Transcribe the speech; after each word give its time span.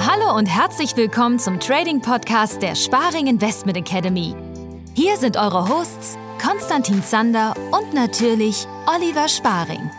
Hallo 0.00 0.36
und 0.36 0.46
herzlich 0.46 0.96
willkommen 0.96 1.38
zum 1.38 1.58
Trading 1.58 2.00
Podcast 2.02 2.60
der 2.60 2.74
Sparing 2.74 3.26
Investment 3.26 3.78
Academy. 3.78 4.34
Hier 4.94 5.16
sind 5.16 5.38
eure 5.38 5.68
Hosts 5.68 6.18
Konstantin 6.44 7.02
Zander 7.02 7.54
und 7.70 7.94
natürlich 7.94 8.66
Oliver 8.86 9.28
Sparing. 9.28 9.90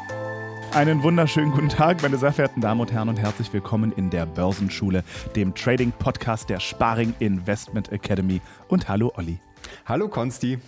Einen 0.74 1.02
wunderschönen 1.02 1.52
guten 1.52 1.70
Tag, 1.70 2.04
meine 2.04 2.18
sehr 2.18 2.34
verehrten 2.34 2.62
Damen 2.62 2.82
und 2.82 2.92
Herren, 2.92 3.10
und 3.10 3.18
herzlich 3.18 3.52
willkommen 3.54 3.92
in 3.94 4.12
der 4.12 4.26
Börsenschule, 4.26 5.04
dem 5.36 5.56
Trading-Podcast 5.56 6.50
der 6.50 6.60
Sparing 6.60 7.14
Investment 7.20 7.92
Academy. 7.92 8.42
Und 8.68 8.90
hallo, 8.90 9.12
Olli. 9.16 9.40
Hallo, 9.86 10.08
Konsti. 10.08 10.60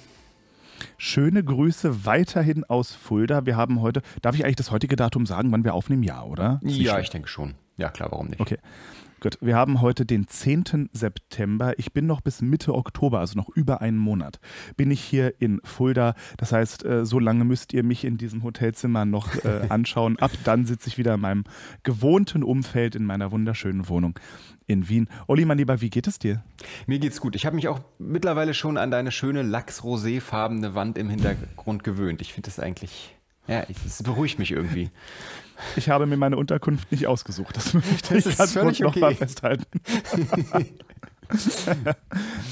Schöne 0.98 1.44
Grüße 1.44 2.05
weiterhin 2.05 2.64
aus 2.64 2.94
Fulda. 2.94 3.46
Wir 3.46 3.55
haben 3.58 3.82
heute, 3.82 4.02
darf 4.21 4.36
ich 4.36 4.44
eigentlich 4.44 4.55
das 4.55 4.71
heutige 4.71 4.95
Datum 4.95 5.26
sagen, 5.26 5.52
wann 5.52 5.63
wir 5.63 5.73
aufnehmen? 5.73 6.04
Ja, 6.04 6.23
oder? 6.23 6.59
Ja, 6.63 6.99
ich 6.99 7.09
denke 7.09 7.27
schon. 7.27 7.55
Ja, 7.77 7.90
klar, 7.90 8.12
warum 8.12 8.27
nicht? 8.27 8.40
Okay. 8.40 8.58
Gut, 9.25 9.39
wir 9.41 9.55
haben 9.55 9.81
heute 9.81 10.05
den 10.05 10.27
10. 10.27 10.91
September. 10.93 11.73
Ich 11.79 11.93
bin 11.93 12.05
noch 12.05 12.21
bis 12.21 12.43
Mitte 12.43 12.75
Oktober, 12.75 13.21
also 13.21 13.35
noch 13.35 13.49
über 13.49 13.81
einen 13.81 13.98
Monat, 13.98 14.39
bin 14.77 14.91
ich 14.91 15.01
hier 15.01 15.41
in 15.41 15.61
Fulda. 15.63 16.13
Das 16.38 16.51
heißt, 16.51 16.85
äh, 16.85 17.07
so 17.07 17.17
lange 17.17 17.43
müsst 17.43 17.73
ihr 17.73 17.84
mich 17.84 18.05
in 18.05 18.17
diesem 18.17 18.43
Hotelzimmer 18.43 19.03
noch 19.03 19.43
äh, 19.43 19.61
anschauen. 19.70 20.20
Ab 20.20 20.29
dann 20.43 20.67
sitze 20.67 20.89
ich 20.89 20.99
wieder 20.99 21.15
in 21.15 21.21
meinem 21.21 21.43
gewohnten 21.81 22.43
Umfeld 22.43 22.93
in 22.93 23.03
meiner 23.03 23.31
wunderschönen 23.31 23.89
Wohnung 23.89 24.20
in 24.67 24.89
Wien. 24.89 25.09
Olli, 25.26 25.43
mein 25.45 25.57
Lieber, 25.57 25.81
wie 25.81 25.89
geht 25.89 26.05
es 26.05 26.20
dir? 26.20 26.43
Mir 26.85 26.99
geht's 26.99 27.20
gut. 27.20 27.35
Ich 27.35 27.48
habe 27.48 27.55
mich 27.55 27.67
auch 27.67 27.79
mittlerweile 27.98 28.53
schon 28.53 28.77
an 28.77 28.91
deine 28.91 29.12
schöne 29.12 29.41
lachs-roséfarbene 29.41 30.76
Wand 30.76 30.99
im 30.99 31.09
Hintergrund 31.09 31.84
gewöhnt. 31.84 32.21
Ich 32.21 32.31
finde 32.31 32.51
das 32.51 32.59
eigentlich, 32.59 33.15
ja, 33.48 33.63
es 33.87 34.03
beruhigt 34.03 34.37
mich 34.37 34.51
irgendwie. 34.51 34.91
Ich 35.76 35.90
habe 35.90 36.05
mir 36.05 36.18
meine 36.18 36.38
Unterkunft 36.38 36.91
nicht 36.91 37.07
ausgesucht. 37.07 37.57
Das 37.57 37.74
möchte 37.74 38.18
ich 38.18 38.38
ganz 38.38 38.54
kurz 38.54 38.79
okay. 38.79 38.84
nochmal 38.84 39.16
festhalten. 39.16 39.66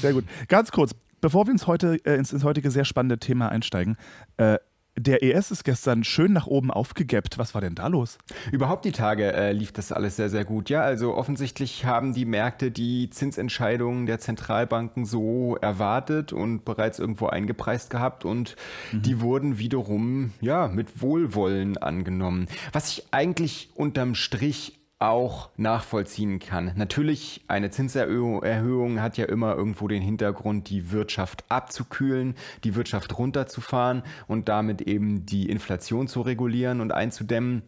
sehr 0.00 0.12
gut. 0.12 0.24
Ganz 0.48 0.70
kurz, 0.70 0.94
bevor 1.20 1.46
wir 1.46 1.52
ins, 1.52 1.66
heute, 1.66 1.98
äh, 2.04 2.16
ins, 2.16 2.32
ins 2.32 2.44
heutige 2.44 2.70
sehr 2.70 2.84
spannende 2.84 3.18
Thema 3.18 3.48
einsteigen, 3.48 3.96
äh, 4.36 4.58
der 4.96 5.22
ES 5.22 5.50
ist 5.50 5.64
gestern 5.64 6.04
schön 6.04 6.32
nach 6.32 6.46
oben 6.46 6.70
aufgegappt. 6.70 7.38
Was 7.38 7.54
war 7.54 7.60
denn 7.60 7.74
da 7.74 7.88
los? 7.88 8.18
Überhaupt 8.52 8.84
die 8.84 8.92
Tage 8.92 9.32
äh, 9.32 9.52
lief 9.52 9.72
das 9.72 9.92
alles 9.92 10.16
sehr, 10.16 10.30
sehr 10.30 10.44
gut. 10.44 10.70
Ja, 10.70 10.82
also 10.82 11.14
offensichtlich 11.14 11.84
haben 11.84 12.14
die 12.14 12.24
Märkte 12.24 12.70
die 12.70 13.10
Zinsentscheidungen 13.10 14.06
der 14.06 14.20
Zentralbanken 14.20 15.04
so 15.04 15.56
erwartet 15.56 16.32
und 16.32 16.64
bereits 16.64 16.98
irgendwo 16.98 17.26
eingepreist 17.26 17.90
gehabt 17.90 18.24
und 18.24 18.56
mhm. 18.92 19.02
die 19.02 19.20
wurden 19.20 19.58
wiederum 19.58 20.32
ja 20.40 20.68
mit 20.68 21.02
Wohlwollen 21.02 21.76
angenommen. 21.76 22.46
Was 22.72 22.90
ich 22.90 23.06
eigentlich 23.10 23.70
unterm 23.74 24.14
Strich 24.14 24.78
auch 25.08 25.50
nachvollziehen 25.56 26.38
kann. 26.38 26.72
Natürlich, 26.76 27.44
eine 27.48 27.70
Zinserhöhung 27.70 29.00
hat 29.00 29.16
ja 29.16 29.26
immer 29.26 29.54
irgendwo 29.54 29.88
den 29.88 30.02
Hintergrund, 30.02 30.70
die 30.70 30.90
Wirtschaft 30.90 31.44
abzukühlen, 31.48 32.34
die 32.64 32.74
Wirtschaft 32.74 33.18
runterzufahren 33.18 34.02
und 34.26 34.48
damit 34.48 34.82
eben 34.82 35.26
die 35.26 35.48
Inflation 35.48 36.08
zu 36.08 36.20
regulieren 36.20 36.80
und 36.80 36.92
einzudämmen. 36.92 37.62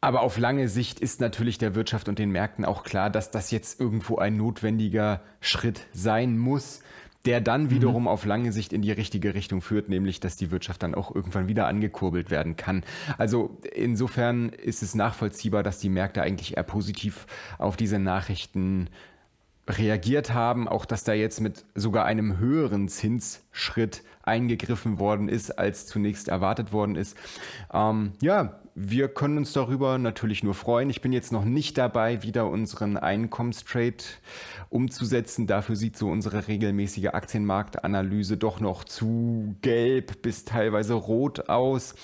Aber 0.00 0.22
auf 0.22 0.36
lange 0.36 0.68
Sicht 0.68 0.98
ist 0.98 1.20
natürlich 1.20 1.58
der 1.58 1.76
Wirtschaft 1.76 2.08
und 2.08 2.18
den 2.18 2.30
Märkten 2.30 2.64
auch 2.64 2.82
klar, 2.82 3.08
dass 3.08 3.30
das 3.30 3.52
jetzt 3.52 3.78
irgendwo 3.78 4.18
ein 4.18 4.36
notwendiger 4.36 5.22
Schritt 5.40 5.86
sein 5.92 6.38
muss, 6.38 6.82
der 7.26 7.40
dann 7.40 7.64
mhm. 7.64 7.70
wiederum 7.70 8.02
mhm. 8.02 8.08
auf 8.08 8.24
lange 8.24 8.52
Sicht 8.52 8.72
in 8.72 8.82
die 8.82 8.92
richtige 8.92 9.34
Richtung 9.34 9.60
führt, 9.62 9.88
nämlich 9.88 10.20
dass 10.20 10.36
die 10.36 10.50
Wirtschaft 10.50 10.82
dann 10.82 10.94
auch 10.94 11.14
irgendwann 11.14 11.48
wieder 11.48 11.66
angekurbelt 11.66 12.30
werden 12.30 12.56
kann. 12.56 12.84
Also 13.18 13.58
insofern 13.74 14.48
ist 14.50 14.82
es 14.82 14.94
nachvollziehbar, 14.94 15.62
dass 15.62 15.78
die 15.78 15.88
Märkte 15.88 16.22
eigentlich 16.22 16.56
eher 16.56 16.64
positiv 16.64 17.26
auf 17.58 17.76
diese 17.76 17.98
Nachrichten 17.98 18.88
reagiert 19.68 20.34
haben, 20.34 20.66
auch 20.66 20.84
dass 20.84 21.04
da 21.04 21.12
jetzt 21.12 21.40
mit 21.40 21.64
sogar 21.74 22.04
einem 22.04 22.38
höheren 22.38 22.88
Zinsschritt 22.88 24.02
eingegriffen 24.24 24.98
worden 24.98 25.28
ist, 25.28 25.52
als 25.52 25.86
zunächst 25.86 26.28
erwartet 26.28 26.72
worden 26.72 26.96
ist. 26.96 27.16
Ähm, 27.72 28.12
ja, 28.20 28.60
wir 28.74 29.08
können 29.08 29.38
uns 29.38 29.52
darüber 29.52 29.98
natürlich 29.98 30.42
nur 30.42 30.54
freuen. 30.54 30.88
Ich 30.88 31.02
bin 31.02 31.12
jetzt 31.12 31.30
noch 31.30 31.44
nicht 31.44 31.76
dabei, 31.76 32.22
wieder 32.22 32.48
unseren 32.48 32.96
Einkommenstrade 32.96 34.04
umzusetzen. 34.70 35.46
Dafür 35.46 35.76
sieht 35.76 35.96
so 35.96 36.08
unsere 36.08 36.48
regelmäßige 36.48 37.08
Aktienmarktanalyse 37.08 38.38
doch 38.38 38.60
noch 38.60 38.84
zu 38.84 39.56
gelb 39.60 40.22
bis 40.22 40.44
teilweise 40.44 40.94
rot 40.94 41.48
aus. 41.50 41.94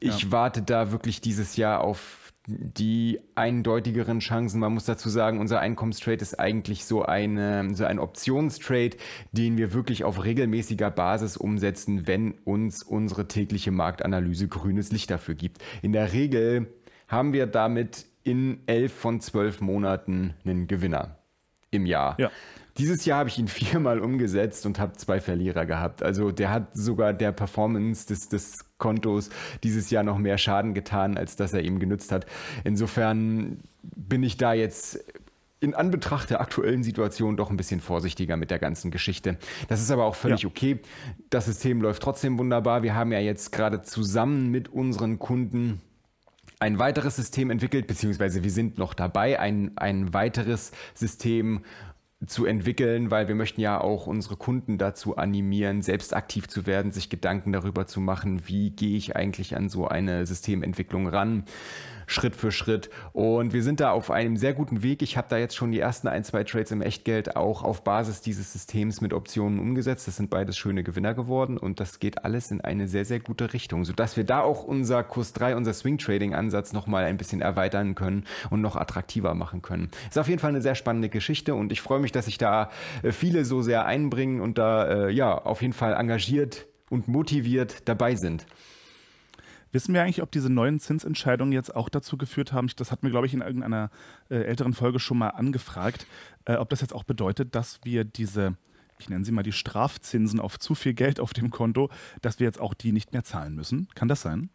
Ich 0.00 0.22
ja. 0.22 0.32
warte 0.32 0.62
da 0.62 0.92
wirklich 0.92 1.20
dieses 1.20 1.56
Jahr 1.56 1.82
auf 1.82 2.27
die 2.48 3.20
eindeutigeren 3.34 4.20
Chancen. 4.20 4.60
Man 4.60 4.72
muss 4.72 4.86
dazu 4.86 5.08
sagen, 5.08 5.38
unser 5.38 5.60
Einkommenstrade 5.60 6.22
ist 6.22 6.40
eigentlich 6.40 6.84
so, 6.86 7.02
eine, 7.04 7.74
so 7.74 7.84
ein 7.84 7.98
Optionstrade, 7.98 8.96
den 9.32 9.58
wir 9.58 9.74
wirklich 9.74 10.04
auf 10.04 10.24
regelmäßiger 10.24 10.90
Basis 10.90 11.36
umsetzen, 11.36 12.06
wenn 12.06 12.32
uns 12.44 12.82
unsere 12.82 13.28
tägliche 13.28 13.70
Marktanalyse 13.70 14.48
grünes 14.48 14.90
Licht 14.90 15.10
dafür 15.10 15.34
gibt. 15.34 15.58
In 15.82 15.92
der 15.92 16.12
Regel 16.12 16.72
haben 17.06 17.32
wir 17.32 17.46
damit 17.46 18.06
in 18.24 18.60
elf 18.66 18.92
von 18.92 19.20
zwölf 19.20 19.60
Monaten 19.60 20.34
einen 20.44 20.66
Gewinner 20.66 21.18
im 21.70 21.86
Jahr. 21.86 22.16
Ja. 22.18 22.30
Dieses 22.78 23.04
Jahr 23.04 23.20
habe 23.20 23.28
ich 23.28 23.38
ihn 23.38 23.48
viermal 23.48 24.00
umgesetzt 24.00 24.64
und 24.66 24.78
habe 24.78 24.92
zwei 24.94 25.20
Verlierer 25.20 25.66
gehabt. 25.66 26.02
Also 26.02 26.30
der 26.30 26.50
hat 26.50 26.76
sogar 26.76 27.12
der 27.12 27.32
Performance 27.32 28.06
des, 28.06 28.28
des 28.28 28.64
Kontos 28.78 29.30
dieses 29.62 29.90
Jahr 29.90 30.04
noch 30.04 30.18
mehr 30.18 30.38
Schaden 30.38 30.74
getan, 30.74 31.16
als 31.16 31.36
dass 31.36 31.52
er 31.52 31.62
ihm 31.62 31.78
genützt 31.80 32.12
hat. 32.12 32.26
Insofern 32.64 33.58
bin 33.82 34.22
ich 34.22 34.36
da 34.36 34.52
jetzt 34.52 35.04
in 35.60 35.74
Anbetracht 35.74 36.30
der 36.30 36.40
aktuellen 36.40 36.84
Situation 36.84 37.36
doch 37.36 37.50
ein 37.50 37.56
bisschen 37.56 37.80
vorsichtiger 37.80 38.36
mit 38.36 38.50
der 38.50 38.60
ganzen 38.60 38.92
Geschichte. 38.92 39.38
Das 39.66 39.80
ist 39.80 39.90
aber 39.90 40.04
auch 40.04 40.14
völlig 40.14 40.42
ja. 40.42 40.48
okay. 40.48 40.78
Das 41.30 41.46
System 41.46 41.82
läuft 41.82 42.02
trotzdem 42.02 42.38
wunderbar. 42.38 42.84
Wir 42.84 42.94
haben 42.94 43.10
ja 43.10 43.18
jetzt 43.18 43.50
gerade 43.50 43.82
zusammen 43.82 44.50
mit 44.50 44.68
unseren 44.68 45.18
Kunden 45.18 45.80
ein 46.60 46.78
weiteres 46.78 47.16
System 47.16 47.50
entwickelt, 47.50 47.86
beziehungsweise 47.86 48.42
wir 48.42 48.50
sind 48.50 48.78
noch 48.78 48.94
dabei, 48.94 49.38
ein, 49.38 49.76
ein 49.76 50.12
weiteres 50.12 50.72
System 50.94 51.64
zu 52.26 52.46
entwickeln, 52.46 53.10
weil 53.10 53.28
wir 53.28 53.34
möchten 53.34 53.60
ja 53.60 53.80
auch 53.80 54.06
unsere 54.06 54.36
Kunden 54.36 54.76
dazu 54.76 55.16
animieren, 55.16 55.82
selbst 55.82 56.14
aktiv 56.14 56.48
zu 56.48 56.66
werden, 56.66 56.90
sich 56.90 57.10
Gedanken 57.10 57.52
darüber 57.52 57.86
zu 57.86 58.00
machen, 58.00 58.48
wie 58.48 58.70
gehe 58.70 58.96
ich 58.96 59.14
eigentlich 59.14 59.56
an 59.56 59.68
so 59.68 59.86
eine 59.86 60.26
Systementwicklung 60.26 61.06
ran. 61.06 61.44
Schritt 62.08 62.34
für 62.34 62.50
Schritt. 62.50 62.90
Und 63.12 63.52
wir 63.52 63.62
sind 63.62 63.80
da 63.80 63.92
auf 63.92 64.10
einem 64.10 64.36
sehr 64.36 64.54
guten 64.54 64.82
Weg. 64.82 65.02
Ich 65.02 65.16
habe 65.16 65.28
da 65.28 65.36
jetzt 65.36 65.54
schon 65.54 65.70
die 65.70 65.78
ersten 65.78 66.08
ein, 66.08 66.24
zwei 66.24 66.42
Trades 66.42 66.72
im 66.72 66.82
Echtgeld 66.82 67.36
auch 67.36 67.62
auf 67.62 67.84
Basis 67.84 68.22
dieses 68.22 68.52
Systems 68.52 69.00
mit 69.00 69.12
Optionen 69.12 69.60
umgesetzt. 69.60 70.08
Das 70.08 70.16
sind 70.16 70.30
beides 70.30 70.56
schöne 70.56 70.82
Gewinner 70.82 71.14
geworden 71.14 71.58
und 71.58 71.80
das 71.80 71.98
geht 71.98 72.24
alles 72.24 72.50
in 72.50 72.62
eine 72.62 72.88
sehr, 72.88 73.04
sehr 73.04 73.20
gute 73.20 73.52
Richtung, 73.52 73.84
sodass 73.84 74.16
wir 74.16 74.24
da 74.24 74.40
auch 74.40 74.64
unser 74.64 75.04
Kurs 75.04 75.34
3, 75.34 75.54
unser 75.54 75.74
Swing 75.74 75.98
Trading 75.98 76.34
Ansatz 76.34 76.72
nochmal 76.72 77.04
ein 77.04 77.18
bisschen 77.18 77.42
erweitern 77.42 77.94
können 77.94 78.24
und 78.48 78.62
noch 78.62 78.76
attraktiver 78.76 79.34
machen 79.34 79.60
können. 79.60 79.90
Ist 80.08 80.18
auf 80.18 80.28
jeden 80.28 80.40
Fall 80.40 80.50
eine 80.50 80.62
sehr 80.62 80.74
spannende 80.74 81.10
Geschichte 81.10 81.54
und 81.54 81.72
ich 81.72 81.82
freue 81.82 82.00
mich, 82.00 82.07
dass 82.12 82.26
sich 82.26 82.38
da 82.38 82.70
äh, 83.02 83.12
viele 83.12 83.44
so 83.44 83.62
sehr 83.62 83.86
einbringen 83.86 84.40
und 84.40 84.58
da 84.58 85.06
äh, 85.06 85.10
ja 85.10 85.36
auf 85.36 85.62
jeden 85.62 85.72
Fall 85.72 85.94
engagiert 85.94 86.66
und 86.90 87.08
motiviert 87.08 87.88
dabei 87.88 88.14
sind. 88.14 88.46
Wissen 89.70 89.92
wir 89.92 90.02
eigentlich, 90.02 90.22
ob 90.22 90.32
diese 90.32 90.50
neuen 90.50 90.80
Zinsentscheidungen 90.80 91.52
jetzt 91.52 91.76
auch 91.76 91.90
dazu 91.90 92.16
geführt 92.16 92.54
haben, 92.54 92.68
das 92.76 92.90
hat 92.90 93.02
mir, 93.02 93.10
glaube 93.10 93.26
ich, 93.26 93.34
in 93.34 93.42
irgendeiner 93.42 93.90
äh, 94.30 94.36
älteren 94.36 94.72
Folge 94.72 94.98
schon 94.98 95.18
mal 95.18 95.28
angefragt, 95.28 96.06
ob 96.46 96.70
das 96.70 96.80
jetzt 96.80 96.94
auch 96.94 97.04
bedeutet, 97.04 97.54
dass 97.54 97.80
wir 97.84 98.04
diese, 98.04 98.56
ich 98.98 99.10
nenne 99.10 99.22
sie 99.22 99.32
mal 99.32 99.42
die 99.42 99.52
Strafzinsen 99.52 100.40
auf 100.40 100.58
zu 100.58 100.74
viel 100.74 100.94
Geld 100.94 101.20
auf 101.20 101.34
dem 101.34 101.50
Konto, 101.50 101.90
dass 102.22 102.40
wir 102.40 102.46
jetzt 102.46 102.58
auch 102.58 102.72
die 102.72 102.92
nicht 102.92 103.12
mehr 103.12 103.22
zahlen 103.22 103.54
müssen. 103.54 103.86
Kann 103.94 104.08
das 104.08 104.22
sein? 104.22 104.48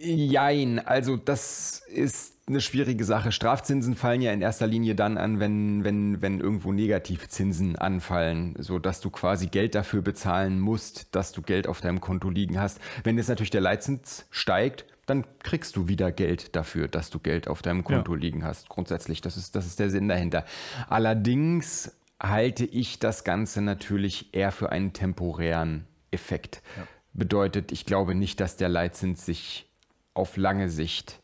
Jein, 0.00 0.78
also 0.78 1.16
das 1.16 1.82
ist 1.88 2.35
eine 2.48 2.60
schwierige 2.60 3.04
Sache. 3.04 3.32
Strafzinsen 3.32 3.96
fallen 3.96 4.22
ja 4.22 4.32
in 4.32 4.40
erster 4.40 4.66
Linie 4.66 4.94
dann 4.94 5.18
an, 5.18 5.40
wenn, 5.40 5.82
wenn, 5.82 6.22
wenn 6.22 6.40
irgendwo 6.40 6.72
Negativzinsen 6.72 7.76
anfallen, 7.76 8.54
sodass 8.58 9.00
du 9.00 9.10
quasi 9.10 9.48
Geld 9.48 9.74
dafür 9.74 10.02
bezahlen 10.02 10.60
musst, 10.60 11.14
dass 11.14 11.32
du 11.32 11.42
Geld 11.42 11.66
auf 11.66 11.80
deinem 11.80 12.00
Konto 12.00 12.30
liegen 12.30 12.60
hast. 12.60 12.80
Wenn 13.02 13.16
jetzt 13.16 13.28
natürlich 13.28 13.50
der 13.50 13.60
Leitzins 13.60 14.26
steigt, 14.30 14.84
dann 15.06 15.24
kriegst 15.40 15.76
du 15.76 15.88
wieder 15.88 16.12
Geld 16.12 16.54
dafür, 16.54 16.88
dass 16.88 17.10
du 17.10 17.18
Geld 17.18 17.48
auf 17.48 17.62
deinem 17.62 17.84
Konto 17.84 18.14
ja. 18.14 18.20
liegen 18.20 18.44
hast. 18.44 18.68
Grundsätzlich, 18.68 19.20
das 19.20 19.36
ist, 19.36 19.56
das 19.56 19.66
ist 19.66 19.78
der 19.80 19.90
Sinn 19.90 20.08
dahinter. 20.08 20.44
Allerdings 20.88 21.92
halte 22.20 22.64
ich 22.64 22.98
das 22.98 23.24
Ganze 23.24 23.60
natürlich 23.60 24.34
eher 24.34 24.52
für 24.52 24.70
einen 24.70 24.92
temporären 24.92 25.86
Effekt. 26.10 26.62
Ja. 26.76 26.86
Bedeutet, 27.12 27.72
ich 27.72 27.86
glaube 27.86 28.14
nicht, 28.14 28.40
dass 28.40 28.56
der 28.56 28.68
Leitzins 28.68 29.26
sich 29.26 29.68
auf 30.14 30.36
lange 30.36 30.68
Sicht 30.68 31.20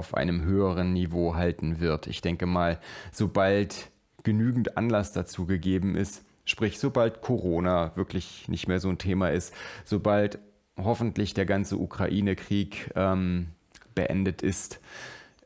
auf 0.00 0.14
einem 0.14 0.42
höheren 0.42 0.94
Niveau 0.94 1.34
halten 1.34 1.78
wird. 1.78 2.06
Ich 2.06 2.22
denke 2.22 2.46
mal, 2.46 2.78
sobald 3.12 3.90
genügend 4.24 4.78
Anlass 4.78 5.12
dazu 5.12 5.44
gegeben 5.44 5.94
ist, 5.94 6.24
sprich 6.46 6.78
sobald 6.78 7.20
Corona 7.20 7.94
wirklich 7.96 8.48
nicht 8.48 8.66
mehr 8.66 8.80
so 8.80 8.88
ein 8.88 8.96
Thema 8.96 9.28
ist, 9.28 9.52
sobald 9.84 10.38
hoffentlich 10.78 11.34
der 11.34 11.44
ganze 11.44 11.76
Ukraine-Krieg 11.76 12.92
ähm, 12.96 13.48
beendet 13.94 14.40
ist, 14.40 14.80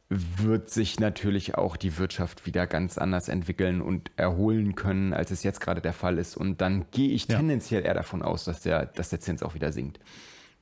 wird 0.08 0.70
sich 0.70 1.00
natürlich 1.00 1.56
auch 1.56 1.76
die 1.76 1.98
Wirtschaft 1.98 2.46
wieder 2.46 2.68
ganz 2.68 2.96
anders 2.96 3.28
entwickeln 3.28 3.82
und 3.82 4.12
erholen 4.14 4.76
können, 4.76 5.12
als 5.12 5.32
es 5.32 5.42
jetzt 5.42 5.60
gerade 5.60 5.80
der 5.80 5.94
Fall 5.94 6.18
ist. 6.18 6.36
Und 6.36 6.60
dann 6.60 6.84
gehe 6.92 7.10
ich 7.10 7.26
ja. 7.26 7.38
tendenziell 7.38 7.84
eher 7.84 7.94
davon 7.94 8.22
aus, 8.22 8.44
dass 8.44 8.60
der, 8.60 8.86
dass 8.86 9.08
der 9.08 9.18
Zins 9.18 9.42
auch 9.42 9.54
wieder 9.54 9.72
sinkt. 9.72 9.98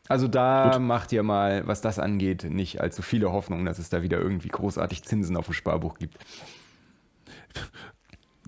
Also 0.09 0.29
da 0.29 0.73
Gut. 0.73 0.83
macht 0.83 1.13
ihr 1.13 1.23
mal, 1.23 1.67
was 1.67 1.81
das 1.81 1.99
angeht, 1.99 2.45
nicht 2.45 2.81
allzu 2.81 3.03
viele 3.03 3.33
Hoffnungen, 3.33 3.65
dass 3.65 3.79
es 3.79 3.89
da 3.89 4.03
wieder 4.03 4.19
irgendwie 4.19 4.49
großartig 4.49 5.05
Zinsen 5.05 5.37
auf 5.37 5.47
dem 5.47 5.55
Sparbuch 5.55 5.99
gibt 5.99 6.19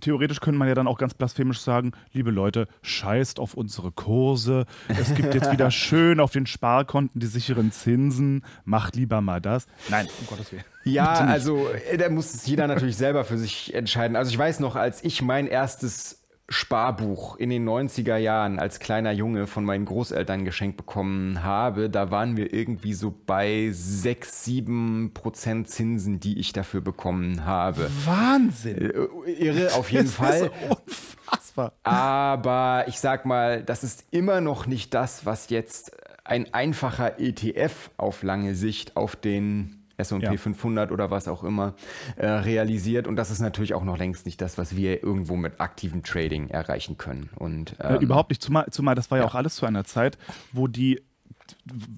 theoretisch 0.05 0.41
könnte 0.41 0.59
man 0.59 0.69
ja 0.69 0.75
dann 0.75 0.87
auch 0.87 0.99
ganz 0.99 1.15
blasphemisch 1.15 1.61
sagen, 1.61 1.93
liebe 2.13 2.31
Leute, 2.31 2.69
scheißt 2.83 3.41
auf 3.41 3.55
unsere 3.55 3.91
Kurse. 3.91 4.67
Es 4.89 5.15
gibt 5.15 5.35
jetzt 5.35 5.51
wieder 5.51 5.71
schön 5.71 6.21
auf 6.21 6.31
den 6.31 6.47
Sparkonten 6.47 7.21
die 7.21 7.27
sicheren 7.27 7.73
Zinsen. 7.73 8.45
Macht 8.65 8.97
lieber 8.97 9.21
mal 9.21 9.41
das. 9.41 9.67
Nein, 9.89 10.07
um 10.21 10.27
Gottes 10.27 10.53
Willen. 10.53 10.65
Ja, 10.85 11.15
also 11.15 11.69
äh, 11.91 11.97
da 11.97 12.11
muss 12.11 12.35
es 12.35 12.47
jeder 12.47 12.67
natürlich 12.67 12.97
selber 12.97 13.25
für 13.25 13.39
sich 13.39 13.75
entscheiden. 13.75 14.17
Also 14.17 14.31
ich 14.31 14.39
weiß 14.39 14.61
noch, 14.61 14.77
als 14.77 15.03
ich 15.03 15.23
mein 15.23 15.47
erstes 15.47 16.24
Sparbuch 16.49 17.37
in 17.37 17.49
den 17.49 17.67
90er 17.67 18.17
Jahren 18.17 18.59
als 18.59 18.79
kleiner 18.79 19.13
Junge 19.13 19.47
von 19.47 19.65
meinen 19.65 19.87
Großeltern 19.87 20.45
geschenkt 20.45 20.77
bekommen 20.77 21.43
habe, 21.43 21.89
da 21.89 22.11
waren 22.11 22.37
wir 22.37 22.53
irgendwie 22.53 22.93
so 22.93 23.15
bei 23.27 23.71
6, 23.73 24.45
7 24.45 25.15
Prozent 25.15 25.69
Zinsen, 25.69 26.21
die 26.21 26.39
ich 26.39 26.53
dafür 26.53 26.83
bekommen 26.83 27.47
habe. 27.47 27.91
Wahnsinn! 28.05 28.77
Äh, 28.77 29.31
irre, 29.31 29.73
auf 29.75 29.91
jeden 29.91 30.05
das 30.05 30.15
Fall. 30.15 30.51
unfassbar. 30.69 31.73
Aber 31.83 32.85
ich 32.89 33.01
sag 33.01 33.25
mal, 33.25 33.63
das 33.63 33.83
ist 33.83 34.05
immer 34.11 34.43
noch 34.43 34.67
nicht 34.67 34.93
das, 34.93 35.25
was 35.25 35.49
jetzt 35.49 35.93
ein 36.25 36.53
einfacher 36.53 37.21
ETF 37.21 37.91
auf 37.97 38.23
lange 38.23 38.55
Sicht 38.55 38.97
auf 38.97 39.17
den 39.17 39.84
S&P 39.97 40.23
ja. 40.23 40.37
500 40.37 40.91
oder 40.91 41.11
was 41.11 41.29
auch 41.29 41.45
immer 41.45 41.75
äh, 42.17 42.27
realisiert 42.27 43.07
und 43.07 43.17
das 43.17 43.31
ist 43.31 43.41
natürlich 43.41 43.75
auch 43.75 43.85
noch 43.85 43.99
längst 43.99 44.27
nicht 44.27 44.41
das, 44.41 44.59
was 44.59 44.77
wir 44.77 45.03
irgendwo 45.03 45.37
mit 45.37 45.61
aktivem 45.61 46.03
Trading 46.03 46.49
erreichen 46.49 46.97
können. 46.99 47.31
Und 47.37 47.77
ähm, 47.81 47.97
äh, 47.97 47.99
überhaupt 47.99 48.31
nicht, 48.31 48.43
zumal, 48.43 48.67
zumal 48.71 48.95
das 48.95 49.11
war 49.11 49.19
ja, 49.19 49.25
ja 49.25 49.31
auch 49.31 49.35
alles 49.35 49.57
zu 49.57 49.67
einer 49.67 49.85
Zeit, 49.85 50.19
wo 50.53 50.67
die 50.67 51.01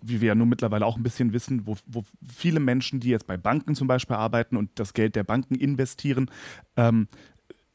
wie 0.02 0.20
wir 0.20 0.28
ja 0.28 0.34
nun 0.34 0.48
mittlerweile 0.48 0.84
auch 0.84 0.96
ein 0.96 1.02
bisschen 1.02 1.32
wissen, 1.32 1.66
wo, 1.66 1.76
wo, 1.86 2.02
viele 2.26 2.60
Menschen, 2.60 3.00
die 3.00 3.10
jetzt 3.10 3.26
bei 3.26 3.36
Banken 3.36 3.76
zum 3.76 3.86
Beispiel 3.86 4.16
arbeiten 4.16 4.56
und 4.56 4.70
das 4.74 4.92
Geld 4.92 5.14
der 5.14 5.24
Banken 5.24 5.54
investieren, 5.54 6.30
ähm, 6.76 7.08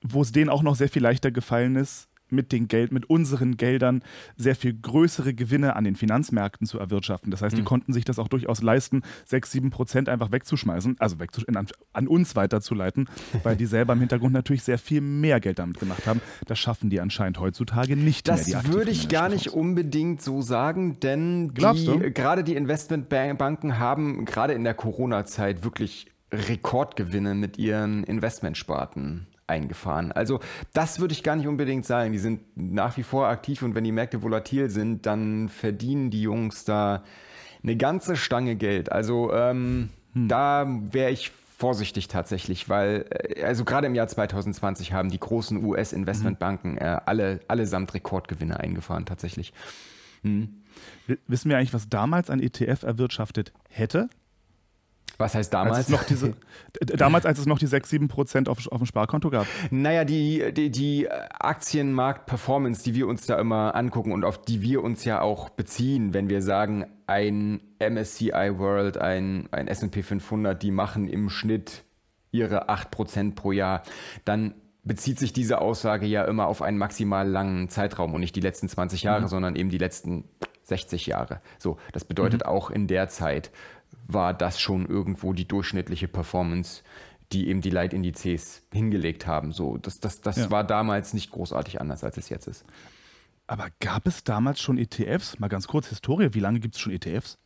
wo 0.01 0.21
es 0.21 0.31
denen 0.31 0.49
auch 0.49 0.63
noch 0.63 0.75
sehr 0.75 0.89
viel 0.89 1.01
leichter 1.01 1.31
gefallen 1.31 1.75
ist, 1.75 2.09
mit 2.31 2.51
den 2.51 2.67
Geld, 2.67 2.91
mit 2.91 3.09
unseren 3.09 3.57
Geldern 3.57 4.03
sehr 4.37 4.55
viel 4.55 4.73
größere 4.73 5.33
Gewinne 5.33 5.75
an 5.75 5.83
den 5.83 5.95
Finanzmärkten 5.95 6.67
zu 6.67 6.79
erwirtschaften. 6.79 7.31
Das 7.31 7.41
heißt, 7.41 7.55
die 7.55 7.61
mhm. 7.61 7.65
konnten 7.65 7.93
sich 7.93 8.05
das 8.05 8.19
auch 8.19 8.27
durchaus 8.27 8.61
leisten, 8.61 9.01
sechs, 9.25 9.51
sieben 9.51 9.69
Prozent 9.69 10.09
einfach 10.09 10.31
wegzuschmeißen, 10.31 10.97
also 10.99 11.19
wegzusch 11.19 11.45
an, 11.47 11.67
an, 11.93 12.07
uns 12.07 12.35
weiterzuleiten, 12.35 13.09
weil 13.43 13.55
die 13.55 13.65
selber 13.65 13.93
im 13.93 13.99
Hintergrund 13.99 14.33
natürlich 14.33 14.63
sehr 14.63 14.77
viel 14.77 15.01
mehr 15.01 15.39
Geld 15.39 15.59
damit 15.59 15.79
gemacht 15.79 16.07
haben. 16.07 16.21
Das 16.47 16.59
schaffen 16.59 16.89
die 16.89 16.99
anscheinend 16.99 17.39
heutzutage 17.39 17.95
nicht 17.95 18.27
das 18.27 18.47
mehr. 18.47 18.61
Das 18.61 18.71
würde 18.71 18.91
ich 18.91 19.09
gar 19.09 19.29
nicht 19.29 19.49
unbedingt 19.49 20.21
so 20.21 20.41
sagen, 20.41 20.99
denn 20.99 21.53
gerade 21.53 22.43
die 22.43 22.55
Investmentbanken 22.55 23.79
haben 23.79 24.25
gerade 24.25 24.53
in 24.53 24.63
der 24.63 24.73
Corona-Zeit 24.73 25.63
wirklich 25.63 26.07
Rekordgewinne 26.31 27.35
mit 27.35 27.57
ihren 27.57 28.03
Investmentsparten 28.03 29.27
eingefahren. 29.51 30.11
Also 30.11 30.39
das 30.73 30.99
würde 30.99 31.13
ich 31.13 31.21
gar 31.21 31.35
nicht 31.35 31.47
unbedingt 31.47 31.85
sagen. 31.85 32.11
Die 32.11 32.19
sind 32.19 32.41
nach 32.55 32.97
wie 32.97 33.03
vor 33.03 33.27
aktiv 33.27 33.61
und 33.61 33.75
wenn 33.75 33.83
die 33.83 33.91
Märkte 33.91 34.23
volatil 34.23 34.69
sind, 34.69 35.05
dann 35.05 35.49
verdienen 35.49 36.09
die 36.09 36.23
Jungs 36.23 36.65
da 36.65 37.03
eine 37.63 37.75
ganze 37.77 38.15
Stange 38.15 38.55
Geld. 38.55 38.91
Also 38.91 39.31
ähm, 39.33 39.89
hm. 40.13 40.27
da 40.27 40.65
wäre 40.67 41.11
ich 41.11 41.31
vorsichtig 41.57 42.07
tatsächlich, 42.07 42.69
weil 42.69 43.05
äh, 43.11 43.43
also 43.43 43.63
gerade 43.63 43.85
im 43.85 43.93
Jahr 43.93 44.07
2020 44.07 44.93
haben 44.93 45.09
die 45.09 45.19
großen 45.19 45.63
US-Investmentbanken 45.63 46.77
äh, 46.77 46.99
alle 47.05 47.39
allesamt 47.47 47.93
Rekordgewinne 47.93 48.59
eingefahren 48.59 49.05
tatsächlich. 49.05 49.53
Hm. 50.23 50.63
Wissen 51.27 51.49
wir 51.49 51.57
eigentlich, 51.57 51.73
was 51.73 51.89
damals 51.89 52.29
ein 52.29 52.39
ETF 52.39 52.83
erwirtschaftet 52.83 53.53
hätte? 53.69 54.09
Was 55.17 55.35
heißt 55.35 55.53
damals? 55.53 55.77
Als 55.77 55.89
noch 55.89 56.03
diese, 56.03 56.33
damals, 56.79 57.25
als 57.25 57.39
es 57.39 57.45
noch 57.45 57.59
die 57.59 57.67
6, 57.67 57.89
7 57.89 58.07
Prozent 58.07 58.49
auf, 58.49 58.67
auf 58.67 58.77
dem 58.79 58.85
Sparkonto 58.85 59.29
gab. 59.29 59.45
Naja, 59.69 60.05
die, 60.05 60.53
die, 60.53 60.71
die 60.71 61.09
Aktienmarkt-Performance, 61.09 62.83
die 62.83 62.95
wir 62.95 63.07
uns 63.07 63.25
da 63.25 63.39
immer 63.39 63.75
angucken 63.75 64.11
und 64.11 64.23
auf 64.23 64.41
die 64.41 64.61
wir 64.61 64.83
uns 64.83 65.05
ja 65.05 65.21
auch 65.21 65.49
beziehen, 65.49 66.13
wenn 66.13 66.29
wir 66.29 66.41
sagen, 66.41 66.85
ein 67.07 67.61
MSCI 67.79 68.57
World, 68.57 68.97
ein, 68.97 69.47
ein 69.51 69.67
SP 69.67 70.01
500, 70.01 70.61
die 70.61 70.71
machen 70.71 71.07
im 71.07 71.29
Schnitt 71.29 71.83
ihre 72.31 72.69
8 72.69 72.89
Prozent 72.91 73.35
pro 73.35 73.51
Jahr, 73.51 73.83
dann 74.25 74.53
bezieht 74.83 75.19
sich 75.19 75.33
diese 75.33 75.61
Aussage 75.61 76.05
ja 76.05 76.23
immer 76.25 76.47
auf 76.47 76.61
einen 76.61 76.77
maximal 76.77 77.27
langen 77.27 77.69
Zeitraum 77.69 78.13
und 78.13 78.21
nicht 78.21 78.35
die 78.35 78.41
letzten 78.41 78.67
20 78.67 79.03
Jahre, 79.03 79.21
mhm. 79.23 79.27
sondern 79.27 79.55
eben 79.55 79.69
die 79.69 79.77
letzten 79.77 80.25
60 80.63 81.05
Jahre. 81.07 81.41
So, 81.59 81.77
das 81.91 82.05
bedeutet 82.05 82.41
mhm. 82.41 82.47
auch 82.47 82.69
in 82.69 82.87
der 82.87 83.09
Zeit 83.09 83.51
war 84.07 84.33
das 84.33 84.59
schon 84.59 84.85
irgendwo 84.85 85.33
die 85.33 85.47
durchschnittliche 85.47 86.07
Performance, 86.07 86.83
die 87.31 87.47
eben 87.47 87.61
die 87.61 87.69
Leitindizes 87.69 88.63
hingelegt 88.71 89.25
haben. 89.25 89.51
So, 89.51 89.77
das 89.77 89.99
das, 89.99 90.21
das 90.21 90.37
ja. 90.37 90.51
war 90.51 90.63
damals 90.63 91.13
nicht 91.13 91.31
großartig 91.31 91.79
anders, 91.79 92.03
als 92.03 92.17
es 92.17 92.29
jetzt 92.29 92.47
ist. 92.47 92.65
Aber 93.51 93.67
gab 93.81 94.07
es 94.07 94.23
damals 94.23 94.61
schon 94.61 94.77
ETFs? 94.77 95.37
Mal 95.39 95.49
ganz 95.49 95.67
kurz 95.67 95.87
Historie, 95.87 96.29
wie 96.31 96.39
lange 96.39 96.61
gibt 96.61 96.75
es 96.75 96.79
schon 96.79 96.93
ETFs? 96.93 97.37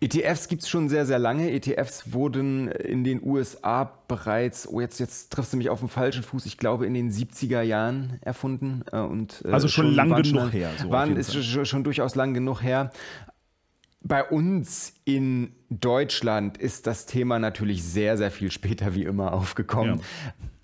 ETFs 0.00 0.48
gibt 0.48 0.62
es 0.62 0.68
schon 0.68 0.88
sehr, 0.88 1.06
sehr 1.06 1.20
lange. 1.20 1.52
ETFs 1.52 2.12
wurden 2.12 2.66
in 2.66 3.04
den 3.04 3.22
USA 3.22 3.84
bereits, 4.08 4.66
oh 4.66 4.80
jetzt, 4.80 4.98
jetzt 4.98 5.30
triffst 5.30 5.52
du 5.52 5.56
mich 5.56 5.70
auf 5.70 5.78
den 5.78 5.88
falschen 5.88 6.24
Fuß, 6.24 6.46
ich 6.46 6.58
glaube 6.58 6.84
in 6.84 6.94
den 6.94 7.12
70er 7.12 7.62
Jahren 7.62 8.18
erfunden. 8.22 8.82
Äh, 8.90 9.02
und, 9.02 9.44
äh, 9.44 9.52
also 9.52 9.68
schon, 9.68 9.86
schon 9.86 9.94
lang 9.94 10.08
genug 10.08 10.24
schon, 10.24 10.50
her. 10.50 10.70
So 10.82 10.90
waren, 10.90 11.16
ist 11.16 11.32
schon, 11.32 11.64
schon 11.64 11.84
durchaus 11.84 12.16
lang 12.16 12.34
genug 12.34 12.60
her. 12.60 12.90
Bei 14.04 14.24
uns 14.24 14.94
in 15.04 15.52
Deutschland 15.70 16.58
ist 16.58 16.86
das 16.86 17.06
Thema 17.06 17.38
natürlich 17.38 17.84
sehr, 17.84 18.16
sehr 18.16 18.30
viel 18.30 18.50
später 18.50 18.94
wie 18.94 19.04
immer 19.04 19.32
aufgekommen. 19.32 20.00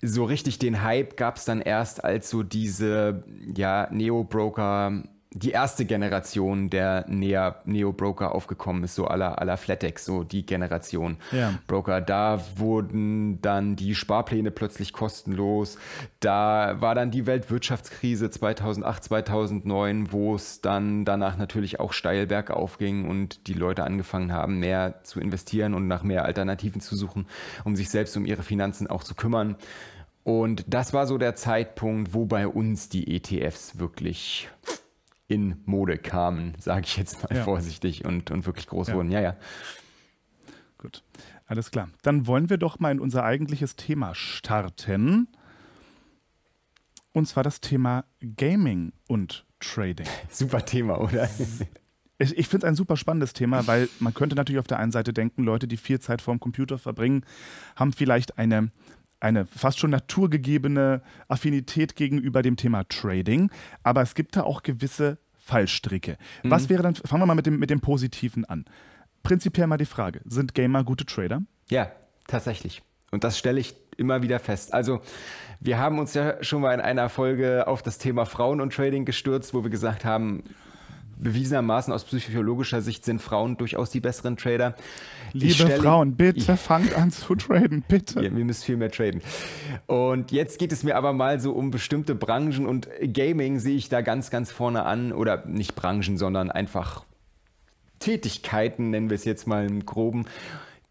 Ja. 0.01 0.09
So 0.09 0.25
richtig 0.25 0.59
den 0.59 0.83
Hype 0.83 1.17
gab 1.17 1.37
es 1.37 1.45
dann 1.45 1.61
erst, 1.61 2.03
als 2.03 2.29
so 2.29 2.43
diese 2.43 3.23
ja, 3.55 3.87
Neo-Broker 3.91 5.03
die 5.31 5.51
erste 5.51 5.85
Generation 5.85 6.71
der 6.71 7.05
Neo-Broker 7.07 8.33
aufgekommen 8.33 8.83
ist, 8.83 8.95
so 8.95 9.05
aller 9.05 9.39
aller 9.39 9.57
Flatex, 9.57 10.03
so 10.03 10.23
die 10.23 10.43
Generation 10.43 11.17
ja. 11.31 11.53
Broker. 11.67 12.01
Da 12.01 12.41
wurden 12.55 13.39
dann 13.41 13.75
die 13.75 13.93
Sparpläne 13.93 14.49
plötzlich 14.49 14.91
kostenlos. 14.91 15.77
Da 16.19 16.81
war 16.81 16.95
dann 16.95 17.11
die 17.11 17.27
Weltwirtschaftskrise 17.27 18.31
2008, 18.31 19.03
2009, 19.03 20.11
wo 20.11 20.33
es 20.33 20.61
dann 20.61 21.05
danach 21.05 21.37
natürlich 21.37 21.79
auch 21.79 21.93
steil 21.93 22.25
bergauf 22.25 22.79
ging 22.79 23.07
und 23.07 23.45
die 23.45 23.53
Leute 23.53 23.83
angefangen 23.83 24.33
haben, 24.33 24.57
mehr 24.57 25.03
zu 25.03 25.19
investieren 25.19 25.75
und 25.75 25.87
nach 25.87 26.01
mehr 26.01 26.25
Alternativen 26.25 26.81
zu 26.81 26.95
suchen, 26.95 27.27
um 27.63 27.75
sich 27.75 27.91
selbst 27.91 28.17
um 28.17 28.25
ihre 28.25 28.41
Finanzen 28.41 28.87
auch 28.87 29.03
zu 29.03 29.13
kümmern. 29.13 29.57
Und 30.23 30.65
das 30.67 30.91
war 30.91 31.05
so 31.05 31.19
der 31.19 31.35
Zeitpunkt, 31.35 32.15
wo 32.15 32.25
bei 32.25 32.47
uns 32.47 32.89
die 32.89 33.15
ETFs 33.15 33.77
wirklich 33.77 34.49
in 35.29 35.61
Mode 35.65 35.97
kamen, 35.97 36.55
sage 36.59 36.85
ich 36.85 36.97
jetzt 36.97 37.23
mal 37.23 37.37
ja. 37.37 37.43
vorsichtig, 37.43 38.03
und, 38.03 38.31
und 38.31 38.45
wirklich 38.45 38.67
groß 38.67 38.89
ja. 38.89 38.93
wurden. 38.95 39.11
Ja, 39.11 39.21
ja. 39.21 39.37
Gut, 40.79 41.03
alles 41.45 41.71
klar. 41.71 41.89
Dann 42.01 42.25
wollen 42.25 42.49
wir 42.49 42.57
doch 42.57 42.79
mal 42.79 42.91
in 42.91 42.99
unser 42.99 43.23
eigentliches 43.23 43.75
Thema 43.75 44.15
starten. 44.15 45.27
Und 47.13 47.27
zwar 47.27 47.43
das 47.43 47.61
Thema 47.61 48.05
Gaming 48.37 48.91
und 49.07 49.45
Trading. 49.59 50.07
Super 50.29 50.65
Thema, 50.65 50.99
oder? 50.99 51.29
Ich, 52.21 52.37
ich 52.37 52.49
finde 52.49 52.67
es 52.67 52.71
ein 52.71 52.75
super 52.75 52.97
spannendes 52.97 53.31
Thema, 53.31 53.65
weil 53.65 53.87
man 54.01 54.13
könnte 54.13 54.35
natürlich 54.35 54.59
auf 54.59 54.67
der 54.67 54.77
einen 54.77 54.91
Seite 54.91 55.13
denken, 55.13 55.43
Leute, 55.43 55.69
die 55.69 55.77
viel 55.77 56.01
Zeit 56.01 56.21
vorm 56.21 56.41
Computer 56.41 56.77
verbringen, 56.77 57.23
haben 57.77 57.93
vielleicht 57.93 58.37
eine, 58.37 58.71
eine 59.19 59.45
fast 59.45 59.79
schon 59.79 59.91
naturgegebene 59.91 61.01
Affinität 61.27 61.95
gegenüber 61.95 62.41
dem 62.41 62.55
Thema 62.55 62.83
Trading, 62.87 63.51
aber 63.83 64.01
es 64.01 64.15
gibt 64.15 64.35
da 64.35 64.43
auch 64.43 64.63
gewisse 64.63 65.17
Fallstricke. 65.37 66.17
Mhm. 66.43 66.51
Was 66.51 66.69
wäre 66.69 66.83
dann, 66.83 66.95
fangen 66.95 67.21
wir 67.21 67.25
mal 67.25 67.35
mit 67.35 67.45
dem, 67.45 67.59
mit 67.59 67.69
dem 67.69 67.81
Positiven 67.81 68.45
an. 68.45 68.65
Prinzipiell 69.23 69.67
mal 69.67 69.77
die 69.77 69.85
Frage, 69.85 70.21
sind 70.25 70.53
Gamer 70.53 70.83
gute 70.83 71.05
Trader? 71.05 71.41
Ja, 71.69 71.91
tatsächlich. 72.27 72.81
Und 73.11 73.23
das 73.23 73.37
stelle 73.37 73.59
ich 73.59 73.75
immer 73.97 74.21
wieder 74.21 74.39
fest. 74.39 74.73
Also, 74.73 75.01
wir 75.59 75.77
haben 75.77 75.99
uns 75.99 76.13
ja 76.13 76.41
schon 76.43 76.61
mal 76.61 76.73
in 76.73 76.79
einer 76.79 77.09
Folge 77.09 77.67
auf 77.67 77.83
das 77.83 77.97
Thema 77.97 78.25
Frauen 78.25 78.61
und 78.61 78.73
Trading 78.73 79.03
gestürzt, 79.03 79.53
wo 79.53 79.63
wir 79.63 79.69
gesagt 79.69 80.05
haben, 80.05 80.43
bewiesenermaßen 81.19 81.93
aus 81.93 82.05
psychologischer 82.05 82.81
Sicht 82.81 83.05
sind 83.05 83.21
Frauen 83.21 83.57
durchaus 83.57 83.89
die 83.89 83.99
besseren 83.99 84.37
Trader. 84.37 84.75
Liebe 85.33 85.53
stelle, 85.53 85.81
Frauen, 85.81 86.15
bitte 86.15 86.57
fangt 86.57 86.95
an 86.95 87.11
zu 87.11 87.35
traden, 87.35 87.83
bitte. 87.87 88.21
Ja, 88.21 88.35
wir 88.35 88.45
müssen 88.45 88.63
viel 88.63 88.77
mehr 88.77 88.91
traden. 88.91 89.21
Und 89.85 90.31
jetzt 90.31 90.59
geht 90.59 90.71
es 90.71 90.83
mir 90.83 90.95
aber 90.95 91.13
mal 91.13 91.39
so 91.39 91.51
um 91.51 91.71
bestimmte 91.71 92.15
Branchen 92.15 92.65
und 92.65 92.89
Gaming 93.13 93.59
sehe 93.59 93.75
ich 93.75 93.89
da 93.89 94.01
ganz, 94.01 94.29
ganz 94.31 94.51
vorne 94.51 94.83
an. 94.83 95.11
Oder 95.11 95.45
nicht 95.45 95.75
Branchen, 95.75 96.17
sondern 96.17 96.49
einfach 96.49 97.03
Tätigkeiten, 97.99 98.89
nennen 98.89 99.09
wir 99.09 99.15
es 99.15 99.25
jetzt 99.25 99.45
mal 99.45 99.65
im 99.65 99.85
groben, 99.85 100.25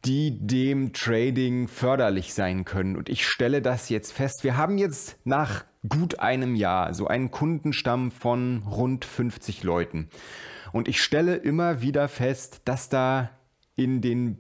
die 0.05 0.39
dem 0.39 0.93
Trading 0.93 1.69
förderlich 1.69 2.35
sein 2.35 2.65
können. 2.65 2.97
Und 2.97 3.09
ich 3.09 3.27
stelle 3.27 3.63
das 3.63 3.89
jetzt 3.89 4.13
fest. 4.13 4.45
Wir 4.45 4.57
haben 4.57 4.79
jetzt 4.79 5.19
nach 5.25 5.65
gut 5.89 6.21
einem 6.21 6.55
Jahr 6.55 6.95
so 6.95 7.07
einen 7.07 7.31
Kundenstamm 7.31 8.11
von 8.11 8.63
rund 8.69 9.05
50 9.05 9.63
Leuten. 9.63 10.09
Und 10.73 10.89
ich 10.89 11.03
stelle 11.03 11.37
immer 11.37 11.81
wieder 11.81 12.09
fest, 12.09 12.63
dass 12.65 12.89
da 12.89 13.31
in 13.77 14.01
den 14.01 14.39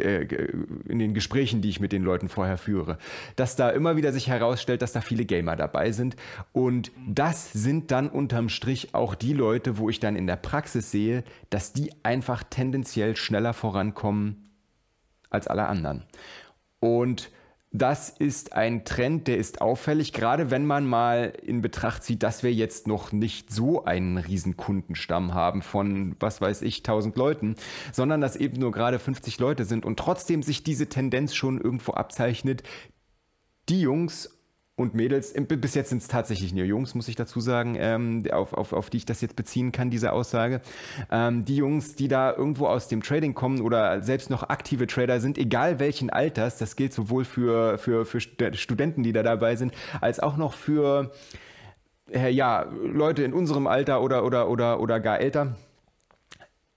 äh, 0.00 0.48
in 0.88 0.98
den 0.98 1.14
Gesprächen, 1.14 1.62
die 1.62 1.68
ich 1.68 1.80
mit 1.80 1.92
den 1.92 2.02
Leuten 2.02 2.28
vorher 2.28 2.58
führe, 2.58 2.98
dass 3.36 3.56
da 3.56 3.70
immer 3.70 3.96
wieder 3.96 4.12
sich 4.12 4.28
herausstellt, 4.28 4.82
dass 4.82 4.92
da 4.92 5.00
viele 5.00 5.24
Gamer 5.24 5.56
dabei 5.56 5.92
sind. 5.92 6.16
Und 6.52 6.92
das 7.06 7.52
sind 7.52 7.90
dann 7.90 8.08
unterm 8.08 8.48
Strich 8.48 8.94
auch 8.94 9.14
die 9.14 9.32
Leute, 9.32 9.78
wo 9.78 9.88
ich 9.90 10.00
dann 10.00 10.16
in 10.16 10.26
der 10.26 10.36
Praxis 10.36 10.90
sehe, 10.90 11.24
dass 11.50 11.72
die 11.72 11.92
einfach 12.02 12.42
tendenziell 12.42 13.16
schneller 13.16 13.52
vorankommen 13.52 14.50
als 15.30 15.46
alle 15.46 15.66
anderen. 15.66 16.04
Und 16.80 17.30
das 17.72 18.08
ist 18.08 18.52
ein 18.52 18.84
Trend, 18.84 19.28
der 19.28 19.38
ist 19.38 19.60
auffällig, 19.60 20.12
gerade 20.12 20.50
wenn 20.50 20.66
man 20.66 20.86
mal 20.86 21.32
in 21.42 21.62
Betracht 21.62 22.02
zieht, 22.02 22.24
dass 22.24 22.42
wir 22.42 22.52
jetzt 22.52 22.88
noch 22.88 23.12
nicht 23.12 23.52
so 23.52 23.84
einen 23.84 24.18
riesen 24.18 24.56
Kundenstamm 24.56 25.34
haben 25.34 25.62
von, 25.62 26.16
was 26.18 26.40
weiß 26.40 26.62
ich, 26.62 26.78
1000 26.78 27.16
Leuten, 27.16 27.54
sondern 27.92 28.20
dass 28.20 28.34
eben 28.34 28.58
nur 28.58 28.72
gerade 28.72 28.98
50 28.98 29.38
Leute 29.38 29.64
sind 29.64 29.86
und 29.86 30.00
trotzdem 30.00 30.42
sich 30.42 30.64
diese 30.64 30.88
Tendenz 30.88 31.34
schon 31.34 31.60
irgendwo 31.60 31.92
abzeichnet, 31.92 32.64
die 33.68 33.82
Jungs 33.82 34.39
und 34.80 34.94
Mädels, 34.94 35.34
bis 35.34 35.74
jetzt 35.74 35.90
sind 35.90 36.00
es 36.00 36.08
tatsächlich 36.08 36.54
nur 36.54 36.64
Jungs, 36.64 36.94
muss 36.94 37.06
ich 37.08 37.14
dazu 37.14 37.40
sagen, 37.40 37.76
ähm, 37.78 38.24
auf, 38.32 38.54
auf, 38.54 38.72
auf 38.72 38.88
die 38.88 38.96
ich 38.96 39.04
das 39.04 39.20
jetzt 39.20 39.36
beziehen 39.36 39.72
kann, 39.72 39.90
diese 39.90 40.12
Aussage. 40.12 40.62
Ähm, 41.10 41.44
die 41.44 41.56
Jungs, 41.56 41.96
die 41.96 42.08
da 42.08 42.32
irgendwo 42.32 42.66
aus 42.66 42.88
dem 42.88 43.02
Trading 43.02 43.34
kommen 43.34 43.60
oder 43.60 44.02
selbst 44.02 44.30
noch 44.30 44.48
aktive 44.48 44.86
Trader 44.86 45.20
sind, 45.20 45.36
egal 45.36 45.78
welchen 45.80 46.08
Alters, 46.08 46.56
das 46.56 46.76
gilt 46.76 46.94
sowohl 46.94 47.24
für, 47.24 47.76
für, 47.78 48.06
für 48.06 48.20
Studenten, 48.20 49.02
die 49.02 49.12
da 49.12 49.22
dabei 49.22 49.56
sind, 49.56 49.74
als 50.00 50.18
auch 50.18 50.36
noch 50.36 50.54
für 50.54 51.12
äh, 52.10 52.30
ja, 52.30 52.66
Leute 52.82 53.22
in 53.22 53.34
unserem 53.34 53.66
Alter 53.66 54.02
oder, 54.02 54.24
oder, 54.24 54.48
oder, 54.48 54.80
oder 54.80 54.98
gar 54.98 55.20
älter. 55.20 55.56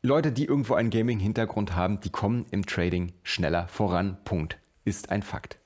Leute, 0.01 0.33
die 0.33 0.45
irgendwo 0.45 0.73
einen 0.73 0.89
Gaming-Hintergrund 0.89 1.77
haben, 1.77 2.01
die 2.01 2.09
kommen 2.09 2.45
im 2.51 2.65
Trading 2.65 3.13
schneller 3.23 3.69
voran. 3.69 4.17
Punkt. 4.25 4.59
Ist 4.83 5.09
ein 5.09 5.23
Fakt. 5.23 5.62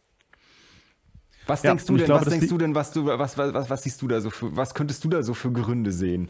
Was 1.47 1.63
ja, 1.63 1.71
denkst 1.71 1.85
du 1.85 1.97
denn, 1.97 2.05
glaube, 2.05 2.25
was 2.25 2.31
denkst 2.31 2.49
du 2.49 2.57
denn, 2.57 2.75
was 2.75 2.91
du, 2.91 3.05
was, 3.05 3.37
was, 3.37 3.53
was, 3.53 3.69
was 3.69 3.83
siehst 3.83 4.01
du 4.01 4.07
da 4.07 4.21
so 4.21 4.29
für, 4.29 4.55
was 4.55 4.73
könntest 4.73 5.03
du 5.03 5.09
da 5.09 5.23
so 5.23 5.33
für 5.33 5.51
Gründe 5.51 5.91
sehen? 5.91 6.29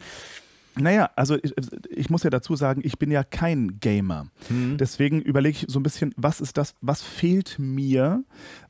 Naja, 0.79 1.09
also 1.15 1.37
ich, 1.41 1.53
ich, 1.89 2.09
muss 2.09 2.23
ja 2.23 2.29
dazu 2.29 2.55
sagen, 2.55 2.81
ich 2.83 2.99
bin 2.99 3.09
ja 3.09 3.23
kein 3.23 3.79
Gamer. 3.79 4.27
Hm. 4.47 4.77
Deswegen 4.77 5.21
überlege 5.21 5.57
ich 5.57 5.65
so 5.67 5.79
ein 5.79 5.83
bisschen, 5.83 6.13
was 6.17 6.39
ist 6.39 6.57
das, 6.57 6.75
was 6.81 7.01
fehlt 7.01 7.57
mir, 7.57 8.23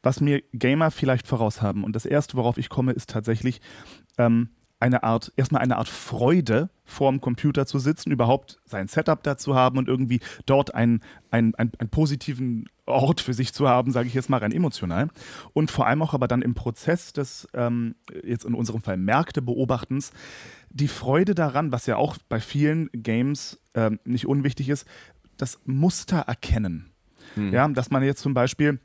was 0.03 0.21
mir 0.21 0.41
Gamer 0.53 0.91
vielleicht 0.91 1.27
voraus 1.27 1.61
haben. 1.61 1.83
Und 1.83 1.95
das 1.95 2.05
Erste, 2.05 2.37
worauf 2.37 2.57
ich 2.57 2.69
komme, 2.69 2.93
ist 2.93 3.09
tatsächlich 3.09 3.59
ähm, 4.17 4.49
eine 4.79 5.03
Art, 5.03 5.33
erstmal 5.35 5.61
eine 5.61 5.77
Art 5.77 5.89
Freude, 5.89 6.69
vorm 6.85 7.19
Computer 7.19 7.65
zu 7.65 7.79
sitzen, 7.79 8.11
überhaupt 8.11 8.59
sein 8.65 8.87
Setup 8.87 9.21
dazu 9.23 9.55
haben 9.55 9.77
und 9.77 9.87
irgendwie 9.87 10.19
dort 10.45 10.75
einen, 10.75 11.01
einen, 11.31 11.55
einen, 11.55 11.71
einen 11.77 11.89
positiven 11.89 12.69
Ort 12.87 13.21
für 13.21 13.33
sich 13.33 13.53
zu 13.53 13.67
haben, 13.67 13.91
sage 13.91 14.07
ich 14.07 14.13
jetzt 14.13 14.29
mal 14.29 14.37
rein 14.37 14.51
emotional. 14.51 15.09
Und 15.53 15.71
vor 15.71 15.87
allem 15.87 16.01
auch 16.01 16.13
aber 16.13 16.27
dann 16.27 16.41
im 16.41 16.53
Prozess 16.53 17.13
des, 17.13 17.47
ähm, 17.53 17.95
jetzt 18.23 18.45
in 18.45 18.53
unserem 18.53 18.81
Fall 18.81 18.97
Märkte 18.97 19.41
beobachtens, 19.41 20.11
die 20.69 20.87
Freude 20.87 21.35
daran, 21.35 21.71
was 21.71 21.85
ja 21.85 21.97
auch 21.97 22.17
bei 22.29 22.39
vielen 22.39 22.89
Games 22.93 23.59
ähm, 23.73 23.99
nicht 24.05 24.27
unwichtig 24.27 24.69
ist, 24.69 24.87
das 25.37 25.59
Muster 25.65 26.19
erkennen. 26.19 26.91
Hm. 27.35 27.53
Ja, 27.53 27.67
dass 27.67 27.91
man 27.91 28.03
jetzt 28.03 28.21
zum 28.21 28.33
Beispiel 28.33 28.79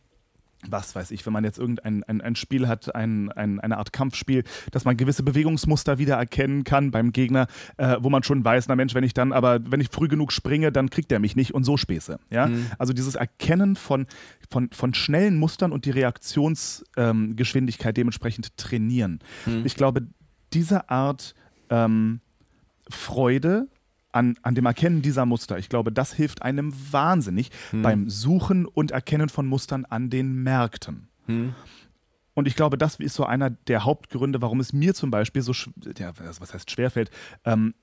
was 0.69 0.95
weiß 0.95 1.11
ich, 1.11 1.25
wenn 1.27 1.33
man 1.33 1.45
jetzt 1.45 1.59
irgendein 1.59 2.05
ein, 2.05 2.21
ein 2.21 2.37
Spiel 2.37 2.69
hat, 2.69 2.95
ein, 2.95 3.31
ein, 3.33 3.61
eine 3.61 3.79
Art 3.79 3.93
Kampfspiel, 3.93 4.45
dass 4.71 4.85
man 4.85 4.97
gewisse 4.97 5.23
Bewegungsmuster 5.23 5.99
wieder 5.99 6.17
erkennen 6.17 6.65
kann 6.65 6.91
beim 6.91 7.13
Gegner, 7.13 7.47
äh, 7.77 7.97
wo 8.01 8.11
man 8.11 8.23
schon 8.23 8.45
weiß, 8.45 8.69
na 8.69 8.77
Mensch, 8.77 8.95
wenn 8.95 9.05
ich 9.05 9.15
dann, 9.15 9.33
aber 9.33 9.61
wenn 9.71 9.81
ich 9.81 9.89
früh 9.91 10.09
genug 10.09 10.33
springe, 10.33 10.73
dann 10.73 10.91
kriegt 10.91 11.13
er 11.13 11.19
mich 11.19 11.37
nicht 11.37 11.55
und 11.55 11.65
so 11.65 11.77
Späße. 11.77 12.19
Ja? 12.31 12.47
Mhm. 12.47 12.67
Also 12.79 12.93
dieses 12.93 13.15
Erkennen 13.15 13.77
von, 13.77 14.07
von, 14.51 14.71
von 14.71 14.95
schnellen 14.95 15.37
Mustern 15.37 15.73
und 15.73 15.85
die 15.85 15.91
Reaktionsgeschwindigkeit 15.91 17.91
ähm, 17.91 17.95
dementsprechend 17.95 18.57
trainieren. 18.57 19.21
Mhm. 19.47 19.63
Ich 19.65 19.75
glaube, 19.75 20.07
diese 20.53 20.91
Art 20.91 21.35
ähm, 21.71 22.21
Freude 22.89 23.69
an, 24.13 24.37
an 24.43 24.55
dem 24.55 24.67
Erkennen 24.67 25.03
dieser 25.03 25.27
Muster. 25.27 25.59
Ich 25.59 25.69
glaube, 25.69 25.91
das 25.91 26.13
hilft 26.13 26.43
einem 26.43 26.73
wahnsinnig 26.93 27.51
hm. 27.71 27.83
beim 27.83 28.11
Suchen 28.11 28.67
und 28.67 28.91
Erkennen 28.91 29.29
von 29.29 29.47
Mustern 29.47 29.85
an 29.85 30.11
den 30.11 30.43
Märkten. 30.43 31.09
Hm. 31.27 31.55
Und 32.35 32.49
ich 32.49 32.57
glaube, 32.57 32.79
das 32.79 32.97
ist 32.97 33.15
so 33.15 33.27
einer 33.27 33.51
der 33.51 33.85
Hauptgründe, 33.85 34.41
warum 34.41 34.61
es 34.61 34.73
mir 34.73 34.95
zum 34.95 35.11
Beispiel 35.11 35.43
so, 35.43 35.53
ja, 35.99 36.13
was 36.39 36.55
heißt 36.55 36.71
schwerfällt, 36.71 37.11
ähm, 37.45 37.75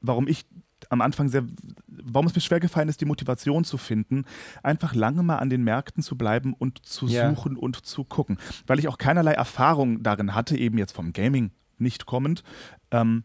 warum 0.00 0.28
ich 0.28 0.46
am 0.90 1.00
Anfang 1.00 1.28
sehr, 1.28 1.44
warum 1.88 2.26
es 2.26 2.34
mir 2.34 2.40
schwer 2.40 2.60
gefallen 2.60 2.88
ist, 2.88 3.00
die 3.00 3.04
Motivation 3.04 3.64
zu 3.64 3.76
finden, 3.78 4.24
einfach 4.62 4.94
lange 4.94 5.22
mal 5.22 5.36
an 5.36 5.50
den 5.50 5.64
Märkten 5.64 6.02
zu 6.02 6.16
bleiben 6.16 6.54
und 6.54 6.86
zu 6.86 7.08
yeah. 7.08 7.28
suchen 7.30 7.56
und 7.56 7.84
zu 7.84 8.04
gucken. 8.04 8.38
Weil 8.66 8.78
ich 8.78 8.88
auch 8.88 8.98
keinerlei 8.98 9.32
Erfahrung 9.32 10.02
darin 10.02 10.34
hatte, 10.34 10.56
eben 10.56 10.78
jetzt 10.78 10.92
vom 10.92 11.12
Gaming 11.12 11.50
nicht 11.78 12.06
kommend, 12.06 12.44
ähm, 12.90 13.24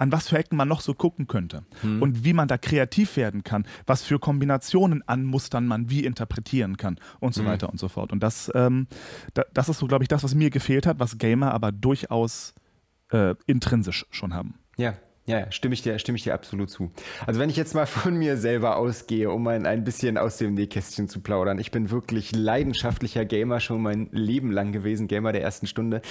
an 0.00 0.12
was 0.12 0.28
für 0.28 0.38
Ecken 0.38 0.56
man 0.56 0.66
noch 0.66 0.80
so 0.80 0.94
gucken 0.94 1.26
könnte 1.26 1.62
hm. 1.82 2.00
und 2.00 2.24
wie 2.24 2.32
man 2.32 2.48
da 2.48 2.56
kreativ 2.56 3.16
werden 3.16 3.44
kann, 3.44 3.66
was 3.86 4.02
für 4.02 4.18
Kombinationen 4.18 5.06
an 5.06 5.24
Mustern 5.24 5.66
man 5.66 5.90
wie 5.90 6.04
interpretieren 6.04 6.78
kann 6.78 6.98
und 7.20 7.34
so 7.34 7.42
hm. 7.42 7.48
weiter 7.48 7.68
und 7.68 7.78
so 7.78 7.88
fort. 7.88 8.10
Und 8.10 8.22
das, 8.22 8.50
ähm, 8.54 8.86
da, 9.34 9.44
das 9.52 9.68
ist 9.68 9.78
so, 9.78 9.86
glaube 9.86 10.04
ich, 10.04 10.08
das, 10.08 10.24
was 10.24 10.34
mir 10.34 10.48
gefehlt 10.48 10.86
hat, 10.86 10.98
was 10.98 11.18
Gamer 11.18 11.52
aber 11.52 11.70
durchaus 11.70 12.54
äh, 13.10 13.34
intrinsisch 13.46 14.06
schon 14.10 14.32
haben. 14.32 14.54
Ja, 14.78 14.94
ja, 15.30 15.52
stimme 15.52 15.74
ich 15.74 15.82
dir, 15.82 15.98
stimme 15.98 16.16
ich 16.16 16.24
dir 16.24 16.34
absolut 16.34 16.70
zu. 16.70 16.90
Also 17.26 17.38
wenn 17.40 17.50
ich 17.50 17.56
jetzt 17.56 17.74
mal 17.74 17.86
von 17.86 18.16
mir 18.16 18.36
selber 18.36 18.76
ausgehe, 18.76 19.30
um 19.30 19.46
ein, 19.46 19.64
ein 19.64 19.84
bisschen 19.84 20.18
aus 20.18 20.38
dem 20.38 20.54
Nähkästchen 20.54 21.08
zu 21.08 21.20
plaudern. 21.20 21.58
Ich 21.58 21.70
bin 21.70 21.90
wirklich 21.90 22.34
leidenschaftlicher 22.34 23.24
Gamer, 23.24 23.60
schon 23.60 23.80
mein 23.80 24.08
Leben 24.10 24.50
lang 24.50 24.72
gewesen, 24.72 25.06
Gamer 25.06 25.32
der 25.32 25.42
ersten 25.42 25.66
Stunde. 25.66 26.02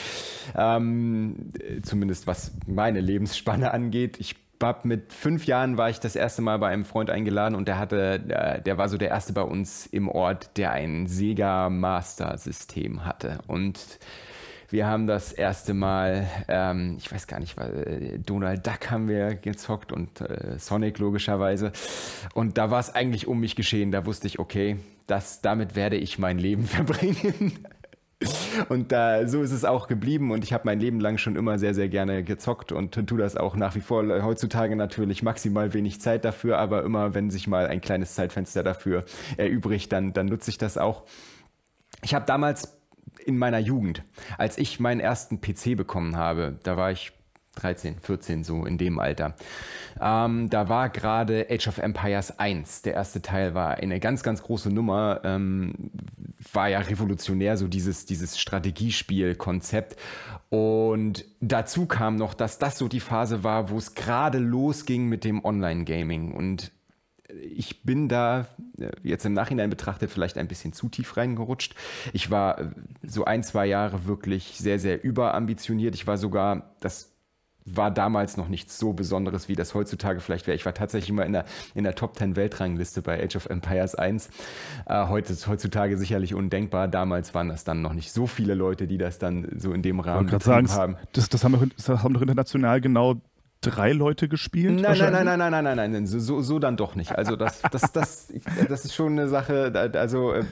Ähm, 0.55 1.51
zumindest 1.83 2.27
was 2.27 2.53
meine 2.65 3.01
Lebensspanne 3.01 3.71
angeht. 3.71 4.17
Ich 4.19 4.35
hab 4.63 4.85
mit 4.85 5.11
fünf 5.11 5.45
Jahren 5.45 5.77
war 5.77 5.89
ich 5.89 5.99
das 5.99 6.15
erste 6.15 6.41
Mal 6.41 6.59
bei 6.59 6.69
einem 6.69 6.85
Freund 6.85 7.09
eingeladen 7.09 7.55
und 7.55 7.67
der 7.67 7.77
hatte, 7.77 8.61
der 8.65 8.77
war 8.77 8.89
so 8.89 8.97
der 8.97 9.09
erste 9.09 9.33
bei 9.33 9.41
uns 9.41 9.85
im 9.85 10.07
Ort, 10.07 10.57
der 10.57 10.71
ein 10.71 11.07
Sega 11.07 11.69
Master 11.69 12.37
System 12.37 13.05
hatte. 13.05 13.39
Und 13.47 13.79
wir 14.69 14.85
haben 14.85 15.07
das 15.07 15.31
erste 15.31 15.73
Mal, 15.73 16.27
ähm, 16.47 16.95
ich 16.97 17.11
weiß 17.11 17.27
gar 17.27 17.39
nicht, 17.39 17.57
weil 17.57 18.19
Donald 18.25 18.65
Duck 18.65 18.91
haben 18.91 19.07
wir 19.07 19.35
gezockt 19.35 19.91
und 19.91 20.21
äh, 20.21 20.59
Sonic 20.59 20.99
logischerweise. 20.99 21.71
Und 22.33 22.57
da 22.57 22.69
war 22.69 22.79
es 22.79 22.93
eigentlich 22.93 23.27
um 23.27 23.39
mich 23.39 23.55
geschehen. 23.55 23.91
Da 23.91 24.05
wusste 24.05 24.27
ich, 24.27 24.39
okay, 24.39 24.77
das, 25.07 25.41
damit 25.41 25.75
werde 25.75 25.97
ich 25.97 26.19
mein 26.19 26.37
Leben 26.37 26.63
verbringen. 26.65 27.59
Und 28.67 28.91
da, 28.91 29.25
so 29.27 29.41
ist 29.41 29.51
es 29.51 29.63
auch 29.63 29.87
geblieben 29.87 30.31
und 30.31 30.43
ich 30.43 30.51
habe 30.51 30.63
mein 30.65 30.81
Leben 30.81 30.99
lang 30.99 31.17
schon 31.17 31.37
immer 31.37 31.57
sehr, 31.57 31.73
sehr 31.73 31.87
gerne 31.87 32.21
gezockt 32.21 32.73
und 32.73 32.91
tue 33.07 33.17
das 33.17 33.37
auch 33.37 33.55
nach 33.55 33.75
wie 33.75 33.81
vor. 33.81 34.03
Heutzutage 34.21 34.75
natürlich 34.75 35.23
maximal 35.23 35.73
wenig 35.73 36.01
Zeit 36.01 36.25
dafür, 36.25 36.57
aber 36.57 36.83
immer, 36.83 37.13
wenn 37.13 37.31
sich 37.31 37.47
mal 37.47 37.67
ein 37.67 37.79
kleines 37.79 38.15
Zeitfenster 38.15 38.61
dafür 38.61 39.05
erübrigt, 39.37 39.93
dann, 39.93 40.11
dann 40.11 40.25
nutze 40.25 40.51
ich 40.51 40.57
das 40.57 40.77
auch. 40.77 41.03
Ich 42.01 42.13
habe 42.13 42.25
damals 42.25 42.78
in 43.25 43.37
meiner 43.37 43.59
Jugend, 43.59 44.03
als 44.37 44.57
ich 44.57 44.79
meinen 44.79 44.99
ersten 44.99 45.41
PC 45.41 45.75
bekommen 45.75 46.15
habe, 46.15 46.59
da 46.63 46.77
war 46.77 46.91
ich 46.91 47.11
13, 47.55 47.99
14, 47.99 48.43
so 48.43 48.65
in 48.65 48.77
dem 48.77 48.99
Alter. 48.99 49.35
Ähm, 49.99 50.49
da 50.49 50.69
war 50.69 50.89
gerade 50.89 51.47
Age 51.49 51.67
of 51.67 51.77
Empires 51.77 52.39
1. 52.39 52.83
Der 52.83 52.93
erste 52.93 53.21
Teil 53.21 53.53
war 53.53 53.75
eine 53.75 53.99
ganz, 53.99 54.23
ganz 54.23 54.41
große 54.41 54.69
Nummer. 54.69 55.21
Ähm, 55.23 55.91
war 56.53 56.69
ja 56.69 56.79
revolutionär, 56.79 57.57
so 57.57 57.67
dieses, 57.67 58.05
dieses 58.05 58.39
Strategiespiel-Konzept. 58.39 59.97
Und 60.49 61.25
dazu 61.41 61.85
kam 61.85 62.15
noch, 62.15 62.33
dass 62.33 62.59
das 62.59 62.77
so 62.77 62.87
die 62.87 63.01
Phase 63.01 63.43
war, 63.43 63.69
wo 63.69 63.77
es 63.77 63.93
gerade 63.93 64.39
losging 64.39 65.07
mit 65.07 65.23
dem 65.23 65.43
Online-Gaming. 65.43 66.31
Und 66.31 66.71
ich 67.41 67.83
bin 67.83 68.07
da 68.09 68.47
äh, 68.79 68.91
jetzt 69.03 69.25
im 69.25 69.33
Nachhinein 69.33 69.69
betrachtet 69.69 70.11
vielleicht 70.11 70.37
ein 70.37 70.47
bisschen 70.47 70.73
zu 70.73 70.89
tief 70.89 71.17
reingerutscht. 71.17 71.75
Ich 72.13 72.31
war 72.31 72.59
äh, 72.59 72.69
so 73.03 73.25
ein, 73.25 73.43
zwei 73.43 73.65
Jahre 73.65 74.05
wirklich 74.05 74.57
sehr, 74.57 74.79
sehr 74.79 75.03
überambitioniert. 75.03 75.95
Ich 75.95 76.07
war 76.07 76.17
sogar, 76.17 76.75
das 76.79 77.15
war 77.65 77.91
damals 77.91 78.37
noch 78.37 78.47
nichts 78.47 78.79
so 78.79 78.93
Besonderes, 78.93 79.47
wie 79.47 79.55
das 79.55 79.75
heutzutage 79.75 80.21
vielleicht 80.21 80.47
wäre. 80.47 80.55
Ich 80.55 80.65
war 80.65 80.73
tatsächlich 80.73 81.09
immer 81.09 81.25
in 81.25 81.33
der, 81.33 81.45
in 81.75 81.83
der 81.83 81.95
Top 81.95 82.17
10 82.17 82.35
Weltrangliste 82.35 83.01
bei 83.01 83.23
Age 83.23 83.35
of 83.35 83.45
Empires 83.47 83.95
1. 83.95 84.29
Äh, 84.85 85.07
heute 85.07 85.33
ist 85.33 85.47
heutzutage 85.47 85.97
sicherlich 85.97 86.33
undenkbar. 86.33 86.87
Damals 86.87 87.33
waren 87.33 87.49
das 87.49 87.63
dann 87.63 87.81
noch 87.81 87.93
nicht 87.93 88.11
so 88.11 88.27
viele 88.27 88.55
Leute, 88.55 88.87
die 88.87 88.97
das 88.97 89.19
dann 89.19 89.47
so 89.57 89.71
in 89.73 89.81
dem 89.81 89.99
Rahmen 89.99 90.27
sagen, 90.39 90.71
haben. 90.71 90.95
Das, 91.13 91.29
das, 91.29 91.43
haben 91.43 91.59
wir, 91.59 91.69
das 91.75 91.89
haben 91.89 92.13
doch 92.13 92.21
international 92.21 92.81
genau 92.81 93.21
drei 93.61 93.91
Leute 93.91 94.29
gespielt? 94.29 94.79
Nein, 94.79 94.97
nein, 94.97 95.11
nein, 95.11 95.25
nein, 95.25 95.39
nein, 95.39 95.63
nein, 95.63 95.75
nein, 95.75 95.91
nein, 95.91 96.07
so, 96.07 96.41
so 96.41 96.59
dann 96.59 96.77
doch 96.77 96.95
nicht. 96.95 97.11
Also 97.11 97.35
das, 97.35 97.61
das, 97.71 97.91
das, 97.91 98.33
das 98.67 98.85
ist 98.85 98.95
schon 98.95 99.13
eine 99.13 99.27
Sache, 99.27 99.73
also 99.95 100.33
äh, 100.33 100.43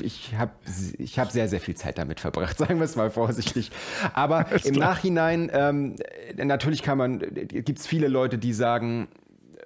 ich 0.00 0.34
habe 0.36 0.52
ich 0.98 1.18
hab 1.18 1.32
sehr, 1.32 1.48
sehr 1.48 1.60
viel 1.60 1.74
Zeit 1.74 1.98
damit 1.98 2.20
verbracht, 2.20 2.56
sagen 2.58 2.78
wir 2.78 2.84
es 2.84 2.94
mal 2.94 3.10
vorsichtig. 3.10 3.70
Aber 4.14 4.46
im 4.64 4.74
Nachhinein, 4.74 5.50
ähm, 5.52 5.96
natürlich 6.36 6.82
kann 6.82 6.98
man, 6.98 7.18
gibt 7.18 7.78
es 7.78 7.86
viele 7.86 8.08
Leute, 8.08 8.38
die 8.38 8.52
sagen, 8.52 9.08
äh, 9.56 9.62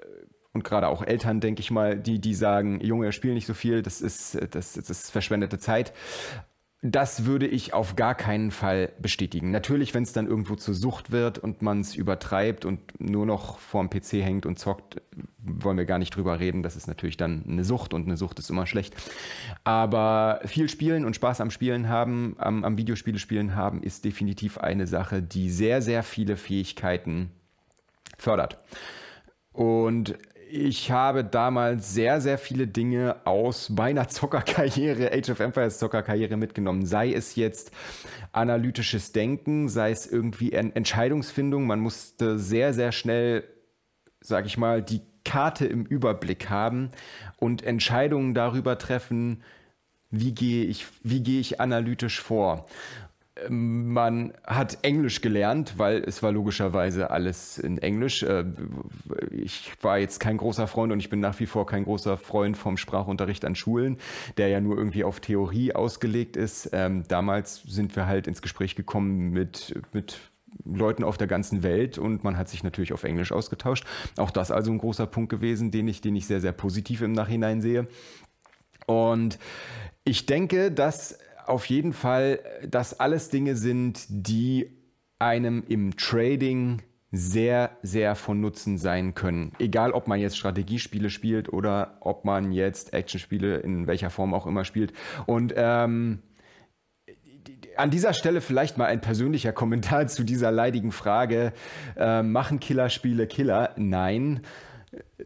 und 0.54 0.64
gerade 0.64 0.88
auch 0.88 1.02
Eltern, 1.02 1.40
denke 1.40 1.60
ich 1.60 1.70
mal, 1.70 1.98
die, 1.98 2.18
die 2.18 2.34
sagen, 2.34 2.80
Junge, 2.80 3.12
spiel 3.12 3.34
nicht 3.34 3.46
so 3.46 3.54
viel, 3.54 3.82
das 3.82 4.00
ist, 4.00 4.38
das, 4.52 4.72
das 4.72 4.88
ist 4.88 5.10
verschwendete 5.10 5.58
Zeit. 5.58 5.92
Das 6.82 7.26
würde 7.26 7.46
ich 7.46 7.74
auf 7.74 7.94
gar 7.94 8.14
keinen 8.14 8.50
Fall 8.50 8.92
bestätigen. 8.98 9.50
Natürlich, 9.50 9.92
wenn 9.92 10.02
es 10.02 10.14
dann 10.14 10.26
irgendwo 10.26 10.54
zur 10.54 10.72
Sucht 10.72 11.10
wird 11.10 11.36
und 11.36 11.60
man 11.60 11.80
es 11.80 11.94
übertreibt 11.94 12.64
und 12.64 12.98
nur 12.98 13.26
noch 13.26 13.58
vorm 13.58 13.90
PC 13.90 14.14
hängt 14.14 14.46
und 14.46 14.58
zockt, 14.58 15.02
wollen 15.42 15.76
wir 15.76 15.84
gar 15.84 15.98
nicht 15.98 16.16
drüber 16.16 16.40
reden. 16.40 16.62
Das 16.62 16.76
ist 16.76 16.86
natürlich 16.86 17.18
dann 17.18 17.44
eine 17.46 17.64
Sucht 17.64 17.92
und 17.92 18.06
eine 18.06 18.16
Sucht 18.16 18.38
ist 18.38 18.48
immer 18.48 18.64
schlecht. 18.64 18.94
Aber 19.62 20.40
viel 20.46 20.70
Spielen 20.70 21.04
und 21.04 21.16
Spaß 21.16 21.42
am 21.42 21.50
Spielen 21.50 21.90
haben, 21.90 22.34
am, 22.38 22.64
am 22.64 22.78
Videospiele 22.78 23.18
spielen 23.18 23.54
haben, 23.54 23.82
ist 23.82 24.06
definitiv 24.06 24.56
eine 24.56 24.86
Sache, 24.86 25.20
die 25.20 25.50
sehr, 25.50 25.82
sehr 25.82 26.02
viele 26.02 26.38
Fähigkeiten 26.38 27.30
fördert. 28.16 28.58
Und 29.52 30.16
ich 30.52 30.90
habe 30.90 31.24
damals 31.24 31.94
sehr, 31.94 32.20
sehr 32.20 32.38
viele 32.38 32.66
Dinge 32.66 33.16
aus 33.24 33.70
meiner 33.70 34.08
Zockerkarriere, 34.08 35.12
Age 35.12 35.30
of 35.30 35.40
Empires 35.40 35.78
Zockerkarriere 35.78 36.36
mitgenommen. 36.36 36.84
Sei 36.86 37.12
es 37.12 37.36
jetzt 37.36 37.70
analytisches 38.32 39.12
Denken, 39.12 39.68
sei 39.68 39.92
es 39.92 40.06
irgendwie 40.06 40.52
Entscheidungsfindung. 40.52 41.66
Man 41.66 41.80
musste 41.80 42.38
sehr, 42.38 42.74
sehr 42.74 42.92
schnell, 42.92 43.44
sag 44.20 44.46
ich 44.46 44.58
mal, 44.58 44.82
die 44.82 45.02
Karte 45.24 45.66
im 45.66 45.84
Überblick 45.84 46.50
haben 46.50 46.90
und 47.38 47.62
Entscheidungen 47.62 48.34
darüber 48.34 48.78
treffen, 48.78 49.42
wie 50.10 50.34
gehe 50.34 50.64
ich, 50.64 50.86
wie 51.04 51.22
gehe 51.22 51.40
ich 51.40 51.60
analytisch 51.60 52.20
vor 52.20 52.66
man 53.48 54.32
hat 54.46 54.78
Englisch 54.82 55.20
gelernt, 55.20 55.74
weil 55.76 56.02
es 56.04 56.22
war 56.22 56.32
logischerweise 56.32 57.10
alles 57.10 57.58
in 57.58 57.78
Englisch. 57.78 58.22
Äh, 58.22 58.44
ich 59.30 59.72
war 59.80 59.98
jetzt 59.98 60.20
kein 60.20 60.36
großer 60.36 60.66
Freund 60.66 60.92
und 60.92 61.00
ich 61.00 61.10
bin 61.10 61.20
nach 61.20 61.38
wie 61.40 61.46
vor 61.46 61.66
kein 61.66 61.84
großer 61.84 62.16
Freund 62.16 62.56
vom 62.56 62.76
Sprachunterricht 62.76 63.44
an 63.44 63.54
Schulen, 63.54 63.98
der 64.36 64.48
ja 64.48 64.60
nur 64.60 64.76
irgendwie 64.76 65.04
auf 65.04 65.20
Theorie 65.20 65.74
ausgelegt 65.74 66.36
ist. 66.36 66.70
Ähm, 66.72 67.04
damals 67.08 67.62
sind 67.62 67.96
wir 67.96 68.06
halt 68.06 68.26
ins 68.26 68.42
Gespräch 68.42 68.76
gekommen 68.76 69.30
mit, 69.30 69.74
mit 69.92 70.18
Leuten 70.64 71.04
auf 71.04 71.16
der 71.16 71.26
ganzen 71.26 71.62
Welt 71.62 71.98
und 71.98 72.24
man 72.24 72.36
hat 72.36 72.48
sich 72.48 72.62
natürlich 72.62 72.92
auf 72.92 73.04
Englisch 73.04 73.32
ausgetauscht. 73.32 73.86
Auch 74.16 74.30
das 74.30 74.50
also 74.50 74.70
ein 74.70 74.78
großer 74.78 75.06
Punkt 75.06 75.30
gewesen, 75.30 75.70
den 75.70 75.88
ich, 75.88 76.00
den 76.00 76.16
ich 76.16 76.26
sehr, 76.26 76.40
sehr 76.40 76.52
positiv 76.52 77.02
im 77.02 77.12
Nachhinein 77.12 77.60
sehe. 77.60 77.86
Und 78.86 79.38
ich 80.04 80.26
denke, 80.26 80.72
dass 80.72 81.18
auf 81.50 81.66
jeden 81.66 81.92
Fall, 81.92 82.40
dass 82.66 82.98
alles 82.98 83.28
Dinge 83.28 83.56
sind, 83.56 84.06
die 84.08 84.70
einem 85.18 85.64
im 85.68 85.96
Trading 85.96 86.82
sehr, 87.12 87.70
sehr 87.82 88.14
von 88.14 88.40
Nutzen 88.40 88.78
sein 88.78 89.14
können. 89.14 89.52
Egal, 89.58 89.92
ob 89.92 90.06
man 90.06 90.20
jetzt 90.20 90.38
Strategiespiele 90.38 91.10
spielt 91.10 91.52
oder 91.52 91.98
ob 92.00 92.24
man 92.24 92.52
jetzt 92.52 92.94
Actionspiele 92.94 93.58
in 93.58 93.86
welcher 93.86 94.10
Form 94.10 94.32
auch 94.32 94.46
immer 94.46 94.64
spielt. 94.64 94.92
Und 95.26 95.52
ähm, 95.56 96.20
an 97.76 97.90
dieser 97.90 98.14
Stelle 98.14 98.40
vielleicht 98.40 98.78
mal 98.78 98.86
ein 98.86 99.00
persönlicher 99.00 99.52
Kommentar 99.52 100.06
zu 100.08 100.22
dieser 100.22 100.52
leidigen 100.52 100.92
Frage. 100.92 101.52
Äh, 101.96 102.22
machen 102.22 102.60
Killerspiele 102.60 103.26
Killer? 103.26 103.74
Nein 103.76 104.42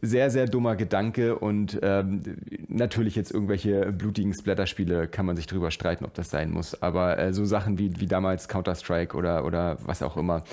sehr, 0.01 0.29
sehr 0.29 0.45
dummer 0.45 0.75
Gedanke 0.75 1.37
und 1.37 1.79
ähm, 1.81 2.21
natürlich 2.67 3.15
jetzt 3.15 3.31
irgendwelche 3.31 3.91
blutigen 3.91 4.33
Splatterspiele 4.33 5.07
kann 5.07 5.25
man 5.25 5.35
sich 5.35 5.47
drüber 5.47 5.71
streiten, 5.71 6.05
ob 6.05 6.13
das 6.13 6.29
sein 6.29 6.51
muss. 6.51 6.81
Aber 6.81 7.17
äh, 7.17 7.33
so 7.33 7.45
Sachen 7.45 7.79
wie, 7.79 7.99
wie 7.99 8.05
damals 8.05 8.47
Counter-Strike 8.47 9.15
oder, 9.17 9.45
oder 9.45 9.77
was 9.83 10.03
auch 10.03 10.17
immer. 10.17 10.43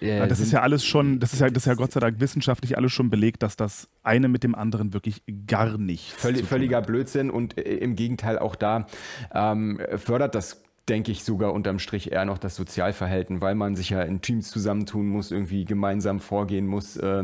Äh, 0.00 0.18
ja, 0.18 0.26
das 0.26 0.40
ist 0.40 0.52
ja 0.52 0.62
alles 0.62 0.84
schon, 0.84 1.20
das 1.20 1.32
ist 1.32 1.40
ja, 1.40 1.48
das 1.48 1.64
ist 1.64 1.66
ja 1.66 1.74
Gott 1.74 1.92
sei 1.92 2.00
Dank 2.00 2.20
wissenschaftlich 2.20 2.76
alles 2.76 2.92
schon 2.92 3.10
belegt, 3.10 3.42
dass 3.42 3.56
das 3.56 3.88
eine 4.02 4.28
mit 4.28 4.42
dem 4.42 4.54
anderen 4.54 4.94
wirklich 4.94 5.22
gar 5.46 5.76
nicht. 5.78 6.12
Völlig, 6.12 6.46
völliger 6.46 6.80
Blödsinn 6.80 7.30
und 7.30 7.58
äh, 7.58 7.62
im 7.76 7.96
Gegenteil 7.96 8.38
auch 8.38 8.56
da 8.56 8.86
ähm, 9.34 9.80
fördert 9.96 10.34
das 10.34 10.62
denke 10.88 11.12
ich, 11.12 11.22
sogar 11.22 11.52
unterm 11.52 11.78
Strich 11.78 12.10
eher 12.10 12.24
noch 12.24 12.38
das 12.38 12.56
Sozialverhalten, 12.56 13.40
weil 13.40 13.54
man 13.54 13.76
sich 13.76 13.90
ja 13.90 14.02
in 14.02 14.20
Teams 14.20 14.50
zusammentun 14.50 15.06
muss, 15.08 15.30
irgendwie 15.30 15.64
gemeinsam 15.64 16.18
vorgehen 16.18 16.66
muss, 16.66 16.96
äh, 16.96 17.22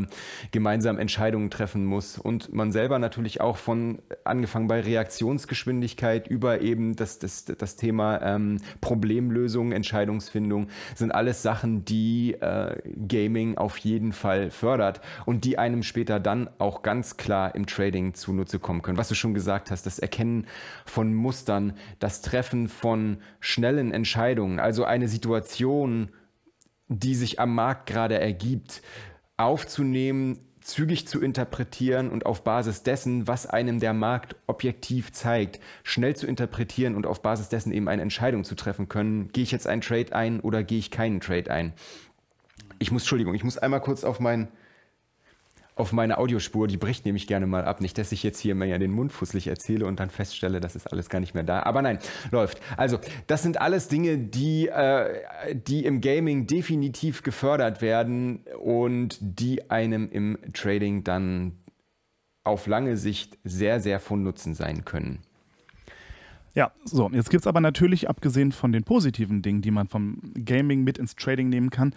gemeinsam 0.51 0.97
Entscheidungen 0.97 1.49
treffen 1.49 1.83
muss 1.83 2.17
und 2.17 2.53
man 2.53 2.71
selber 2.71 2.99
natürlich 2.99 3.41
auch 3.41 3.57
von 3.57 4.01
angefangen 4.23 4.67
bei 4.67 4.79
Reaktionsgeschwindigkeit 4.79 6.27
über 6.27 6.61
eben 6.61 6.95
das, 6.95 7.19
das, 7.19 7.45
das 7.45 7.75
Thema 7.75 8.21
ähm, 8.21 8.57
Problemlösung, 8.79 9.73
Entscheidungsfindung 9.73 10.67
sind 10.95 11.11
alles 11.11 11.41
Sachen, 11.41 11.83
die 11.83 12.35
äh, 12.35 12.77
Gaming 13.07 13.57
auf 13.57 13.77
jeden 13.79 14.13
Fall 14.13 14.51
fördert 14.51 15.01
und 15.25 15.43
die 15.43 15.57
einem 15.57 15.83
später 15.83 16.21
dann 16.21 16.49
auch 16.59 16.81
ganz 16.81 17.17
klar 17.17 17.55
im 17.55 17.65
Trading 17.65 18.13
zunutze 18.13 18.59
kommen 18.59 18.81
können. 18.81 18.97
Was 18.97 19.09
du 19.09 19.15
schon 19.15 19.33
gesagt 19.33 19.69
hast, 19.69 19.85
das 19.85 19.99
Erkennen 19.99 20.47
von 20.85 21.13
Mustern, 21.13 21.73
das 21.99 22.21
Treffen 22.21 22.69
von 22.69 23.17
schnellen 23.49 23.91
Entscheidungen, 23.91 24.59
also 24.59 24.83
eine 24.83 25.07
Situation, 25.07 26.11
die 26.87 27.15
sich 27.15 27.39
am 27.39 27.55
Markt 27.55 27.87
gerade 27.87 28.19
ergibt, 28.19 28.83
aufzunehmen, 29.37 30.39
zügig 30.61 31.07
zu 31.07 31.19
interpretieren 31.19 32.11
und 32.11 32.27
auf 32.27 32.43
Basis 32.43 32.83
dessen, 32.83 33.27
was 33.27 33.47
einem 33.47 33.79
der 33.79 33.93
Markt 33.93 34.35
objektiv 34.45 35.11
zeigt, 35.13 35.59
schnell 35.83 36.15
zu 36.15 36.27
interpretieren 36.27 36.95
und 36.95 37.07
auf 37.07 37.23
Basis 37.23 37.49
dessen 37.49 37.71
eben 37.71 37.87
eine 37.87 38.03
Entscheidung 38.03 38.43
zu 38.43 38.53
treffen 38.53 38.87
können, 38.87 39.31
gehe 39.31 39.43
ich 39.43 39.51
jetzt 39.51 39.65
einen 39.65 39.81
Trade 39.81 40.13
ein 40.13 40.41
oder 40.41 40.63
gehe 40.63 40.77
ich 40.77 40.91
keinen 40.91 41.19
Trade 41.19 41.49
ein. 41.49 41.73
Ich 42.77 42.91
muss, 42.91 43.01
Entschuldigung, 43.01 43.33
ich 43.33 43.43
muss 43.43 43.57
einmal 43.57 43.81
kurz 43.81 44.03
auf 44.03 44.19
mein 44.19 44.49
auf 45.79 45.93
meine 45.93 46.17
Audiospur, 46.17 46.67
die 46.67 46.77
bricht 46.77 47.05
nämlich 47.05 47.25
gerne 47.25 47.47
mal 47.47 47.63
ab. 47.63 47.79
Nicht, 47.81 47.97
dass 47.97 48.11
ich 48.11 48.21
jetzt 48.23 48.39
hier 48.39 48.53
mehr 48.53 48.77
den 48.79 48.91
Mund 48.91 49.13
fusselig 49.13 49.47
erzähle 49.47 49.85
und 49.85 49.99
dann 49.99 50.09
feststelle, 50.09 50.59
das 50.59 50.75
ist 50.75 50.87
alles 50.87 51.09
gar 51.09 51.19
nicht 51.19 51.33
mehr 51.33 51.43
da. 51.43 51.63
Aber 51.63 51.81
nein, 51.81 51.99
läuft. 52.31 52.59
Also, 52.77 52.99
das 53.27 53.43
sind 53.43 53.61
alles 53.61 53.87
Dinge, 53.87 54.17
die, 54.17 54.67
äh, 54.67 55.55
die 55.55 55.85
im 55.85 56.01
Gaming 56.01 56.47
definitiv 56.47 57.23
gefördert 57.23 57.81
werden 57.81 58.43
und 58.59 59.17
die 59.21 59.71
einem 59.71 60.09
im 60.11 60.37
Trading 60.53 61.03
dann 61.03 61.59
auf 62.43 62.67
lange 62.67 62.97
Sicht 62.97 63.37
sehr, 63.43 63.79
sehr 63.79 63.99
von 63.99 64.23
Nutzen 64.23 64.55
sein 64.55 64.85
können. 64.85 65.19
Ja, 66.55 66.71
so, 66.83 67.09
jetzt 67.11 67.29
gibt 67.29 67.41
es 67.41 67.47
aber 67.47 67.61
natürlich, 67.61 68.09
abgesehen 68.09 68.51
von 68.51 68.71
den 68.71 68.83
positiven 68.83 69.41
Dingen, 69.41 69.61
die 69.61 69.71
man 69.71 69.87
vom 69.87 70.19
Gaming 70.33 70.83
mit 70.83 70.97
ins 70.97 71.15
Trading 71.15 71.49
nehmen 71.49 71.69
kann, 71.69 71.93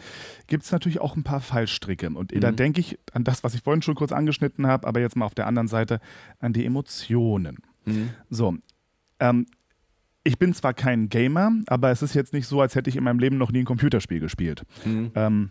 gibt 0.47 0.65
es 0.65 0.73
natürlich 0.73 1.01
auch 1.01 1.17
ein 1.17 1.23
paar 1.23 1.41
Fallstricke. 1.41 2.11
Und 2.11 2.35
mhm. 2.35 2.41
da 2.41 2.53
denke 2.53 2.81
ich 2.81 2.99
an 3.13 3.25
das, 3.25 3.45
was 3.45 3.55
ich 3.55 3.63
vorhin 3.63 3.83
schon 3.83 3.95
kurz 3.95 4.13
angeschnitten 4.13 4.67
habe, 4.67 4.87
aber 4.87 5.01
jetzt 5.01 5.17
mal 5.17 5.27
auf 5.27 5.35
der 5.35 5.47
anderen 5.47 5.69
Seite 5.69 6.01
an 6.41 6.53
die 6.53 6.65
Emotionen. 6.65 7.59
Mhm. 7.85 8.11
So, 8.31 8.57
ähm, 9.21 9.47
ich 10.25 10.39
bin 10.39 10.55
zwar 10.55 10.75
kein 10.75 11.09
Gamer, 11.09 11.53
aber 11.67 11.91
es 11.91 12.03
ist 12.03 12.15
jetzt 12.15 12.33
nicht 12.33 12.47
so, 12.47 12.61
als 12.61 12.75
hätte 12.75 12.89
ich 12.91 12.97
in 12.97 13.05
meinem 13.05 13.19
Leben 13.19 13.39
noch 13.39 13.51
nie 13.51 13.61
ein 13.61 13.65
Computerspiel 13.65 14.21
gespielt. 14.21 14.65
Mhm. 14.85 15.11
Ähm, 15.15 15.51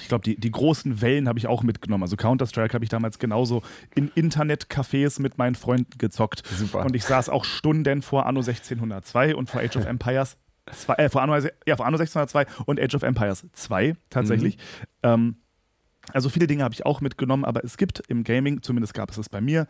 ich 0.00 0.08
glaube, 0.08 0.24
die, 0.24 0.38
die 0.38 0.50
großen 0.50 1.00
Wellen 1.00 1.28
habe 1.28 1.38
ich 1.38 1.46
auch 1.46 1.62
mitgenommen. 1.62 2.02
Also 2.02 2.16
Counter-Strike 2.16 2.74
habe 2.74 2.84
ich 2.84 2.90
damals 2.90 3.18
genauso 3.18 3.62
in 3.94 4.10
Internetcafés 4.10 5.20
mit 5.20 5.38
meinen 5.38 5.54
Freunden 5.54 5.98
gezockt. 5.98 6.46
Super. 6.46 6.84
Und 6.84 6.96
ich 6.96 7.04
saß 7.04 7.28
auch 7.28 7.44
Stunden 7.44 8.02
vor 8.02 8.26
Anno 8.26 8.40
1602 8.40 9.34
und 9.34 9.50
vor 9.50 9.60
Age 9.60 9.76
of 9.76 9.86
Empires 9.86 10.36
2, 10.72 10.94
äh, 10.94 11.08
vor 11.08 11.22
Anno, 11.22 11.36
ja, 11.66 11.76
vor 11.76 11.86
Anno 11.86 11.98
1602 11.98 12.46
und 12.66 12.80
Age 12.80 12.94
of 12.94 13.02
Empires 13.02 13.46
2 13.52 13.96
tatsächlich. 14.08 14.56
Mhm. 14.56 14.60
Ähm, 15.02 15.36
also 16.12 16.28
viele 16.28 16.46
Dinge 16.46 16.64
habe 16.64 16.74
ich 16.74 16.86
auch 16.86 17.00
mitgenommen, 17.00 17.44
aber 17.44 17.64
es 17.64 17.76
gibt 17.76 18.00
im 18.08 18.24
Gaming, 18.24 18.62
zumindest 18.62 18.94
gab 18.94 19.10
es 19.10 19.18
es 19.18 19.28
bei 19.28 19.40
mir, 19.40 19.66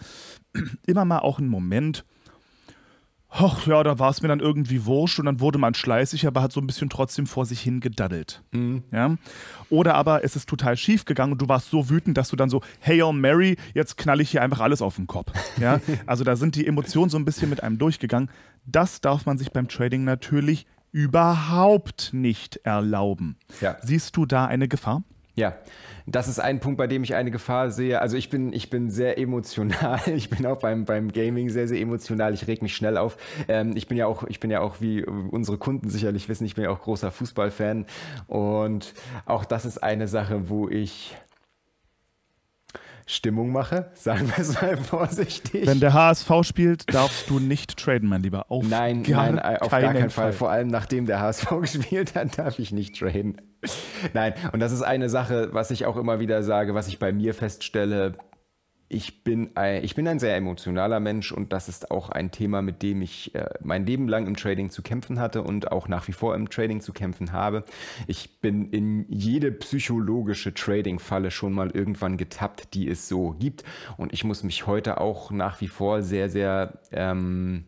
immer 0.86 1.04
mal 1.04 1.18
auch 1.18 1.38
einen 1.38 1.48
Moment, 1.48 2.04
ach 3.30 3.66
ja, 3.66 3.82
da 3.82 3.98
war 3.98 4.10
es 4.10 4.22
mir 4.22 4.28
dann 4.28 4.40
irgendwie 4.40 4.84
wurscht 4.84 5.18
und 5.18 5.26
dann 5.26 5.40
wurde 5.40 5.58
man 5.58 5.74
schleißig, 5.74 6.26
aber 6.26 6.42
hat 6.42 6.52
so 6.52 6.60
ein 6.60 6.66
bisschen 6.66 6.90
trotzdem 6.90 7.26
vor 7.26 7.46
sich 7.46 7.60
hin 7.60 7.80
gedaddelt. 7.80 8.42
Mhm. 8.50 8.82
Ja? 8.92 9.16
Oder 9.70 9.94
aber 9.94 10.24
es 10.24 10.36
ist 10.36 10.48
total 10.48 10.76
schief 10.76 11.04
gegangen 11.04 11.32
und 11.32 11.40
du 11.40 11.48
warst 11.48 11.70
so 11.70 11.88
wütend, 11.88 12.18
dass 12.18 12.28
du 12.28 12.36
dann 12.36 12.50
so, 12.50 12.60
hey 12.80 13.02
oh 13.02 13.12
Mary, 13.12 13.56
jetzt 13.72 13.96
knall 13.96 14.20
ich 14.20 14.30
hier 14.30 14.42
einfach 14.42 14.60
alles 14.60 14.82
auf 14.82 14.96
den 14.96 15.06
Kopf. 15.06 15.32
Ja? 15.58 15.80
also 16.06 16.24
da 16.24 16.36
sind 16.36 16.56
die 16.56 16.66
Emotionen 16.66 17.08
so 17.10 17.18
ein 17.18 17.24
bisschen 17.24 17.48
mit 17.48 17.62
einem 17.62 17.78
durchgegangen. 17.78 18.30
Das 18.66 19.00
darf 19.00 19.26
man 19.26 19.38
sich 19.38 19.52
beim 19.52 19.68
Trading 19.68 20.04
natürlich 20.04 20.66
überhaupt 20.92 22.10
nicht 22.12 22.56
erlauben. 22.64 23.36
Ja. 23.60 23.76
Siehst 23.80 24.16
du 24.16 24.26
da 24.26 24.46
eine 24.46 24.66
Gefahr? 24.66 25.04
Ja, 25.36 25.54
das 26.06 26.28
ist 26.28 26.40
ein 26.40 26.60
Punkt, 26.60 26.76
bei 26.76 26.86
dem 26.86 27.04
ich 27.04 27.14
eine 27.14 27.30
Gefahr 27.30 27.70
sehe. 27.70 28.00
Also 28.00 28.16
ich 28.16 28.30
bin, 28.30 28.52
ich 28.52 28.68
bin 28.70 28.90
sehr 28.90 29.18
emotional. 29.18 30.00
Ich 30.20 30.28
bin 30.28 30.44
auch 30.44 30.58
beim, 30.58 30.84
beim 30.84 31.12
Gaming 31.12 31.50
sehr, 31.50 31.68
sehr 31.68 31.80
emotional. 31.80 32.34
Ich 32.34 32.46
reg 32.46 32.62
mich 32.62 32.74
schnell 32.74 32.98
auf. 32.98 33.16
Ähm, 33.48 33.76
ich 33.76 33.86
bin 33.86 33.96
ja 33.96 34.06
auch, 34.06 34.24
ich 34.24 34.40
bin 34.40 34.50
ja 34.50 34.60
auch, 34.60 34.80
wie 34.80 35.04
unsere 35.04 35.56
Kunden 35.56 35.88
sicherlich 35.88 36.28
wissen, 36.28 36.44
ich 36.44 36.54
bin 36.56 36.64
ja 36.64 36.70
auch 36.70 36.80
großer 36.80 37.10
Fußballfan. 37.10 37.86
Und 38.26 38.94
auch 39.24 39.44
das 39.44 39.64
ist 39.64 39.82
eine 39.82 40.08
Sache, 40.08 40.48
wo 40.48 40.68
ich 40.68 41.16
Stimmung 43.10 43.50
mache, 43.50 43.90
sagen 43.94 44.28
wir 44.28 44.38
es 44.38 44.60
mal 44.60 44.76
vorsichtig. 44.82 45.66
Wenn 45.66 45.80
der 45.80 45.92
HSV 45.92 46.30
spielt, 46.42 46.94
darfst 46.94 47.28
du 47.28 47.40
nicht 47.40 47.76
traden, 47.76 48.08
mein 48.08 48.22
Lieber. 48.22 48.46
Auf 48.50 48.66
nein, 48.66 49.02
gar, 49.02 49.30
nein, 49.32 49.56
auf 49.58 49.70
gar 49.70 49.80
keinen 49.80 50.10
Fall. 50.10 50.26
Fall. 50.26 50.32
Vor 50.32 50.50
allem 50.50 50.68
nachdem 50.68 51.06
der 51.06 51.20
HSV 51.20 51.48
gespielt 51.60 52.14
hat, 52.14 52.38
darf 52.38 52.58
ich 52.58 52.72
nicht 52.72 52.98
traden. 52.98 53.40
Nein, 54.14 54.32
und 54.52 54.60
das 54.60 54.72
ist 54.72 54.80
eine 54.80 55.10
Sache, 55.10 55.50
was 55.52 55.70
ich 55.70 55.84
auch 55.84 55.98
immer 55.98 56.18
wieder 56.18 56.42
sage, 56.42 56.74
was 56.74 56.88
ich 56.88 56.98
bei 56.98 57.12
mir 57.12 57.34
feststelle 57.34 58.14
ich 58.92 59.22
bin, 59.22 59.52
ein, 59.54 59.84
ich 59.84 59.94
bin 59.94 60.08
ein 60.08 60.18
sehr 60.18 60.34
emotionaler 60.34 60.98
Mensch 60.98 61.30
und 61.30 61.52
das 61.52 61.68
ist 61.68 61.92
auch 61.92 62.08
ein 62.08 62.32
Thema, 62.32 62.60
mit 62.60 62.82
dem 62.82 63.02
ich 63.02 63.32
äh, 63.36 63.48
mein 63.62 63.86
Leben 63.86 64.08
lang 64.08 64.26
im 64.26 64.36
Trading 64.36 64.68
zu 64.70 64.82
kämpfen 64.82 65.20
hatte 65.20 65.42
und 65.44 65.70
auch 65.70 65.86
nach 65.86 66.08
wie 66.08 66.12
vor 66.12 66.34
im 66.34 66.50
Trading 66.50 66.80
zu 66.80 66.92
kämpfen 66.92 67.30
habe. 67.30 67.64
Ich 68.08 68.40
bin 68.40 68.68
in 68.70 69.06
jede 69.08 69.52
psychologische 69.52 70.52
Trading-Falle 70.52 71.30
schon 71.30 71.52
mal 71.52 71.70
irgendwann 71.70 72.16
getappt, 72.16 72.74
die 72.74 72.88
es 72.88 73.08
so 73.08 73.36
gibt. 73.38 73.62
Und 73.96 74.12
ich 74.12 74.24
muss 74.24 74.42
mich 74.42 74.66
heute 74.66 75.00
auch 75.00 75.30
nach 75.30 75.60
wie 75.60 75.68
vor 75.68 76.02
sehr, 76.02 76.28
sehr 76.28 76.80
ähm, 76.90 77.66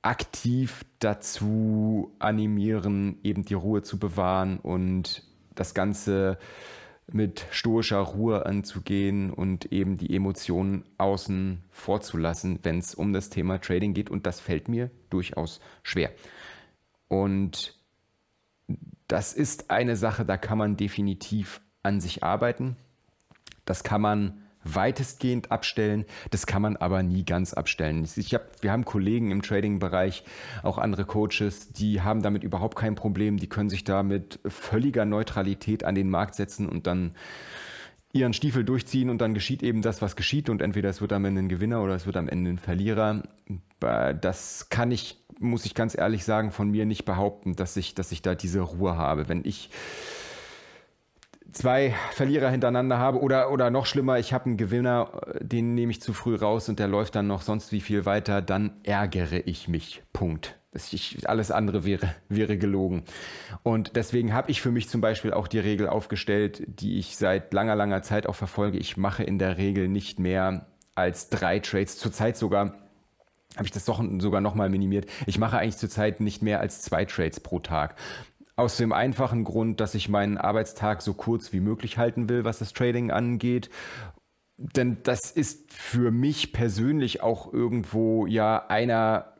aktiv 0.00 0.82
dazu 0.98 2.16
animieren, 2.20 3.18
eben 3.22 3.44
die 3.44 3.52
Ruhe 3.52 3.82
zu 3.82 3.98
bewahren 3.98 4.60
und 4.60 5.24
das 5.54 5.74
Ganze 5.74 6.38
mit 7.14 7.46
stoischer 7.50 7.98
Ruhe 7.98 8.46
anzugehen 8.46 9.30
und 9.32 9.72
eben 9.72 9.98
die 9.98 10.14
Emotionen 10.14 10.84
außen 10.98 11.62
vorzulassen, 11.70 12.58
wenn 12.62 12.78
es 12.78 12.94
um 12.94 13.12
das 13.12 13.30
Thema 13.30 13.60
Trading 13.60 13.94
geht. 13.94 14.10
Und 14.10 14.26
das 14.26 14.40
fällt 14.40 14.68
mir 14.68 14.90
durchaus 15.10 15.60
schwer. 15.82 16.10
Und 17.08 17.76
das 19.08 19.32
ist 19.32 19.70
eine 19.70 19.96
Sache, 19.96 20.24
da 20.24 20.36
kann 20.36 20.58
man 20.58 20.76
definitiv 20.76 21.60
an 21.82 22.00
sich 22.00 22.22
arbeiten. 22.22 22.76
Das 23.64 23.82
kann 23.82 24.00
man 24.00 24.42
weitestgehend 24.64 25.50
abstellen. 25.50 26.04
Das 26.30 26.46
kann 26.46 26.62
man 26.62 26.76
aber 26.76 27.02
nie 27.02 27.24
ganz 27.24 27.54
abstellen. 27.54 28.06
Ich 28.16 28.34
hab, 28.34 28.62
wir 28.62 28.72
haben 28.72 28.84
Kollegen 28.84 29.30
im 29.30 29.42
Trading-Bereich, 29.42 30.24
auch 30.62 30.78
andere 30.78 31.04
Coaches, 31.04 31.72
die 31.72 32.02
haben 32.02 32.22
damit 32.22 32.44
überhaupt 32.44 32.76
kein 32.76 32.94
Problem. 32.94 33.38
Die 33.38 33.48
können 33.48 33.70
sich 33.70 33.84
da 33.84 34.02
mit 34.02 34.38
völliger 34.46 35.04
Neutralität 35.04 35.84
an 35.84 35.94
den 35.94 36.10
Markt 36.10 36.34
setzen 36.34 36.68
und 36.68 36.86
dann 36.86 37.14
ihren 38.12 38.32
Stiefel 38.32 38.64
durchziehen 38.64 39.08
und 39.08 39.20
dann 39.20 39.34
geschieht 39.34 39.62
eben 39.62 39.82
das, 39.82 40.02
was 40.02 40.16
geschieht 40.16 40.48
und 40.48 40.62
entweder 40.62 40.88
es 40.88 41.00
wird 41.00 41.12
am 41.12 41.24
Ende 41.24 41.42
ein 41.42 41.48
Gewinner 41.48 41.82
oder 41.82 41.94
es 41.94 42.06
wird 42.06 42.16
am 42.16 42.28
Ende 42.28 42.50
ein 42.50 42.58
Verlierer. 42.58 43.22
Das 43.78 44.68
kann 44.68 44.90
ich, 44.90 45.18
muss 45.38 45.64
ich 45.64 45.74
ganz 45.74 45.96
ehrlich 45.96 46.24
sagen, 46.24 46.50
von 46.50 46.70
mir 46.70 46.86
nicht 46.86 47.04
behaupten, 47.04 47.54
dass 47.54 47.76
ich, 47.76 47.94
dass 47.94 48.10
ich 48.10 48.20
da 48.20 48.34
diese 48.34 48.60
Ruhe 48.60 48.96
habe. 48.96 49.28
Wenn 49.28 49.44
ich 49.44 49.70
zwei 51.52 51.94
Verlierer 52.12 52.50
hintereinander 52.50 52.98
habe 52.98 53.20
oder, 53.20 53.50
oder 53.50 53.70
noch 53.70 53.86
schlimmer, 53.86 54.18
ich 54.18 54.32
habe 54.32 54.46
einen 54.46 54.56
Gewinner, 54.56 55.20
den 55.40 55.74
nehme 55.74 55.92
ich 55.92 56.00
zu 56.00 56.12
früh 56.12 56.34
raus 56.34 56.68
und 56.68 56.78
der 56.78 56.88
läuft 56.88 57.14
dann 57.14 57.26
noch 57.26 57.42
sonst 57.42 57.72
wie 57.72 57.80
viel 57.80 58.06
weiter, 58.06 58.42
dann 58.42 58.72
ärgere 58.82 59.46
ich 59.46 59.68
mich. 59.68 60.02
Punkt. 60.12 60.56
Ich, 60.72 61.28
alles 61.28 61.50
andere 61.50 61.84
wäre, 61.84 62.14
wäre 62.28 62.56
gelogen. 62.56 63.02
Und 63.64 63.96
deswegen 63.96 64.32
habe 64.32 64.52
ich 64.52 64.60
für 64.60 64.70
mich 64.70 64.88
zum 64.88 65.00
Beispiel 65.00 65.32
auch 65.32 65.48
die 65.48 65.58
Regel 65.58 65.88
aufgestellt, 65.88 66.62
die 66.66 66.98
ich 66.98 67.16
seit 67.16 67.52
langer, 67.52 67.74
langer 67.74 68.02
Zeit 68.02 68.26
auch 68.26 68.36
verfolge. 68.36 68.78
Ich 68.78 68.96
mache 68.96 69.24
in 69.24 69.40
der 69.40 69.58
Regel 69.58 69.88
nicht 69.88 70.20
mehr 70.20 70.66
als 70.94 71.28
drei 71.28 71.58
Trades, 71.58 71.98
zurzeit 71.98 72.36
sogar 72.36 72.74
habe 73.56 73.66
ich 73.66 73.72
das 73.72 73.84
doch 73.84 74.00
sogar 74.18 74.40
nochmal 74.40 74.68
minimiert. 74.68 75.06
Ich 75.26 75.38
mache 75.38 75.58
eigentlich 75.58 75.76
zurzeit 75.76 76.20
nicht 76.20 76.40
mehr 76.40 76.60
als 76.60 76.82
zwei 76.82 77.04
Trades 77.04 77.40
pro 77.40 77.58
Tag. 77.58 77.96
Aus 78.60 78.76
dem 78.76 78.92
einfachen 78.92 79.44
Grund, 79.44 79.80
dass 79.80 79.94
ich 79.94 80.10
meinen 80.10 80.36
Arbeitstag 80.36 81.00
so 81.00 81.14
kurz 81.14 81.54
wie 81.54 81.60
möglich 81.60 81.96
halten 81.96 82.28
will, 82.28 82.44
was 82.44 82.58
das 82.58 82.74
Trading 82.74 83.10
angeht. 83.10 83.70
Denn 84.58 84.98
das 85.02 85.30
ist 85.30 85.72
für 85.72 86.10
mich 86.10 86.52
persönlich 86.52 87.22
auch 87.22 87.50
irgendwo 87.54 88.26
ja 88.26 88.66
einer 88.66 89.32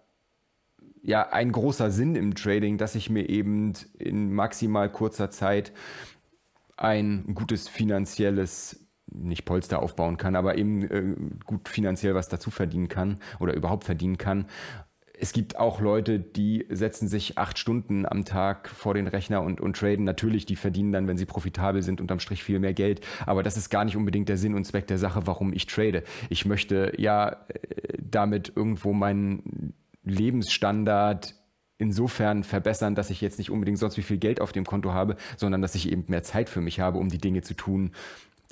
ja 1.03 1.29
ein 1.33 1.53
großer 1.53 1.91
Sinn 1.91 2.17
im 2.17 2.35
Trading, 2.35 2.79
dass 2.79 2.95
ich 2.95 3.11
mir 3.11 3.29
eben 3.29 3.75
in 3.99 4.33
maximal 4.33 4.91
kurzer 4.91 5.29
Zeit 5.31 5.73
ein 6.79 7.35
gutes 7.35 7.69
finanzielles 7.69 8.89
nicht 9.13 9.45
Polster 9.45 9.83
aufbauen 9.83 10.17
kann, 10.17 10.35
aber 10.35 10.57
eben 10.57 10.83
äh, 10.91 11.15
gut 11.45 11.69
finanziell 11.69 12.15
was 12.15 12.31
dazu 12.31 12.51
verdienen 12.51 12.89
kann 12.89 13.19
oder 13.39 13.53
überhaupt 13.53 13.85
verdienen 13.85 14.17
kann 14.17 14.47
es 15.21 15.33
gibt 15.33 15.59
auch 15.59 15.81
Leute, 15.81 16.19
die 16.19 16.67
setzen 16.71 17.07
sich 17.07 17.37
acht 17.37 17.59
Stunden 17.59 18.07
am 18.07 18.25
Tag 18.25 18.69
vor 18.71 18.95
den 18.95 19.07
Rechner 19.07 19.43
und, 19.43 19.61
und 19.61 19.77
traden. 19.77 20.05
Natürlich, 20.05 20.47
die 20.47 20.57
verdienen 20.57 20.93
dann, 20.93 21.09
wenn 21.09 21.19
sie 21.19 21.27
profitabel 21.27 21.83
sind, 21.83 22.01
unterm 22.01 22.21
Strich 22.21 22.43
viel 22.43 22.59
mehr 22.59 22.73
Geld. 22.73 23.03
Aber 23.27 23.43
das 23.43 23.59
ist 23.59 23.69
gar 23.69 23.85
nicht 23.85 23.97
unbedingt 23.97 24.31
der 24.31 24.39
Sinn 24.39 24.55
und 24.55 24.65
Zweck 24.65 24.87
der 24.87 24.97
Sache, 24.97 25.27
warum 25.27 25.53
ich 25.53 25.67
trade. 25.67 26.05
Ich 26.31 26.47
möchte 26.47 26.95
ja 26.97 27.29
äh, 27.29 27.37
damit 27.99 28.53
irgendwo 28.57 28.95
meinen 28.95 29.75
Lebensstandard 30.05 31.35
insofern 31.77 32.43
verbessern, 32.43 32.95
dass 32.95 33.11
ich 33.11 33.21
jetzt 33.21 33.39
nicht 33.39 33.51
unbedingt 33.51 33.79
sonst 33.79 33.99
wie 33.99 34.03
viel 34.03 34.19
Geld 34.19 34.41
auf 34.41 34.53
dem 34.53 34.65
Konto 34.65 34.93
habe, 34.93 35.17
sondern 35.37 35.61
dass 35.61 35.75
ich 35.75 35.93
eben 35.93 36.05
mehr 36.09 36.23
Zeit 36.23 36.49
für 36.49 36.63
mich 36.63 36.81
habe, 36.81 36.99
um 36.99 37.09
die 37.09 37.19
Dinge 37.19 37.43
zu 37.43 37.53
tun, 37.53 37.93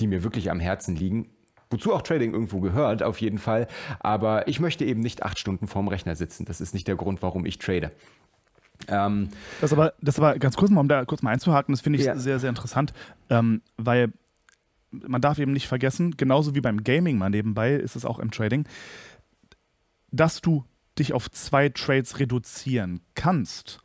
die 0.01 0.07
mir 0.07 0.23
wirklich 0.23 0.51
am 0.51 0.61
Herzen 0.61 0.97
liegen 0.97 1.31
wozu 1.71 1.93
auch 1.93 2.03
Trading 2.03 2.33
irgendwo 2.33 2.61
gehört, 2.61 3.03
auf 3.03 3.21
jeden 3.21 3.39
Fall. 3.39 3.69
Aber 4.01 4.49
ich 4.49 4.61
möchte 4.61 4.85
eben 4.85 5.01
nicht 5.01 5.23
acht 5.23 5.39
Stunden 5.39 5.67
vorm 5.67 5.89
Rechner 5.89 6.17
sitzen. 6.17 6.45
Das 6.45 6.61
ist 6.61 6.75
nicht 6.75 6.89
der 6.89 6.97
Grund, 6.97 7.23
warum 7.23 7.45
ich 7.45 7.59
trade. 7.59 7.93
Ähm, 8.87 9.29
das 9.61 9.73
aber, 9.73 9.95
das 10.01 10.19
aber 10.19 10.39
ganz 10.39 10.57
kurz 10.57 10.71
mal, 10.71 10.81
um 10.81 10.89
da 10.89 11.05
kurz 11.05 11.23
mal 11.23 11.33
einzuhaken, 11.33 11.73
das 11.73 11.81
finde 11.81 11.99
ich 11.99 12.05
ja. 12.05 12.17
sehr, 12.17 12.39
sehr 12.39 12.49
interessant, 12.49 12.93
ähm, 13.29 13.63
weil 13.77 14.13
man 14.91 15.21
darf 15.21 15.39
eben 15.39 15.53
nicht 15.53 15.69
vergessen, 15.69 16.17
genauso 16.17 16.55
wie 16.55 16.61
beim 16.61 16.85
Gaming 16.85 17.19
mal 17.19 17.29
nebenbei 17.29 17.75
ist 17.75 17.97
es 17.97 18.05
auch 18.05 18.19
im 18.19 18.31
Trading, 18.31 18.67
dass 20.11 20.41
du 20.41 20.65
dich 20.99 21.13
auf 21.13 21.31
zwei 21.31 21.69
Trades 21.69 22.19
reduzieren 22.19 23.01
kannst, 23.15 23.81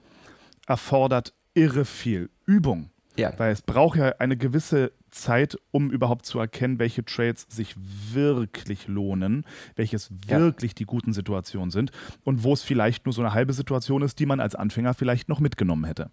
erfordert 0.68 1.34
irre 1.54 1.86
viel 1.86 2.30
Übung. 2.46 2.90
Ja. 3.16 3.34
Weil 3.38 3.52
es 3.52 3.62
braucht 3.62 3.98
ja 3.98 4.16
eine 4.20 4.38
gewisse 4.38 4.92
Zeit, 5.14 5.58
um 5.72 5.92
überhaupt 5.92 6.26
zu 6.26 6.40
erkennen, 6.40 6.80
welche 6.80 7.06
Trades 7.06 7.46
sich 7.50 7.76
wirklich 8.12 8.88
lohnen, 8.88 9.46
welches 9.76 10.10
ja. 10.28 10.40
wirklich 10.40 10.76
die 10.76 10.86
guten 10.86 11.14
Situationen 11.14 11.72
sind 11.72 11.92
und 12.24 12.44
wo 12.44 12.54
es 12.54 12.64
vielleicht 12.64 13.06
nur 13.06 13.14
so 13.14 13.22
eine 13.22 13.34
halbe 13.34 13.54
Situation 13.54 14.02
ist, 14.02 14.20
die 14.20 14.26
man 14.26 14.40
als 14.40 14.56
Anfänger 14.56 14.94
vielleicht 14.94 15.30
noch 15.30 15.40
mitgenommen 15.40 15.86
hätte. 15.86 16.12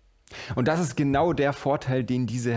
Und 0.55 0.69
das 0.69 0.81
ist 0.81 0.97
genau 0.97 1.33
der 1.33 1.53
Vorteil, 1.53 2.05
den 2.05 2.27
diese 2.27 2.55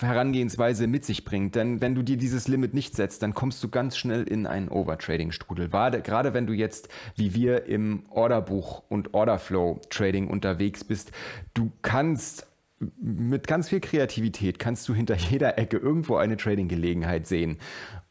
Herangehensweise 0.00 0.86
mit 0.86 1.04
sich 1.04 1.24
bringt. 1.24 1.54
Denn 1.54 1.80
wenn 1.80 1.94
du 1.94 2.02
dir 2.02 2.16
dieses 2.16 2.46
Limit 2.46 2.74
nicht 2.74 2.94
setzt, 2.94 3.22
dann 3.22 3.32
kommst 3.32 3.62
du 3.64 3.68
ganz 3.68 3.96
schnell 3.96 4.24
in 4.24 4.46
einen 4.46 4.68
Overtrading-Strudel. 4.68 5.68
Gerade 5.68 6.34
wenn 6.34 6.46
du 6.46 6.52
jetzt, 6.52 6.88
wie 7.14 7.34
wir 7.34 7.66
im 7.66 8.04
Orderbuch 8.10 8.82
und 8.88 9.14
Orderflow-Trading 9.14 10.28
unterwegs 10.28 10.84
bist, 10.84 11.12
du 11.54 11.72
kannst 11.82 12.46
mit 12.78 13.46
ganz 13.46 13.68
viel 13.68 13.80
Kreativität 13.80 14.58
kannst 14.58 14.88
du 14.88 14.94
hinter 14.94 15.16
jeder 15.16 15.58
Ecke 15.58 15.78
irgendwo 15.78 16.16
eine 16.16 16.36
Trading-Gelegenheit 16.36 17.26
sehen. 17.26 17.58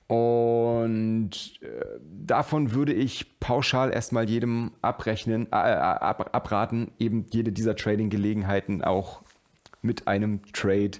Und 0.07 1.31
äh, 1.61 1.67
davon 1.99 2.73
würde 2.73 2.93
ich 2.93 3.39
pauschal 3.39 3.91
erstmal 3.91 4.29
jedem 4.29 4.71
abrechnen, 4.81 5.47
äh, 5.47 5.55
ab, 5.55 6.29
abraten, 6.33 6.91
eben 6.99 7.25
jede 7.31 7.51
dieser 7.51 7.75
Trading-Gelegenheiten 7.75 8.83
auch 8.83 9.23
mit 9.85 10.07
einem 10.07 10.41
Trade 10.51 10.91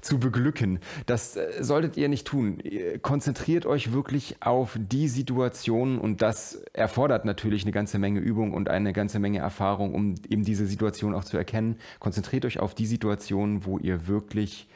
zu 0.00 0.18
beglücken. 0.18 0.78
Das 1.06 1.36
äh, 1.36 1.62
solltet 1.62 1.96
ihr 1.96 2.08
nicht 2.08 2.26
tun. 2.26 2.62
Konzentriert 3.02 3.66
euch 3.66 3.92
wirklich 3.92 4.36
auf 4.40 4.78
die 4.80 5.08
Situation 5.08 5.98
und 5.98 6.22
das 6.22 6.62
erfordert 6.72 7.24
natürlich 7.24 7.62
eine 7.62 7.72
ganze 7.72 7.98
Menge 7.98 8.20
Übung 8.20 8.52
und 8.54 8.68
eine 8.68 8.92
ganze 8.92 9.18
Menge 9.18 9.38
Erfahrung, 9.40 9.94
um 9.94 10.14
eben 10.28 10.44
diese 10.44 10.66
Situation 10.66 11.14
auch 11.14 11.24
zu 11.24 11.36
erkennen. 11.36 11.76
Konzentriert 11.98 12.44
euch 12.44 12.60
auf 12.60 12.74
die 12.74 12.86
Situation, 12.86 13.64
wo 13.64 13.78
ihr 13.78 14.06
wirklich 14.06 14.68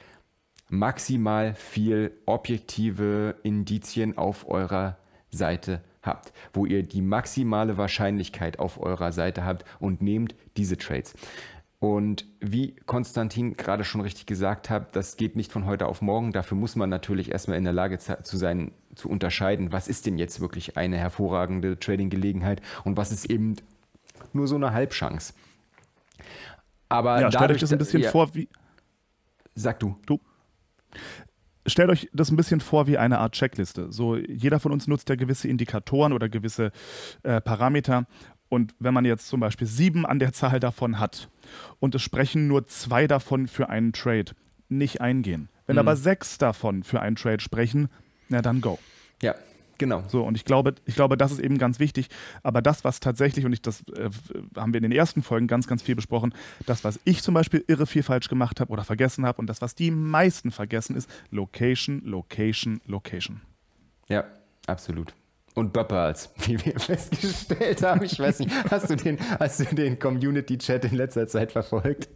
maximal 0.68 1.54
viel 1.54 2.12
objektive 2.26 3.36
Indizien 3.42 4.18
auf 4.18 4.48
eurer 4.48 4.98
Seite 5.30 5.82
habt, 6.02 6.32
wo 6.52 6.66
ihr 6.66 6.82
die 6.82 7.02
maximale 7.02 7.76
Wahrscheinlichkeit 7.76 8.58
auf 8.58 8.80
eurer 8.80 9.12
Seite 9.12 9.44
habt 9.44 9.64
und 9.80 10.02
nehmt 10.02 10.34
diese 10.56 10.76
Trades. 10.76 11.14
Und 11.78 12.24
wie 12.40 12.74
Konstantin 12.86 13.56
gerade 13.56 13.84
schon 13.84 14.00
richtig 14.00 14.24
gesagt 14.26 14.70
hat, 14.70 14.96
das 14.96 15.16
geht 15.18 15.36
nicht 15.36 15.52
von 15.52 15.66
heute 15.66 15.86
auf 15.86 16.00
morgen. 16.00 16.32
Dafür 16.32 16.56
muss 16.56 16.74
man 16.74 16.88
natürlich 16.88 17.30
erstmal 17.30 17.58
in 17.58 17.64
der 17.64 17.74
Lage 17.74 17.98
zu 17.98 18.36
sein, 18.36 18.72
zu 18.94 19.10
unterscheiden, 19.10 19.72
was 19.72 19.86
ist 19.86 20.06
denn 20.06 20.16
jetzt 20.16 20.40
wirklich 20.40 20.78
eine 20.78 20.96
hervorragende 20.96 21.78
Trading-Gelegenheit 21.78 22.62
und 22.84 22.96
was 22.96 23.12
ist 23.12 23.26
eben 23.26 23.56
nur 24.32 24.48
so 24.48 24.56
eine 24.56 24.72
Halbchance. 24.72 25.34
Aber 26.88 27.20
ja, 27.20 27.28
dadurch, 27.28 27.34
stellt 27.34 27.50
euch 27.50 27.60
das 27.60 27.72
ein 27.72 27.78
bisschen 27.78 28.02
ja, 28.02 28.10
vor, 28.10 28.34
wie. 28.34 28.48
Sag 29.54 29.80
du. 29.80 29.96
Du. 30.06 30.20
Stellt 31.66 31.90
euch 31.90 32.08
das 32.12 32.30
ein 32.30 32.36
bisschen 32.36 32.60
vor 32.60 32.86
wie 32.86 32.96
eine 32.96 33.18
Art 33.18 33.32
Checkliste. 33.32 33.92
So, 33.92 34.16
jeder 34.16 34.60
von 34.60 34.70
uns 34.70 34.86
nutzt 34.86 35.08
ja 35.08 35.16
gewisse 35.16 35.48
Indikatoren 35.48 36.12
oder 36.12 36.28
gewisse 36.28 36.70
äh, 37.22 37.40
Parameter. 37.40 38.06
Und 38.48 38.74
wenn 38.78 38.94
man 38.94 39.04
jetzt 39.04 39.28
zum 39.28 39.40
Beispiel 39.40 39.66
sieben 39.66 40.06
an 40.06 40.18
der 40.18 40.32
Zahl 40.32 40.60
davon 40.60 40.98
hat 40.98 41.28
und 41.80 41.94
es 41.94 42.02
sprechen 42.02 42.46
nur 42.46 42.66
zwei 42.66 43.06
davon 43.06 43.48
für 43.48 43.68
einen 43.68 43.92
Trade, 43.92 44.32
nicht 44.68 45.00
eingehen. 45.00 45.48
Wenn 45.66 45.74
mhm. 45.74 45.80
aber 45.80 45.96
sechs 45.96 46.38
davon 46.38 46.82
für 46.82 47.00
einen 47.00 47.16
Trade 47.16 47.40
sprechen, 47.40 47.88
na 48.28 48.42
dann 48.42 48.60
go. 48.60 48.78
Ja, 49.22 49.34
Genau. 49.78 50.04
So, 50.08 50.22
und 50.22 50.36
ich 50.36 50.44
glaube, 50.44 50.74
ich 50.84 50.94
glaube, 50.94 51.16
das 51.16 51.32
ist 51.32 51.38
eben 51.38 51.58
ganz 51.58 51.78
wichtig. 51.78 52.08
Aber 52.42 52.62
das, 52.62 52.84
was 52.84 53.00
tatsächlich, 53.00 53.44
und 53.44 53.52
ich, 53.52 53.62
das 53.62 53.82
äh, 53.90 54.10
haben 54.56 54.72
wir 54.72 54.78
in 54.78 54.82
den 54.82 54.92
ersten 54.92 55.22
Folgen 55.22 55.46
ganz, 55.46 55.66
ganz 55.66 55.82
viel 55.82 55.94
besprochen, 55.94 56.34
das, 56.66 56.84
was 56.84 56.98
ich 57.04 57.22
zum 57.22 57.34
Beispiel 57.34 57.64
irre 57.66 57.86
viel 57.86 58.02
falsch 58.02 58.28
gemacht 58.28 58.60
habe 58.60 58.72
oder 58.72 58.84
vergessen 58.84 59.26
habe 59.26 59.38
und 59.38 59.46
das, 59.46 59.60
was 59.60 59.74
die 59.74 59.90
meisten 59.90 60.50
vergessen, 60.50 60.96
ist 60.96 61.10
Location, 61.30 62.02
Location, 62.04 62.80
Location. 62.86 63.42
Ja, 64.08 64.24
absolut. 64.66 65.14
Und 65.56 65.72
Böpperls, 65.72 66.30
wie 66.46 66.64
wir 66.64 66.78
festgestellt 66.78 67.82
haben. 67.82 68.04
Ich 68.04 68.18
weiß 68.18 68.40
nicht, 68.40 68.52
hast 68.70 68.90
du 68.90 68.94
den, 68.94 69.18
hast 69.40 69.58
du 69.60 69.74
den 69.74 69.98
Community-Chat 69.98 70.84
in 70.84 70.94
letzter 70.94 71.26
Zeit 71.26 71.52
verfolgt? 71.52 72.08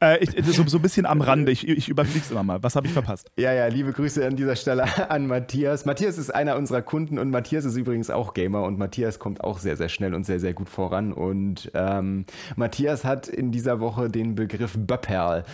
Äh, 0.00 0.24
ich, 0.24 0.30
so, 0.44 0.66
so, 0.66 0.78
ein 0.78 0.82
bisschen 0.82 1.06
am 1.06 1.20
Rande, 1.20 1.52
ich, 1.52 1.68
ich 1.68 1.88
überfliege 1.88 2.24
es 2.24 2.32
immer 2.32 2.42
mal. 2.42 2.62
Was 2.64 2.74
habe 2.74 2.88
ich 2.88 2.92
verpasst? 2.92 3.30
Ja, 3.36 3.52
ja, 3.52 3.66
liebe 3.68 3.92
Grüße 3.92 4.26
an 4.26 4.34
dieser 4.34 4.56
Stelle 4.56 5.10
an 5.10 5.28
Matthias. 5.28 5.84
Matthias 5.84 6.18
ist 6.18 6.34
einer 6.34 6.56
unserer 6.56 6.82
Kunden 6.82 7.18
und 7.18 7.30
Matthias 7.30 7.64
ist 7.64 7.76
übrigens 7.76 8.10
auch 8.10 8.34
Gamer 8.34 8.64
und 8.64 8.76
Matthias 8.76 9.20
kommt 9.20 9.44
auch 9.44 9.58
sehr, 9.58 9.76
sehr 9.76 9.88
schnell 9.88 10.14
und 10.14 10.24
sehr, 10.24 10.40
sehr 10.40 10.52
gut 10.52 10.68
voran. 10.68 11.12
Und 11.12 11.70
ähm, 11.74 12.24
Matthias 12.56 13.04
hat 13.04 13.28
in 13.28 13.52
dieser 13.52 13.78
Woche 13.78 14.10
den 14.10 14.34
Begriff 14.34 14.74
Böpperl 14.76 15.44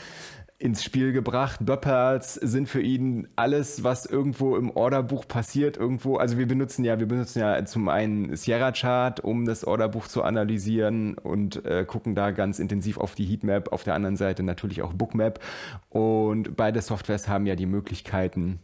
ins 0.62 0.84
Spiel 0.84 1.12
gebracht. 1.12 1.58
Böpperls 1.60 2.34
sind 2.34 2.68
für 2.68 2.80
ihn 2.80 3.26
alles, 3.34 3.82
was 3.82 4.06
irgendwo 4.06 4.56
im 4.56 4.70
Orderbuch 4.70 5.26
passiert, 5.26 5.76
irgendwo. 5.76 6.16
Also 6.16 6.38
wir 6.38 6.46
benutzen 6.46 6.84
ja, 6.84 7.00
wir 7.00 7.08
benutzen 7.08 7.40
ja 7.40 7.64
zum 7.64 7.88
einen 7.88 8.36
Sierra 8.36 8.70
Chart, 8.70 9.18
um 9.18 9.44
das 9.44 9.64
Orderbuch 9.64 10.06
zu 10.06 10.22
analysieren 10.22 11.14
und 11.18 11.64
äh, 11.64 11.84
gucken 11.84 12.14
da 12.14 12.30
ganz 12.30 12.60
intensiv 12.60 12.98
auf 12.98 13.16
die 13.16 13.24
Heatmap. 13.24 13.72
Auf 13.72 13.82
der 13.82 13.94
anderen 13.94 14.16
Seite 14.16 14.44
natürlich 14.44 14.82
auch 14.82 14.92
Bookmap. 14.92 15.40
Und 15.90 16.56
beide 16.56 16.80
Softwares 16.80 17.26
haben 17.26 17.46
ja 17.46 17.56
die 17.56 17.66
Möglichkeiten, 17.66 18.60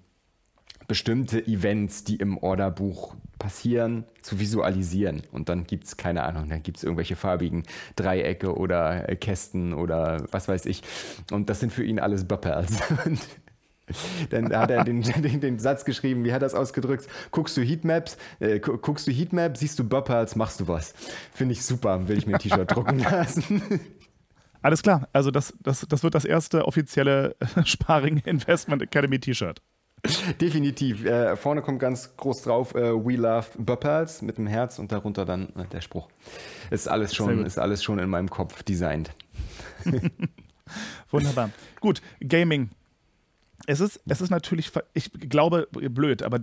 bestimmte 0.89 1.47
Events, 1.47 2.03
die 2.03 2.17
im 2.17 2.39
Orderbuch 2.39 3.15
passieren, 3.39 4.05
zu 4.23 4.41
visualisieren. 4.41 5.23
Und 5.31 5.49
dann 5.49 5.65
gibt 5.65 5.85
es, 5.85 5.97
keine 5.97 6.25
Ahnung, 6.25 6.49
dann 6.49 6.63
gibt 6.63 6.79
es 6.79 6.83
irgendwelche 6.83 7.15
farbigen 7.15 7.63
Dreiecke 7.95 8.57
oder 8.57 9.09
äh, 9.09 9.15
Kästen 9.15 9.75
oder 9.75 10.27
was 10.33 10.49
weiß 10.49 10.67
ich. 10.67 10.83
Und 11.31 11.51
das 11.51 11.61
sind 11.61 11.73
für 11.73 11.85
ihn 11.85 12.01
alles 12.01 12.27
Buppers. 12.27 12.79
dann 14.31 14.57
hat 14.57 14.71
er 14.71 14.83
den, 14.83 15.03
den, 15.23 15.41
den, 15.41 15.59
Satz 15.59 15.85
geschrieben, 15.85 16.25
wie 16.25 16.33
hat 16.33 16.39
er 16.39 16.47
das 16.47 16.55
ausgedrückt? 16.55 17.07
Guckst 17.31 17.57
du 17.59 17.63
Heatmaps, 17.63 18.17
äh, 18.41 18.59
guckst 18.59 19.07
du 19.07 19.13
Heatmap, 19.13 19.59
siehst 19.59 19.79
du 19.79 19.85
Buppers, 19.85 20.37
machst 20.37 20.61
du 20.61 20.69
was. 20.69 20.95
Finde 21.33 21.53
ich 21.53 21.65
super, 21.65 22.09
will 22.09 22.17
ich 22.17 22.27
mir 22.27 22.35
ein 22.35 22.41
T-Shirt 22.41 22.75
drucken 22.75 22.99
lassen. 23.11 23.63
Alles 24.63 24.83
klar, 24.83 25.09
also 25.13 25.31
das, 25.31 25.55
das, 25.61 25.87
das 25.89 26.03
wird 26.03 26.15
das 26.15 26.25
erste 26.25 26.67
offizielle 26.67 27.37
Sparring 27.65 28.19
Investment 28.25 28.83
Academy 28.83 29.21
T-Shirt. 29.21 29.63
Definitiv. 30.41 31.05
Äh, 31.05 31.37
vorne 31.37 31.63
kommt 31.63 31.81
ganz 31.81 32.17
groß 32.17 32.43
drauf 32.43 32.75
äh, 32.75 32.93
We 32.93 33.17
Love 33.17 33.47
Buppals 33.59 34.23
mit 34.23 34.39
dem 34.39 34.47
Herz 34.47 34.79
und 34.79 34.93
darunter 34.93 35.25
dann 35.25 35.49
äh, 35.57 35.67
der 35.73 35.81
Spruch. 35.81 36.09
Ist 36.71 36.89
alles 36.89 37.15
schon, 37.15 37.45
ist 37.45 37.59
alles 37.59 37.83
schon 37.83 37.99
in 37.99 38.09
meinem 38.09 38.31
Kopf 38.31 38.63
designt. 38.63 39.11
Wunderbar. 41.11 41.51
Gut, 41.81 42.03
Gaming. 42.21 42.71
Es 43.67 43.81
ist, 43.81 44.01
es 44.07 44.21
ist 44.21 44.31
natürlich, 44.31 44.71
ich 44.95 45.11
glaube, 45.13 45.69
blöd, 45.73 46.23
aber 46.23 46.41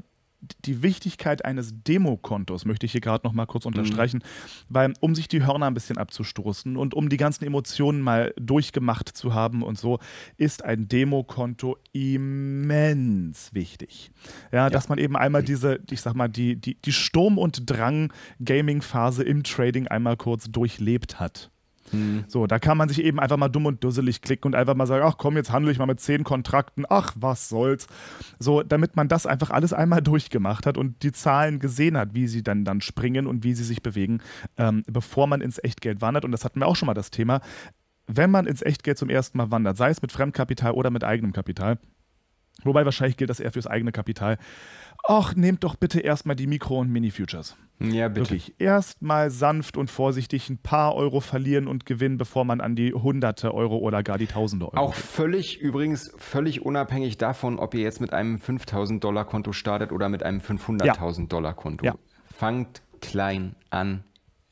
die 0.66 0.84
Wichtigkeit 0.84 1.46
eines 1.46 1.74
Demokontos 1.84 2.66
möchte 2.66 2.86
ich 2.86 2.92
hier 2.92 3.02
gerade 3.02 3.26
noch 3.26 3.34
mal 3.34 3.46
kurz 3.46 3.66
unterstreichen, 3.66 4.18
mhm. 4.18 4.74
weil 4.74 4.94
um 5.00 5.16
sich 5.16 5.28
die 5.28 5.46
Hörner 5.46 5.68
ein 5.68 5.74
bisschen 5.74 5.98
abzustoßen 5.98 6.78
und 6.78 6.94
um 6.94 7.10
die 7.10 7.18
ganzen 7.18 7.46
Emotionen 7.46 8.02
mal 8.02 8.34
durchgemacht 8.38 9.10
zu 9.10 9.34
haben 9.34 9.64
und 9.64 9.78
so, 9.78 10.00
ist 10.38 10.64
ein 10.64 10.88
Demokonto 10.88 11.78
immens 11.92 13.54
wichtig. 13.54 14.12
Ja, 14.52 14.66
ja, 14.66 14.70
dass 14.70 14.90
man 14.90 14.98
eben 14.98 15.16
einmal 15.16 15.44
diese, 15.44 15.80
ich 15.90 16.02
sag 16.02 16.16
mal, 16.16 16.28
die, 16.28 16.56
die, 16.56 16.76
die 16.76 16.94
Sturm- 16.94 17.38
und 17.38 17.70
Drang-Gaming-Phase 17.70 19.24
im 19.24 19.44
Trading 19.44 19.88
einmal 19.88 20.18
kurz 20.18 20.50
durchlebt 20.50 21.20
hat. 21.20 21.52
Hm. 21.92 22.24
So, 22.28 22.48
da 22.48 22.60
kann 22.60 22.78
man 22.78 22.90
sich 22.90 23.04
eben 23.04 23.20
einfach 23.20 23.38
mal 23.38 23.50
dumm 23.50 23.66
und 23.68 23.84
dusselig 23.84 24.22
klicken 24.22 24.48
und 24.48 24.56
einfach 24.56 24.76
mal 24.76 24.88
sagen, 24.88 25.06
ach 25.06 25.18
komm, 25.18 25.36
jetzt 25.36 25.52
handle 25.52 25.72
ich 25.72 25.78
mal 25.78 25.86
mit 25.86 26.00
zehn 26.00 26.24
Kontrakten, 26.24 26.86
ach, 26.90 27.14
was 27.16 27.50
soll's. 27.50 27.88
So, 28.40 28.64
damit 28.64 28.96
man 28.96 29.08
das 29.08 29.26
einfach 29.26 29.52
alles 29.52 29.74
einmal 29.74 30.02
durchgemacht 30.04 30.66
hat 30.66 30.78
und 30.78 31.04
die 31.04 31.12
Zahlen 31.12 31.60
gesehen 31.60 31.98
hat, 31.98 32.14
wie 32.14 32.28
sie 32.28 32.44
dann, 32.44 32.66
dann 32.66 32.82
springen 32.82 33.28
und 33.28 33.44
wie 33.44 33.54
sie 33.54 33.64
sich 33.64 33.84
bewegen, 33.84 34.22
ähm, 34.58 34.84
bevor 34.88 35.28
man 35.28 35.42
ins 35.42 35.64
Echtgeld 35.64 36.02
wandert. 36.02 36.26
Und 36.26 36.32
das 36.32 36.44
hatten 36.44 36.60
wir 36.60 36.68
auch 36.68 36.76
schon 36.76 36.88
mal 36.88 36.94
das 36.94 37.12
Thema. 37.12 37.42
Wenn 38.08 38.32
man 38.32 38.46
ins 38.46 38.62
Echtgeld 38.62 38.98
zum 38.98 39.10
ersten 39.10 39.38
Mal 39.38 39.52
wandert, 39.52 39.78
sei 39.78 39.90
es 39.90 40.02
mit 40.02 40.12
Fremdkapital 40.12 40.72
oder 40.72 40.92
mit 40.92 41.04
eigenem 41.04 41.34
Kapital, 41.34 41.80
wobei 42.64 42.86
wahrscheinlich 42.86 43.18
gilt 43.18 43.30
das 43.30 43.40
eher 43.40 43.52
fürs 43.52 43.68
eigene 43.68 43.92
Kapital, 43.92 44.38
ach, 45.08 45.36
nehmt 45.36 45.64
doch 45.64 45.76
bitte 45.76 46.00
erstmal 46.00 46.36
die 46.36 46.48
Mikro- 46.48 46.80
und 46.80 46.92
Mini-Futures. 46.92 47.56
Ja, 47.80 48.08
bitte. 48.08 48.32
Wirklich 48.32 48.56
erstmal 48.58 49.30
sanft 49.32 49.76
und 49.76 49.92
vorsichtig 49.92 50.50
ein 50.50 50.58
paar 50.58 50.96
Euro 50.96 51.20
verlieren 51.20 51.68
und 51.68 51.86
gewinnen, 51.86 52.18
bevor 52.18 52.46
man 52.46 52.62
an 52.62 52.76
die 52.76 52.94
hunderte 52.94 53.54
Euro 53.54 53.78
oder 53.78 54.02
gar 54.02 54.18
die 54.18 54.28
tausende 54.28 54.68
Euro 54.68 54.78
Auch 54.78 54.96
geht. 54.96 55.04
völlig, 55.04 55.60
übrigens, 55.60 56.14
völlig 56.18 56.66
unabhängig 56.66 57.18
davon, 57.18 57.60
ob 57.60 57.74
ihr 57.74 57.82
jetzt 57.82 58.00
mit 58.00 58.14
einem 58.14 58.40
5000 58.40 59.04
Dollar 59.04 59.26
Konto 59.26 59.52
startet 59.52 59.92
oder 59.92 60.08
mit 60.08 60.24
einem 60.24 60.40
500.000 60.40 61.20
ja. 61.20 61.26
Dollar 61.28 61.54
Konto. 61.54 61.86
Ja. 61.86 61.96
Fangt 62.34 62.82
klein 63.02 63.56
an, 63.70 64.04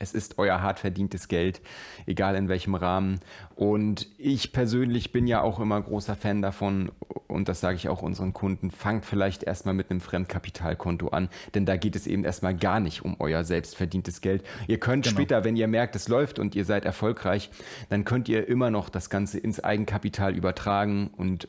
es 0.04 0.12
ist 0.12 0.38
euer 0.38 0.60
hart 0.60 0.78
verdientes 0.78 1.28
Geld, 1.28 1.60
egal 2.06 2.36
in 2.36 2.48
welchem 2.48 2.74
Rahmen. 2.74 3.20
Und 3.56 4.06
ich 4.18 4.52
persönlich 4.52 5.10
bin 5.12 5.26
ja 5.26 5.40
auch 5.40 5.58
immer 5.58 5.80
großer 5.80 6.14
Fan 6.14 6.42
davon, 6.42 6.92
und 7.26 7.48
das 7.48 7.60
sage 7.60 7.76
ich 7.76 7.88
auch 7.88 8.02
unseren 8.02 8.32
Kunden, 8.32 8.70
fangt 8.70 9.04
vielleicht 9.04 9.42
erstmal 9.42 9.74
mit 9.74 9.90
einem 9.90 10.00
Fremdkapitalkonto 10.00 11.08
an, 11.08 11.28
denn 11.54 11.66
da 11.66 11.76
geht 11.76 11.96
es 11.96 12.06
eben 12.06 12.24
erstmal 12.24 12.54
gar 12.54 12.80
nicht 12.80 13.04
um 13.04 13.16
euer 13.18 13.42
selbstverdientes 13.44 14.20
Geld. 14.20 14.44
Ihr 14.68 14.78
könnt 14.78 15.04
genau. 15.04 15.16
später, 15.16 15.44
wenn 15.44 15.56
ihr 15.56 15.66
merkt, 15.66 15.96
es 15.96 16.08
läuft 16.08 16.38
und 16.38 16.54
ihr 16.54 16.64
seid 16.64 16.84
erfolgreich, 16.84 17.50
dann 17.88 18.04
könnt 18.04 18.28
ihr 18.28 18.46
immer 18.46 18.70
noch 18.70 18.88
das 18.88 19.10
Ganze 19.10 19.38
ins 19.38 19.58
Eigenkapital 19.58 20.36
übertragen 20.36 21.10
und 21.16 21.48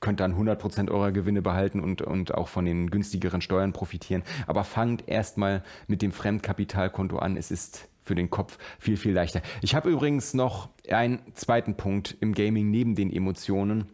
könnt 0.00 0.20
dann 0.20 0.34
100% 0.34 0.90
eurer 0.90 1.12
Gewinne 1.12 1.42
behalten 1.42 1.80
und, 1.80 2.02
und 2.02 2.34
auch 2.34 2.48
von 2.48 2.64
den 2.64 2.90
günstigeren 2.90 3.40
Steuern 3.40 3.72
profitieren. 3.72 4.22
Aber 4.46 4.64
fangt 4.64 5.08
erstmal 5.08 5.62
mit 5.86 6.02
dem 6.02 6.12
Fremdkapitalkonto 6.12 7.18
an. 7.18 7.36
Es 7.36 7.50
ist 7.50 7.88
für 8.02 8.14
den 8.14 8.30
Kopf 8.30 8.58
viel, 8.78 8.96
viel 8.96 9.12
leichter. 9.12 9.42
Ich 9.62 9.74
habe 9.74 9.90
übrigens 9.90 10.34
noch 10.34 10.68
einen 10.88 11.20
zweiten 11.34 11.76
Punkt 11.76 12.16
im 12.20 12.34
Gaming 12.34 12.70
neben 12.70 12.94
den 12.94 13.12
Emotionen, 13.12 13.88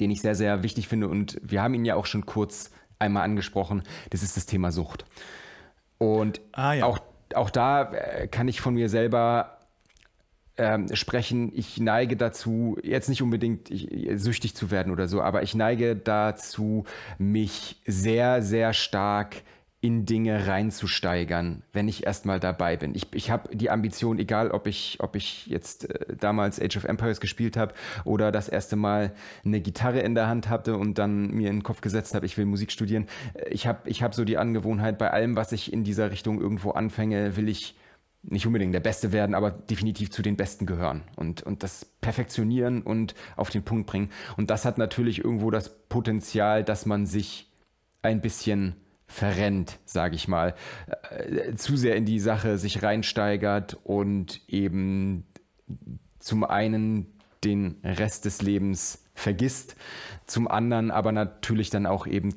den 0.00 0.10
ich 0.10 0.20
sehr, 0.20 0.34
sehr 0.34 0.62
wichtig 0.62 0.88
finde. 0.88 1.08
Und 1.08 1.40
wir 1.42 1.62
haben 1.62 1.74
ihn 1.74 1.84
ja 1.84 1.94
auch 1.94 2.06
schon 2.06 2.26
kurz 2.26 2.70
einmal 2.98 3.24
angesprochen. 3.24 3.82
Das 4.10 4.22
ist 4.22 4.36
das 4.36 4.46
Thema 4.46 4.72
Sucht. 4.72 5.04
Und 5.98 6.40
ah, 6.52 6.74
ja. 6.74 6.84
auch, 6.84 6.98
auch 7.34 7.50
da 7.50 7.92
äh, 7.92 8.28
kann 8.28 8.48
ich 8.48 8.60
von 8.60 8.74
mir 8.74 8.88
selber 8.88 9.58
ähm, 10.56 10.94
sprechen, 10.94 11.52
ich 11.54 11.80
neige 11.80 12.16
dazu, 12.16 12.76
jetzt 12.82 13.08
nicht 13.08 13.22
unbedingt 13.22 13.70
ich, 13.70 13.88
süchtig 14.20 14.54
zu 14.54 14.70
werden 14.70 14.92
oder 14.92 15.08
so, 15.08 15.20
aber 15.20 15.42
ich 15.42 15.54
neige 15.54 15.96
dazu, 15.96 16.84
mich 17.18 17.80
sehr, 17.86 18.42
sehr 18.42 18.72
stark 18.72 19.42
in 19.84 20.06
Dinge 20.06 20.46
reinzusteigern, 20.46 21.62
wenn 21.74 21.88
ich 21.88 22.06
erstmal 22.06 22.40
dabei 22.40 22.78
bin. 22.78 22.94
Ich, 22.94 23.08
ich 23.12 23.30
habe 23.30 23.54
die 23.54 23.68
Ambition, 23.68 24.18
egal 24.18 24.50
ob 24.50 24.66
ich, 24.66 24.96
ob 25.00 25.14
ich 25.14 25.46
jetzt 25.46 25.90
äh, 25.90 26.16
damals 26.18 26.58
Age 26.58 26.78
of 26.78 26.84
Empires 26.84 27.20
gespielt 27.20 27.58
habe 27.58 27.74
oder 28.04 28.32
das 28.32 28.48
erste 28.48 28.76
Mal 28.76 29.12
eine 29.44 29.60
Gitarre 29.60 30.00
in 30.00 30.14
der 30.14 30.26
Hand 30.26 30.48
hatte 30.48 30.78
und 30.78 30.96
dann 30.96 31.32
mir 31.32 31.50
in 31.50 31.56
den 31.56 31.62
Kopf 31.64 31.82
gesetzt 31.82 32.14
habe, 32.14 32.24
ich 32.24 32.38
will 32.38 32.46
Musik 32.46 32.72
studieren. 32.72 33.08
Äh, 33.34 33.50
ich 33.50 33.66
habe 33.66 33.80
ich 33.84 34.02
hab 34.02 34.14
so 34.14 34.24
die 34.24 34.38
Angewohnheit, 34.38 34.96
bei 34.96 35.10
allem, 35.10 35.36
was 35.36 35.52
ich 35.52 35.70
in 35.70 35.84
dieser 35.84 36.10
Richtung 36.10 36.40
irgendwo 36.40 36.70
anfange, 36.70 37.36
will 37.36 37.50
ich 37.50 37.74
nicht 38.26 38.46
unbedingt 38.46 38.74
der 38.74 38.80
Beste 38.80 39.12
werden, 39.12 39.34
aber 39.34 39.50
definitiv 39.50 40.10
zu 40.10 40.22
den 40.22 40.36
Besten 40.36 40.66
gehören 40.66 41.02
und, 41.16 41.42
und 41.42 41.62
das 41.62 41.84
perfektionieren 42.00 42.82
und 42.82 43.14
auf 43.36 43.50
den 43.50 43.62
Punkt 43.62 43.86
bringen. 43.86 44.10
Und 44.36 44.50
das 44.50 44.64
hat 44.64 44.78
natürlich 44.78 45.22
irgendwo 45.22 45.50
das 45.50 45.86
Potenzial, 45.88 46.64
dass 46.64 46.86
man 46.86 47.06
sich 47.06 47.52
ein 48.02 48.20
bisschen 48.20 48.76
verrennt, 49.06 49.78
sage 49.84 50.16
ich 50.16 50.28
mal, 50.28 50.54
äh, 51.10 51.54
zu 51.54 51.76
sehr 51.76 51.96
in 51.96 52.04
die 52.04 52.18
Sache 52.18 52.58
sich 52.58 52.82
reinsteigert 52.82 53.78
und 53.84 54.40
eben 54.48 55.26
zum 56.18 56.44
einen 56.44 57.06
den 57.44 57.76
Rest 57.84 58.24
des 58.24 58.40
Lebens 58.40 59.04
vergisst, 59.14 59.76
zum 60.26 60.48
anderen 60.48 60.90
aber 60.90 61.12
natürlich 61.12 61.70
dann 61.70 61.86
auch 61.86 62.06
eben 62.06 62.34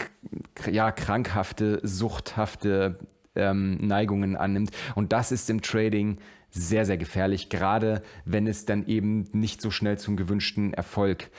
ja 0.70 0.92
krankhafte, 0.92 1.80
suchthafte 1.84 3.00
ähm, 3.38 3.78
Neigungen 3.78 4.36
annimmt. 4.36 4.72
Und 4.96 5.14
das 5.14 5.32
ist 5.32 5.50
im 5.50 5.62
Trading 5.62 6.18
sehr, 6.50 6.86
sehr 6.86 6.98
gefährlich, 6.98 7.50
gerade 7.50 8.02
wenn 8.26 8.48
es 8.48 8.66
dann 8.66 8.86
eben 8.88 9.28
nicht 9.34 9.62
so 9.62 9.72
schnell 9.72 9.98
zum 9.98 10.18
gewünschten 10.18 10.74
Erfolg 10.74 11.30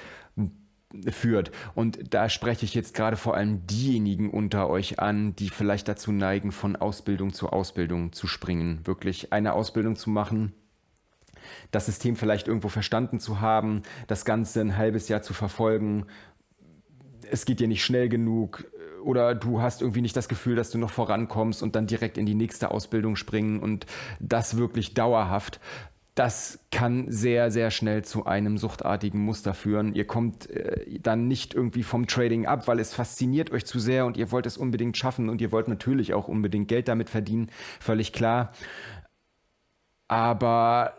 führt. 1.11 1.50
Und 1.74 2.14
da 2.14 2.28
spreche 2.28 2.64
ich 2.64 2.74
jetzt 2.74 2.94
gerade 2.94 3.16
vor 3.16 3.37
allem 3.37 3.66
diejenigen 3.66 4.30
unter 4.30 4.70
euch 4.70 4.98
an, 4.98 5.37
die 5.37 5.50
vielleicht 5.50 5.88
dazu 5.88 6.12
neigen, 6.12 6.50
von 6.50 6.76
Ausbildung 6.76 7.32
zu 7.32 7.50
Ausbildung 7.50 8.12
zu 8.12 8.26
springen. 8.26 8.87
Wirklich 8.87 9.32
eine 9.32 9.52
Ausbildung 9.52 9.96
zu 9.96 10.08
machen, 10.08 10.54
das 11.70 11.87
System 11.87 12.16
vielleicht 12.16 12.48
irgendwo 12.48 12.68
verstanden 12.68 13.20
zu 13.20 13.40
haben, 13.40 13.82
das 14.06 14.24
Ganze 14.24 14.61
ein 14.61 14.76
halbes 14.76 15.08
Jahr 15.08 15.22
zu 15.22 15.34
verfolgen. 15.34 16.06
Es 17.30 17.44
geht 17.44 17.61
dir 17.61 17.68
nicht 17.68 17.84
schnell 17.84 18.08
genug 18.08 18.64
oder 19.09 19.35
du 19.35 19.62
hast 19.62 19.81
irgendwie 19.81 20.03
nicht 20.03 20.16
das 20.16 20.29
Gefühl, 20.29 20.55
dass 20.55 20.71
du 20.71 20.77
noch 20.77 20.90
vorankommst 20.90 21.62
und 21.62 21.75
dann 21.75 21.87
direkt 21.87 22.18
in 22.18 22.27
die 22.27 22.35
nächste 22.35 22.71
Ausbildung 22.71 23.16
springen 23.16 23.59
und 23.59 23.87
das 24.21 24.59
wirklich 24.59 24.92
dauerhaft 24.92 25.61
das 26.14 26.59
kann 26.73 27.05
sehr, 27.09 27.53
sehr 27.53 27.71
schnell 27.71 28.05
zu 28.05 28.27
einem 28.27 28.59
suchtartigen 28.59 29.21
Muster 29.21 29.55
führen. 29.55 29.94
Ihr 29.94 30.05
kommt 30.05 30.51
äh, 30.51 30.99
dann 30.99 31.29
nicht 31.29 31.55
irgendwie 31.55 31.85
vom 31.85 32.09
Trading 32.09 32.44
ab, 32.44 32.66
weil 32.66 32.81
es 32.81 32.92
fasziniert 32.92 33.53
euch 33.53 33.64
zu 33.64 33.79
sehr 33.79 34.05
und 34.05 34.16
ihr 34.16 34.33
wollt 34.33 34.44
es 34.44 34.59
unbedingt 34.59 34.97
schaffen 34.97 35.29
und 35.29 35.40
ihr 35.40 35.53
wollt 35.53 35.68
natürlich 35.68 36.14
auch 36.14 36.27
unbedingt 36.27 36.66
Geld 36.66 36.88
damit 36.88 37.09
verdienen, 37.09 37.53
völlig 37.79 38.12
klar. 38.12 38.51
Aber 40.09 40.94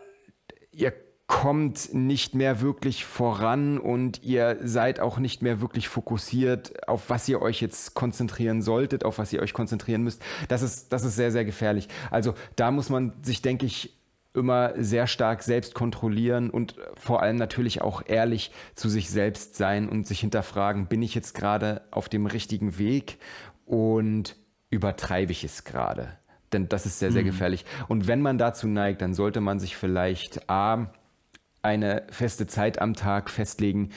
ihr 0.72 0.94
kommt 1.30 1.94
nicht 1.94 2.34
mehr 2.34 2.60
wirklich 2.60 3.04
voran 3.04 3.78
und 3.78 4.24
ihr 4.24 4.58
seid 4.64 4.98
auch 4.98 5.20
nicht 5.20 5.42
mehr 5.42 5.60
wirklich 5.60 5.88
fokussiert, 5.88 6.88
auf 6.88 7.08
was 7.08 7.28
ihr 7.28 7.40
euch 7.40 7.60
jetzt 7.60 7.94
konzentrieren 7.94 8.62
solltet, 8.62 9.04
auf 9.04 9.18
was 9.18 9.32
ihr 9.32 9.40
euch 9.40 9.52
konzentrieren 9.52 10.02
müsst. 10.02 10.20
Das 10.48 10.62
ist, 10.62 10.92
das 10.92 11.04
ist 11.04 11.14
sehr, 11.14 11.30
sehr 11.30 11.44
gefährlich. 11.44 11.86
Also 12.10 12.34
da 12.56 12.72
muss 12.72 12.88
man 12.90 13.12
sich, 13.22 13.42
denke 13.42 13.64
ich, 13.64 13.96
immer 14.34 14.72
sehr 14.76 15.06
stark 15.06 15.44
selbst 15.44 15.72
kontrollieren 15.72 16.50
und 16.50 16.74
vor 16.96 17.22
allem 17.22 17.36
natürlich 17.36 17.80
auch 17.80 18.02
ehrlich 18.06 18.50
zu 18.74 18.88
sich 18.88 19.08
selbst 19.08 19.54
sein 19.54 19.88
und 19.88 20.08
sich 20.08 20.18
hinterfragen, 20.18 20.88
bin 20.88 21.00
ich 21.00 21.14
jetzt 21.14 21.36
gerade 21.36 21.82
auf 21.92 22.08
dem 22.08 22.26
richtigen 22.26 22.76
Weg 22.76 23.18
und 23.66 24.34
übertreibe 24.68 25.30
ich 25.30 25.44
es 25.44 25.62
gerade? 25.62 26.08
Denn 26.52 26.68
das 26.68 26.86
ist 26.86 26.98
sehr, 26.98 27.12
sehr 27.12 27.22
mhm. 27.22 27.26
gefährlich. 27.26 27.64
Und 27.86 28.08
wenn 28.08 28.20
man 28.20 28.36
dazu 28.36 28.66
neigt, 28.66 29.00
dann 29.00 29.14
sollte 29.14 29.40
man 29.40 29.60
sich 29.60 29.76
vielleicht 29.76 30.50
A, 30.50 30.92
eine 31.62 32.04
feste 32.10 32.46
Zeit 32.46 32.80
am 32.80 32.94
Tag 32.94 33.30
festlegen, 33.30 33.90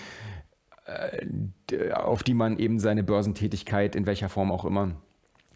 äh, 0.85 1.91
auf 1.91 2.23
die 2.23 2.33
man 2.33 2.57
eben 2.57 2.79
seine 2.79 3.03
Börsentätigkeit 3.03 3.95
in 3.95 4.05
welcher 4.05 4.29
Form 4.29 4.51
auch 4.51 4.65
immer 4.65 4.91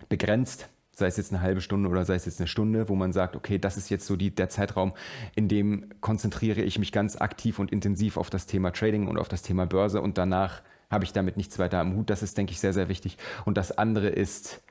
begrenzt 0.10 0.70
sei 0.98 1.06
es 1.06 1.17
jetzt 1.17 1.32
eine 1.32 1.41
halbe 1.41 1.62
Stunde 1.62 1.89
oder 1.89 2.06
sei 2.06 2.15
es 2.15 2.26
jetzt 2.26 2.39
eine 2.39 2.48
Stunde, 2.48 2.89
wo 2.89 2.96
man 2.96 3.13
sagt, 3.13 3.36
okay, 3.36 3.60
das 3.60 3.78
ist 3.78 3.89
jetzt 3.89 4.08
so 4.08 4.15
die, 4.15 4.34
der 4.34 4.50
Zeitraum, 4.50 4.93
in 5.36 5.48
dem 5.48 5.89
konzentriere 6.02 6.62
ich 6.62 6.80
mich 6.80 6.91
ganz 6.91 7.15
aktiv 7.15 7.60
und 7.60 7.72
intensiv 7.72 8.17
auf 8.17 8.32
das 8.32 8.48
Thema 8.48 8.72
Trading 8.72 9.08
und 9.08 9.20
auf 9.20 9.28
das 9.28 9.43
Thema 9.43 9.67
Börse 9.67 10.02
und 10.02 10.17
danach 10.17 10.63
habe 10.89 11.04
ich 11.04 11.13
damit 11.13 11.38
nichts 11.38 11.60
weiter 11.60 11.80
am 11.80 11.96
Hut. 11.96 12.10
Das 12.10 12.24
ist, 12.24 12.38
denke 12.38 12.52
ich, 12.54 12.60
sehr, 12.60 12.74
sehr 12.74 12.89
wichtig. 12.89 13.17
Und 13.46 13.58
das 13.58 13.78
andere 13.78 14.08
ist, 14.08 14.63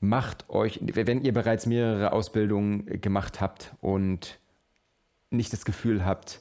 macht 0.00 0.48
euch, 0.48 0.80
wenn 0.82 1.22
ihr 1.22 1.34
bereits 1.34 1.66
mehrere 1.66 2.12
Ausbildungen 2.12 3.00
gemacht 3.00 3.40
habt 3.40 3.74
und 3.80 4.38
nicht 5.30 5.52
das 5.52 5.64
Gefühl 5.64 6.04
habt, 6.04 6.40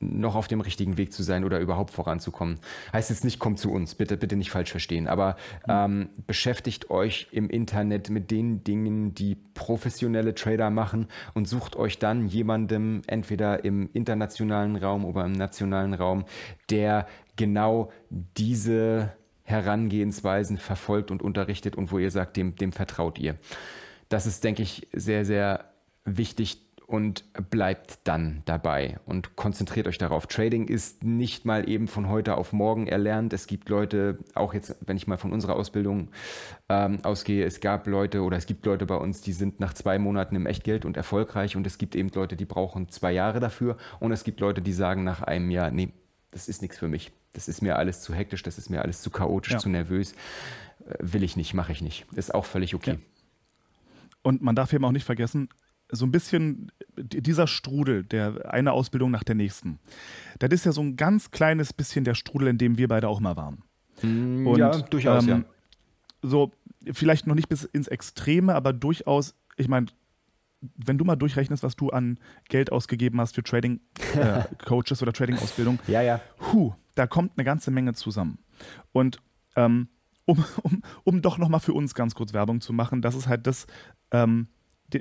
noch 0.00 0.34
auf 0.34 0.48
dem 0.48 0.60
richtigen 0.60 0.96
Weg 0.96 1.12
zu 1.12 1.22
sein 1.22 1.44
oder 1.44 1.60
überhaupt 1.60 1.90
voranzukommen. 1.90 2.58
Heißt 2.92 3.10
jetzt 3.10 3.24
nicht, 3.24 3.38
kommt 3.38 3.58
zu 3.58 3.72
uns, 3.72 3.94
bitte, 3.94 4.16
bitte 4.16 4.36
nicht 4.36 4.50
falsch 4.50 4.70
verstehen, 4.70 5.08
aber 5.08 5.36
ähm, 5.68 6.10
beschäftigt 6.26 6.90
euch 6.90 7.28
im 7.32 7.48
Internet 7.48 8.10
mit 8.10 8.30
den 8.30 8.64
Dingen, 8.64 9.14
die 9.14 9.36
professionelle 9.54 10.34
Trader 10.34 10.70
machen 10.70 11.08
und 11.34 11.48
sucht 11.48 11.76
euch 11.76 11.98
dann 11.98 12.26
jemandem 12.26 13.02
entweder 13.06 13.64
im 13.64 13.88
internationalen 13.92 14.76
Raum 14.76 15.04
oder 15.04 15.24
im 15.24 15.32
nationalen 15.32 15.94
Raum, 15.94 16.24
der 16.70 17.06
genau 17.36 17.90
diese 18.10 19.12
Herangehensweisen 19.42 20.58
verfolgt 20.58 21.10
und 21.10 21.22
unterrichtet 21.22 21.76
und 21.76 21.92
wo 21.92 21.98
ihr 21.98 22.10
sagt, 22.10 22.36
dem, 22.36 22.56
dem 22.56 22.72
vertraut 22.72 23.18
ihr. 23.18 23.36
Das 24.08 24.26
ist, 24.26 24.44
denke 24.44 24.62
ich, 24.62 24.88
sehr, 24.92 25.24
sehr 25.24 25.66
wichtig, 26.04 26.60
und 26.86 27.24
bleibt 27.50 28.00
dann 28.04 28.42
dabei 28.44 28.98
und 29.06 29.36
konzentriert 29.36 29.88
euch 29.88 29.96
darauf. 29.96 30.26
Trading 30.26 30.68
ist 30.68 31.02
nicht 31.02 31.44
mal 31.44 31.68
eben 31.68 31.88
von 31.88 32.08
heute 32.08 32.36
auf 32.36 32.52
morgen 32.52 32.86
erlernt. 32.86 33.32
Es 33.32 33.46
gibt 33.46 33.68
Leute, 33.68 34.18
auch 34.34 34.52
jetzt, 34.52 34.76
wenn 34.84 34.96
ich 34.96 35.06
mal 35.06 35.16
von 35.16 35.32
unserer 35.32 35.56
Ausbildung 35.56 36.10
ähm, 36.68 36.98
ausgehe, 37.02 37.44
es 37.44 37.60
gab 37.60 37.86
Leute 37.86 38.22
oder 38.22 38.36
es 38.36 38.46
gibt 38.46 38.66
Leute 38.66 38.84
bei 38.84 38.96
uns, 38.96 39.22
die 39.22 39.32
sind 39.32 39.60
nach 39.60 39.72
zwei 39.72 39.98
Monaten 39.98 40.36
im 40.36 40.46
Echtgeld 40.46 40.84
und 40.84 40.96
erfolgreich 40.96 41.56
und 41.56 41.66
es 41.66 41.78
gibt 41.78 41.96
eben 41.96 42.10
Leute, 42.14 42.36
die 42.36 42.44
brauchen 42.44 42.90
zwei 42.90 43.12
Jahre 43.12 43.40
dafür 43.40 43.78
und 43.98 44.12
es 44.12 44.22
gibt 44.22 44.40
Leute, 44.40 44.60
die 44.60 44.72
sagen 44.72 45.04
nach 45.04 45.22
einem 45.22 45.50
Jahr, 45.50 45.70
nee, 45.70 45.88
das 46.30 46.48
ist 46.48 46.60
nichts 46.60 46.78
für 46.78 46.88
mich. 46.88 47.12
Das 47.32 47.48
ist 47.48 47.62
mir 47.62 47.76
alles 47.76 48.02
zu 48.02 48.14
hektisch, 48.14 48.42
das 48.42 48.58
ist 48.58 48.68
mir 48.68 48.82
alles 48.82 49.00
zu 49.00 49.10
chaotisch, 49.10 49.54
ja. 49.54 49.58
zu 49.58 49.68
nervös. 49.70 50.12
Äh, 50.86 50.96
will 51.00 51.22
ich 51.22 51.36
nicht, 51.36 51.54
mache 51.54 51.72
ich 51.72 51.80
nicht. 51.80 52.06
Ist 52.14 52.34
auch 52.34 52.44
völlig 52.44 52.74
okay. 52.74 52.92
Ja. 52.92 52.98
Und 54.22 54.42
man 54.42 54.54
darf 54.54 54.72
eben 54.72 54.84
auch 54.84 54.92
nicht 54.92 55.04
vergessen, 55.04 55.48
so 55.90 56.06
ein 56.06 56.12
bisschen 56.12 56.72
dieser 56.96 57.46
Strudel, 57.46 58.04
der 58.04 58.52
eine 58.52 58.72
Ausbildung 58.72 59.10
nach 59.10 59.24
der 59.24 59.34
nächsten, 59.34 59.78
das 60.38 60.50
ist 60.50 60.64
ja 60.64 60.72
so 60.72 60.80
ein 60.80 60.96
ganz 60.96 61.30
kleines 61.30 61.72
bisschen 61.72 62.04
der 62.04 62.14
Strudel, 62.14 62.48
in 62.48 62.58
dem 62.58 62.78
wir 62.78 62.88
beide 62.88 63.08
auch 63.08 63.20
mal 63.20 63.36
waren. 63.36 63.62
Mm, 64.02 64.46
Und, 64.46 64.58
ja, 64.58 64.70
durchaus, 64.82 65.24
ähm, 65.24 65.28
ja. 65.28 65.44
So, 66.22 66.52
vielleicht 66.92 67.26
noch 67.26 67.34
nicht 67.34 67.48
bis 67.48 67.64
ins 67.64 67.88
Extreme, 67.88 68.54
aber 68.54 68.72
durchaus, 68.72 69.34
ich 69.56 69.68
meine, 69.68 69.86
wenn 70.76 70.96
du 70.96 71.04
mal 71.04 71.16
durchrechnest, 71.16 71.62
was 71.62 71.76
du 71.76 71.90
an 71.90 72.18
Geld 72.48 72.72
ausgegeben 72.72 73.20
hast 73.20 73.34
für 73.34 73.42
Trading-Coaches 73.42 75.00
äh, 75.00 75.02
oder 75.02 75.12
Trading-Ausbildung, 75.12 75.78
ja, 75.86 76.00
ja. 76.00 76.20
Huh, 76.52 76.72
da 76.94 77.06
kommt 77.06 77.32
eine 77.36 77.44
ganze 77.44 77.70
Menge 77.70 77.92
zusammen. 77.92 78.38
Und 78.92 79.18
ähm, 79.56 79.88
um, 80.24 80.42
um, 80.62 80.82
um 81.04 81.22
doch 81.22 81.38
nochmal 81.38 81.60
für 81.60 81.74
uns 81.74 81.94
ganz 81.94 82.14
kurz 82.14 82.32
Werbung 82.32 82.60
zu 82.60 82.72
machen, 82.72 83.02
das 83.02 83.14
ist 83.14 83.28
halt 83.28 83.46
das, 83.46 83.66
ähm, 84.10 84.48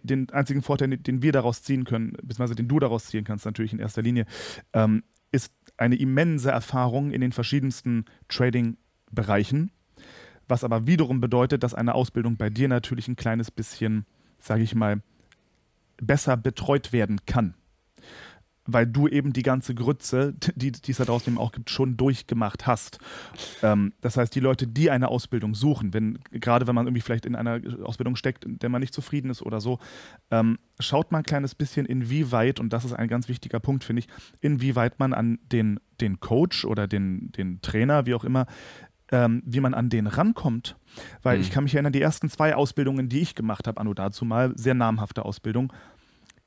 den, 0.02 0.30
einzigen 0.30 0.62
Vorteil, 0.62 0.98
den 0.98 1.22
wir 1.22 1.32
daraus 1.32 1.64
ziehen 1.64 1.84
können, 1.86 2.14
beziehungsweise 2.14 2.56
den 2.56 2.68
du 2.68 2.80
daraus 2.80 3.06
ziehen 3.06 3.24
kannst, 3.24 3.46
natürlich 3.46 3.74
in 3.74 3.80
erster 3.80 4.02
Linie, 4.02 4.26
ähm, 4.74 5.04
ist 5.32 5.54
eine 5.78 5.96
immense 5.96 6.52
Erfahrung 6.52 7.12
in 7.12 7.22
den 7.22 7.32
verschiedensten 7.32 8.06
Trading-Bereichen, 8.30 9.72
was 10.48 10.64
aber 10.64 10.88
wiederum 10.88 11.20
bedeutet, 11.22 11.64
dass 11.64 11.74
eine 11.74 11.96
Ausbildung 11.96 12.38
bei 12.38 12.50
dir 12.50 12.68
natürlich 12.68 13.08
ein 13.08 13.16
kleines 13.16 13.50
bisschen, 13.50 14.06
sage 14.40 14.64
ich 14.64 14.76
mal, 14.76 15.02
besser 15.98 16.38
betreut 16.38 16.92
werden 16.94 17.26
kann 17.26 17.56
weil 18.66 18.88
du 18.88 19.08
eben 19.08 19.34
die 19.34 19.44
ganze 19.44 19.76
Grütze, 19.76 20.34
die, 20.56 20.72
die 20.72 20.92
es 20.92 20.98
da 20.98 21.06
draußen 21.06 21.34
eben 21.34 21.40
auch 21.40 21.52
gibt, 21.52 21.70
schon 21.70 21.98
durchgemacht 21.98 22.66
hast. 22.68 23.00
Ähm, 23.62 23.94
das 24.02 24.18
heißt, 24.18 24.34
die 24.34 24.40
Leute, 24.40 24.68
die 24.68 24.90
eine 24.90 25.10
Ausbildung 25.10 25.56
suchen, 25.56 25.94
wenn, 25.94 26.20
gerade 26.32 26.68
wenn 26.68 26.76
man 26.76 26.88
irgendwie 26.88 27.02
vielleicht 27.02 27.26
in 27.26 27.36
einer 27.36 27.60
Ausbildung 27.84 28.16
steckt, 28.16 28.46
in 28.46 28.60
der 28.60 28.70
man 28.70 28.82
nicht 28.82 28.94
zufrieden 28.94 29.30
ist 29.30 29.42
oder 29.42 29.60
so, 29.60 29.80
ähm, 30.32 30.58
schaut 30.80 31.12
mal 31.12 31.20
ein 31.20 31.24
kleines 31.24 31.56
bisschen, 31.56 31.86
inwieweit, 31.86 32.60
und 32.60 32.72
das 32.72 32.86
ist 32.86 32.94
ein 32.94 33.08
ganz 33.08 33.28
wichtiger 33.28 33.60
Punkt, 33.60 33.84
finde 33.84 34.02
ich, 34.02 34.08
inwieweit 34.42 35.00
man 35.00 35.14
an 35.14 35.40
den, 35.52 35.80
den 36.00 36.20
Coach 36.20 36.66
oder 36.66 36.88
den, 36.88 37.32
den 37.34 37.62
Trainer, 37.62 38.06
wie 38.06 38.14
auch 38.14 38.24
immer, 38.24 38.46
ähm, 39.12 39.44
wie 39.46 39.60
man 39.60 39.74
an 39.74 39.90
den 39.90 40.08
rankommt. 40.08 40.76
Weil 41.22 41.38
mhm. 41.38 41.44
ich 41.44 41.52
kann 41.52 41.64
mich 41.64 41.76
erinnern, 41.76 41.94
die 41.94 42.02
ersten 42.02 42.30
zwei 42.30 42.56
Ausbildungen, 42.56 43.10
die 43.10 43.20
ich 43.20 43.36
gemacht 43.36 43.68
habe, 43.68 43.80
anno 43.80 43.94
dazu 43.94 44.26
mal, 44.26 44.54
sehr 44.56 44.74
namhafte 44.74 45.26
Ausbildung, 45.26 45.72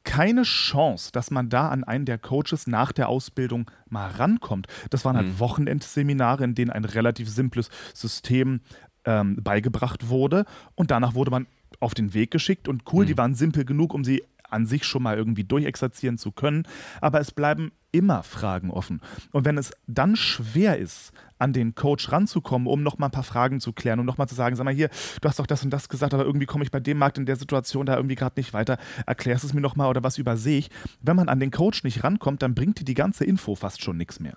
keine 0.07 0.45
Chance, 0.45 1.11
dass 1.13 1.31
man 1.31 1.51
da 1.51 1.69
an 1.69 1.85
einen 1.85 2.07
der 2.07 2.17
Coaches 2.17 2.67
nach 2.67 2.93
der 2.93 3.11
Ausbildung 3.11 3.71
mal 3.91 4.09
rankommt. 4.09 4.69
Das 4.89 5.05
waren 5.05 5.17
halt 5.17 5.27
mhm. 5.27 5.39
Wochenendseminare, 5.41 6.45
in 6.45 6.55
denen 6.55 6.71
ein 6.71 6.87
relativ 6.87 7.29
simples 7.29 7.69
System 7.93 8.61
ähm, 9.05 9.37
beigebracht 9.43 10.09
wurde 10.09 10.47
und 10.75 10.91
danach 10.91 11.15
wurde 11.15 11.31
man 11.31 11.47
auf 11.81 11.93
den 11.93 12.15
Weg 12.15 12.31
geschickt 12.31 12.69
und 12.69 12.85
cool, 12.93 13.05
mhm. 13.05 13.09
die 13.09 13.19
waren 13.19 13.35
simpel 13.35 13.65
genug, 13.65 13.93
um 13.93 14.05
sie 14.05 14.23
an 14.49 14.65
sich 14.65 14.85
schon 14.85 15.03
mal 15.03 15.17
irgendwie 15.17 15.45
durchexerzieren 15.45 16.19
zu 16.19 16.31
können, 16.31 16.67
aber 17.01 17.21
es 17.21 17.33
bleiben 17.33 17.73
immer 17.91 18.23
Fragen 18.23 18.71
offen. 18.71 19.01
Und 19.33 19.45
wenn 19.45 19.59
es 19.59 19.73
dann 19.87 20.17
schwer 20.17 20.79
ist, 20.79 21.13
an 21.39 21.53
den 21.53 21.75
Coach 21.75 22.11
ranzukommen, 22.13 22.67
um 22.67 22.83
nochmal 22.83 23.09
ein 23.09 23.13
paar 23.13 23.23
Fragen 23.23 23.61
zu 23.61 23.73
klären 23.73 24.01
und 24.01 24.07
nochmal 24.07 24.29
zu 24.29 24.35
sagen, 24.35 24.57
sag 24.57 24.65
mal 24.65 24.75
hier, 24.75 24.89
du 25.21 25.29
hast 25.29 25.39
doch 25.39 25.47
das 25.47 25.63
und 25.65 25.71
das 25.71 25.89
gesagt, 25.89 26.15
aber 26.15 26.25
irgendwie 26.25 26.47
komme 26.47 26.65
ich 26.65 26.71
bei 26.71 26.81
dem 26.81 26.99
Markt 26.99 27.19
in 27.19 27.27
der 27.27 27.37
Situation 27.37 27.87
da 27.87 27.97
irgendwie 27.97 28.15
gerade 28.15 28.39
nicht 28.39 28.53
weiter, 28.53 28.79
erklärst 29.07 29.45
es 29.45 29.55
mir 29.55 29.61
nochmal 29.61 29.89
oder 29.89 30.03
was 30.03 30.19
übersehe 30.19 30.59
ich. 30.59 30.71
Wenn 31.01 31.17
man 31.17 31.29
an 31.29 31.41
den 31.41 31.51
Coach 31.51 31.85
nicht 31.85 32.05
rankommt, 32.05 32.43
dann 32.43 32.55
bringt 32.55 32.81
dir 32.81 32.85
die 32.85 32.95
ganze 32.95 33.25
Info 33.25 33.55
fast 33.55 33.83
schon 33.83 33.97
nichts 33.97 34.21
mehr. 34.21 34.37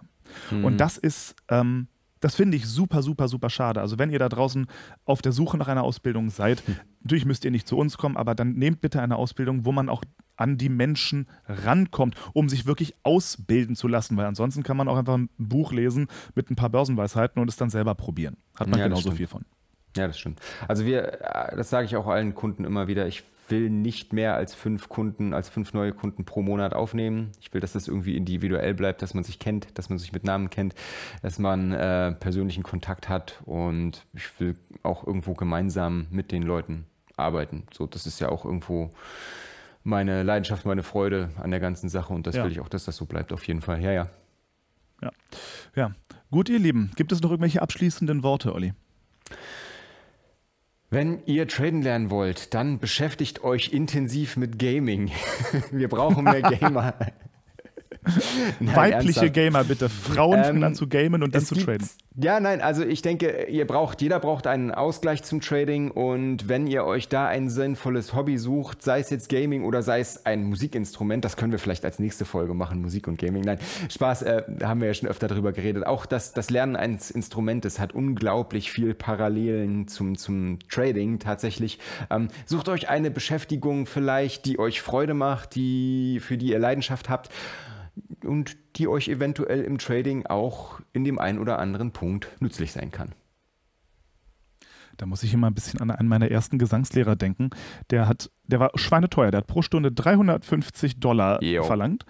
Mhm. 0.51 0.65
Und 0.65 0.77
das 0.77 0.97
ist, 0.97 1.35
ähm, 1.49 1.87
das 2.19 2.35
finde 2.35 2.57
ich 2.57 2.65
super, 2.65 3.01
super, 3.01 3.27
super 3.27 3.49
schade. 3.49 3.81
Also 3.81 3.97
wenn 3.97 4.09
ihr 4.09 4.19
da 4.19 4.29
draußen 4.29 4.67
auf 5.05 5.21
der 5.21 5.31
Suche 5.31 5.57
nach 5.57 5.67
einer 5.67 5.83
Ausbildung 5.83 6.29
seid, 6.29 6.65
hm. 6.67 6.75
natürlich 7.01 7.25
müsst 7.25 7.45
ihr 7.45 7.51
nicht 7.51 7.67
zu 7.67 7.77
uns 7.77 7.97
kommen, 7.97 8.17
aber 8.17 8.35
dann 8.35 8.53
nehmt 8.53 8.81
bitte 8.81 9.01
eine 9.01 9.15
Ausbildung, 9.15 9.65
wo 9.65 9.71
man 9.71 9.89
auch 9.89 10.03
an 10.39 10.57
die 10.57 10.69
Menschen 10.69 11.27
rankommt, 11.47 12.15
um 12.33 12.49
sich 12.49 12.65
wirklich 12.65 12.95
ausbilden 13.03 13.75
zu 13.75 13.87
lassen, 13.87 14.17
weil 14.17 14.25
ansonsten 14.25 14.63
kann 14.63 14.77
man 14.77 14.87
auch 14.87 14.97
einfach 14.97 15.15
ein 15.15 15.29
Buch 15.37 15.71
lesen 15.71 16.07
mit 16.33 16.49
ein 16.49 16.55
paar 16.55 16.69
Börsenweisheiten 16.69 17.41
und 17.41 17.49
es 17.49 17.57
dann 17.57 17.69
selber 17.69 17.93
probieren. 17.93 18.37
Hat 18.55 18.67
man 18.67 18.79
ja, 18.79 18.87
genauso 18.87 19.11
viel 19.11 19.27
von. 19.27 19.45
Ja, 19.97 20.07
das 20.07 20.17
stimmt. 20.17 20.39
Also 20.67 20.85
wir, 20.85 21.21
äh, 21.21 21.55
das 21.55 21.69
sage 21.69 21.85
ich 21.85 21.95
auch 21.95 22.07
allen 22.07 22.35
Kunden 22.35 22.63
immer 22.63 22.87
wieder, 22.87 23.07
ich 23.07 23.23
will 23.49 23.69
nicht 23.69 24.13
mehr 24.13 24.35
als 24.35 24.53
fünf 24.53 24.89
Kunden, 24.89 25.33
als 25.33 25.49
fünf 25.49 25.73
neue 25.73 25.91
Kunden 25.91 26.23
pro 26.23 26.41
Monat 26.41 26.73
aufnehmen. 26.73 27.31
Ich 27.41 27.51
will, 27.53 27.59
dass 27.59 27.73
das 27.73 27.87
irgendwie 27.87 28.15
individuell 28.15 28.75
bleibt, 28.75 29.01
dass 29.01 29.13
man 29.13 29.23
sich 29.23 29.39
kennt, 29.39 29.77
dass 29.77 29.89
man 29.89 29.97
sich 29.97 30.13
mit 30.13 30.23
Namen 30.23 30.49
kennt, 30.49 30.75
dass 31.21 31.39
man 31.39 31.71
äh, 31.71 32.11
persönlichen 32.13 32.63
Kontakt 32.63 33.09
hat 33.09 33.41
und 33.45 34.05
ich 34.13 34.39
will 34.39 34.55
auch 34.83 35.05
irgendwo 35.05 35.33
gemeinsam 35.33 36.07
mit 36.11 36.31
den 36.31 36.43
Leuten 36.43 36.85
arbeiten. 37.17 37.63
So, 37.73 37.87
das 37.87 38.05
ist 38.05 38.19
ja 38.19 38.29
auch 38.29 38.45
irgendwo 38.45 38.91
meine 39.83 40.23
Leidenschaft, 40.23 40.65
meine 40.65 40.83
Freude 40.83 41.29
an 41.37 41.51
der 41.51 41.59
ganzen 41.59 41.89
Sache 41.89 42.13
und 42.13 42.27
das 42.27 42.35
ja. 42.35 42.43
will 42.43 42.51
ich 42.51 42.59
auch, 42.59 42.69
dass 42.69 42.85
das 42.85 42.95
so 42.95 43.05
bleibt, 43.05 43.33
auf 43.33 43.43
jeden 43.47 43.61
Fall. 43.61 43.81
Ja, 43.81 43.91
ja. 43.91 44.09
Ja. 45.01 45.11
Ja. 45.75 45.91
Gut, 46.31 46.49
ihr 46.49 46.59
Lieben, 46.59 46.91
gibt 46.95 47.11
es 47.11 47.21
noch 47.21 47.31
irgendwelche 47.31 47.61
abschließenden 47.61 48.23
Worte, 48.23 48.53
Olli? 48.53 48.73
Wenn 50.91 51.23
ihr 51.25 51.47
traden 51.47 51.83
lernen 51.83 52.09
wollt, 52.09 52.53
dann 52.53 52.79
beschäftigt 52.79 53.43
euch 53.43 53.69
intensiv 53.69 54.37
mit 54.37 54.57
Gaming. 54.57 55.11
Wir 55.71 55.87
brauchen 55.87 56.23
mehr 56.23 56.41
Gamer. 56.59 56.95
Nein, 58.59 58.75
Weibliche 58.75 59.21
ernsthaft. 59.21 59.33
Gamer 59.33 59.63
bitte. 59.63 59.89
Frauen 59.89 60.43
fangen 60.43 60.57
ähm, 60.57 60.63
an 60.63 60.75
zu 60.75 60.87
gamen 60.87 61.23
und 61.23 61.35
dann 61.35 61.43
zu 61.43 61.55
traden. 61.55 61.87
Ja, 62.21 62.41
nein, 62.41 62.59
also 62.59 62.83
ich 62.83 63.01
denke, 63.01 63.45
ihr 63.45 63.65
braucht, 63.65 64.01
jeder 64.01 64.19
braucht 64.19 64.45
einen 64.45 64.71
Ausgleich 64.71 65.23
zum 65.23 65.39
Trading 65.39 65.89
und 65.91 66.49
wenn 66.49 66.67
ihr 66.67 66.83
euch 66.83 67.07
da 67.07 67.27
ein 67.27 67.49
sinnvolles 67.49 68.13
Hobby 68.13 68.37
sucht, 68.37 68.81
sei 68.81 68.99
es 68.99 69.09
jetzt 69.09 69.29
Gaming 69.29 69.63
oder 69.63 69.83
sei 69.83 70.01
es 70.01 70.25
ein 70.25 70.43
Musikinstrument, 70.43 71.23
das 71.23 71.37
können 71.37 71.53
wir 71.53 71.59
vielleicht 71.59 71.85
als 71.85 71.97
nächste 71.97 72.25
Folge 72.25 72.53
machen, 72.53 72.81
Musik 72.81 73.07
und 73.07 73.17
Gaming. 73.17 73.43
Nein, 73.43 73.59
Spaß, 73.89 74.23
äh, 74.23 74.43
haben 74.63 74.81
wir 74.81 74.87
ja 74.87 74.93
schon 74.93 75.07
öfter 75.07 75.29
darüber 75.29 75.53
geredet. 75.53 75.85
Auch 75.85 76.05
das, 76.05 76.33
das 76.33 76.49
Lernen 76.49 76.75
eines 76.75 77.09
Instrumentes 77.09 77.79
hat 77.79 77.93
unglaublich 77.93 78.69
viel 78.69 78.93
Parallelen 78.93 79.87
zum, 79.87 80.17
zum 80.17 80.59
Trading 80.69 81.19
tatsächlich. 81.19 81.79
Ähm, 82.09 82.27
sucht 82.45 82.67
euch 82.67 82.89
eine 82.89 83.11
Beschäftigung 83.11 83.85
vielleicht, 83.85 84.45
die 84.45 84.59
euch 84.59 84.81
Freude 84.81 85.13
macht, 85.13 85.55
die, 85.55 86.19
für 86.21 86.37
die 86.37 86.49
ihr 86.49 86.59
Leidenschaft 86.59 87.07
habt 87.07 87.29
und 88.23 88.57
die 88.75 88.87
euch 88.87 89.07
eventuell 89.07 89.61
im 89.61 89.77
Trading 89.77 90.25
auch 90.25 90.79
in 90.93 91.03
dem 91.03 91.19
einen 91.19 91.39
oder 91.39 91.59
anderen 91.59 91.91
Punkt 91.91 92.29
nützlich 92.39 92.71
sein 92.71 92.91
kann. 92.91 93.13
Da 94.97 95.05
muss 95.05 95.23
ich 95.23 95.33
immer 95.33 95.47
ein 95.47 95.53
bisschen 95.53 95.79
an 95.79 95.91
einen 95.91 96.09
meiner 96.09 96.29
ersten 96.29 96.57
Gesangslehrer 96.59 97.15
denken. 97.15 97.51
Der 97.89 98.07
hat, 98.07 98.29
der 98.43 98.59
war 98.59 98.71
schweineteuer, 98.75 99.31
der 99.31 99.39
hat 99.39 99.47
pro 99.47 99.61
Stunde 99.61 99.91
350 99.91 100.99
Dollar 100.99 101.41
Yo. 101.41 101.63
verlangt 101.63 102.05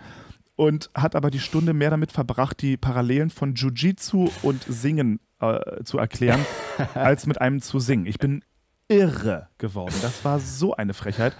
und 0.55 0.89
hat 0.95 1.15
aber 1.15 1.29
die 1.29 1.39
Stunde 1.39 1.73
mehr 1.73 1.91
damit 1.91 2.11
verbracht, 2.11 2.61
die 2.61 2.77
Parallelen 2.77 3.29
von 3.29 3.53
Jiu-Jitsu 3.53 4.29
und 4.41 4.63
Singen 4.63 5.19
äh, 5.39 5.83
zu 5.83 5.99
erklären, 5.99 6.43
als 6.95 7.27
mit 7.27 7.39
einem 7.39 7.61
zu 7.61 7.79
singen. 7.79 8.07
Ich 8.07 8.17
bin 8.17 8.43
irre 8.87 9.47
geworden. 9.59 9.95
Das 10.01 10.25
war 10.25 10.39
so 10.39 10.75
eine 10.75 10.93
Frechheit. 10.93 11.35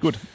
Gut. 0.00 0.18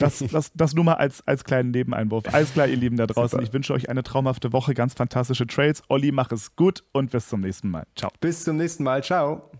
Das, 0.00 0.24
das, 0.32 0.50
das 0.54 0.74
nur 0.74 0.84
mal 0.84 0.94
als, 0.94 1.24
als 1.26 1.44
kleinen 1.44 1.70
Nebeneinwurf. 1.70 2.24
Alles 2.32 2.52
klar, 2.52 2.66
ihr 2.66 2.76
Lieben 2.76 2.96
da 2.96 3.06
draußen. 3.06 3.30
Super. 3.30 3.42
Ich 3.42 3.52
wünsche 3.52 3.74
euch 3.74 3.90
eine 3.90 4.02
traumhafte 4.02 4.52
Woche, 4.52 4.74
ganz 4.74 4.94
fantastische 4.94 5.46
Trades. 5.46 5.82
Olli, 5.88 6.10
mach 6.12 6.32
es 6.32 6.56
gut 6.56 6.82
und 6.92 7.10
bis 7.10 7.28
zum 7.28 7.42
nächsten 7.42 7.70
Mal. 7.70 7.84
Ciao. 7.94 8.10
Bis 8.20 8.44
zum 8.44 8.56
nächsten 8.56 8.84
Mal. 8.84 9.04
Ciao. 9.04 9.50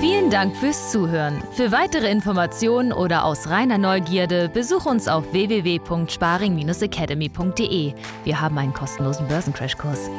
Vielen 0.00 0.30
Dank 0.30 0.56
fürs 0.56 0.92
Zuhören. 0.92 1.42
Für 1.52 1.72
weitere 1.72 2.08
Informationen 2.10 2.92
oder 2.92 3.24
aus 3.24 3.48
reiner 3.48 3.78
Neugierde 3.78 4.48
besuch 4.48 4.86
uns 4.86 5.08
auf 5.08 5.32
www.sparing-academy.de. 5.32 7.94
Wir 8.24 8.40
haben 8.40 8.58
einen 8.58 8.72
kostenlosen 8.72 9.26
Börsencrashkurs. 9.28 10.10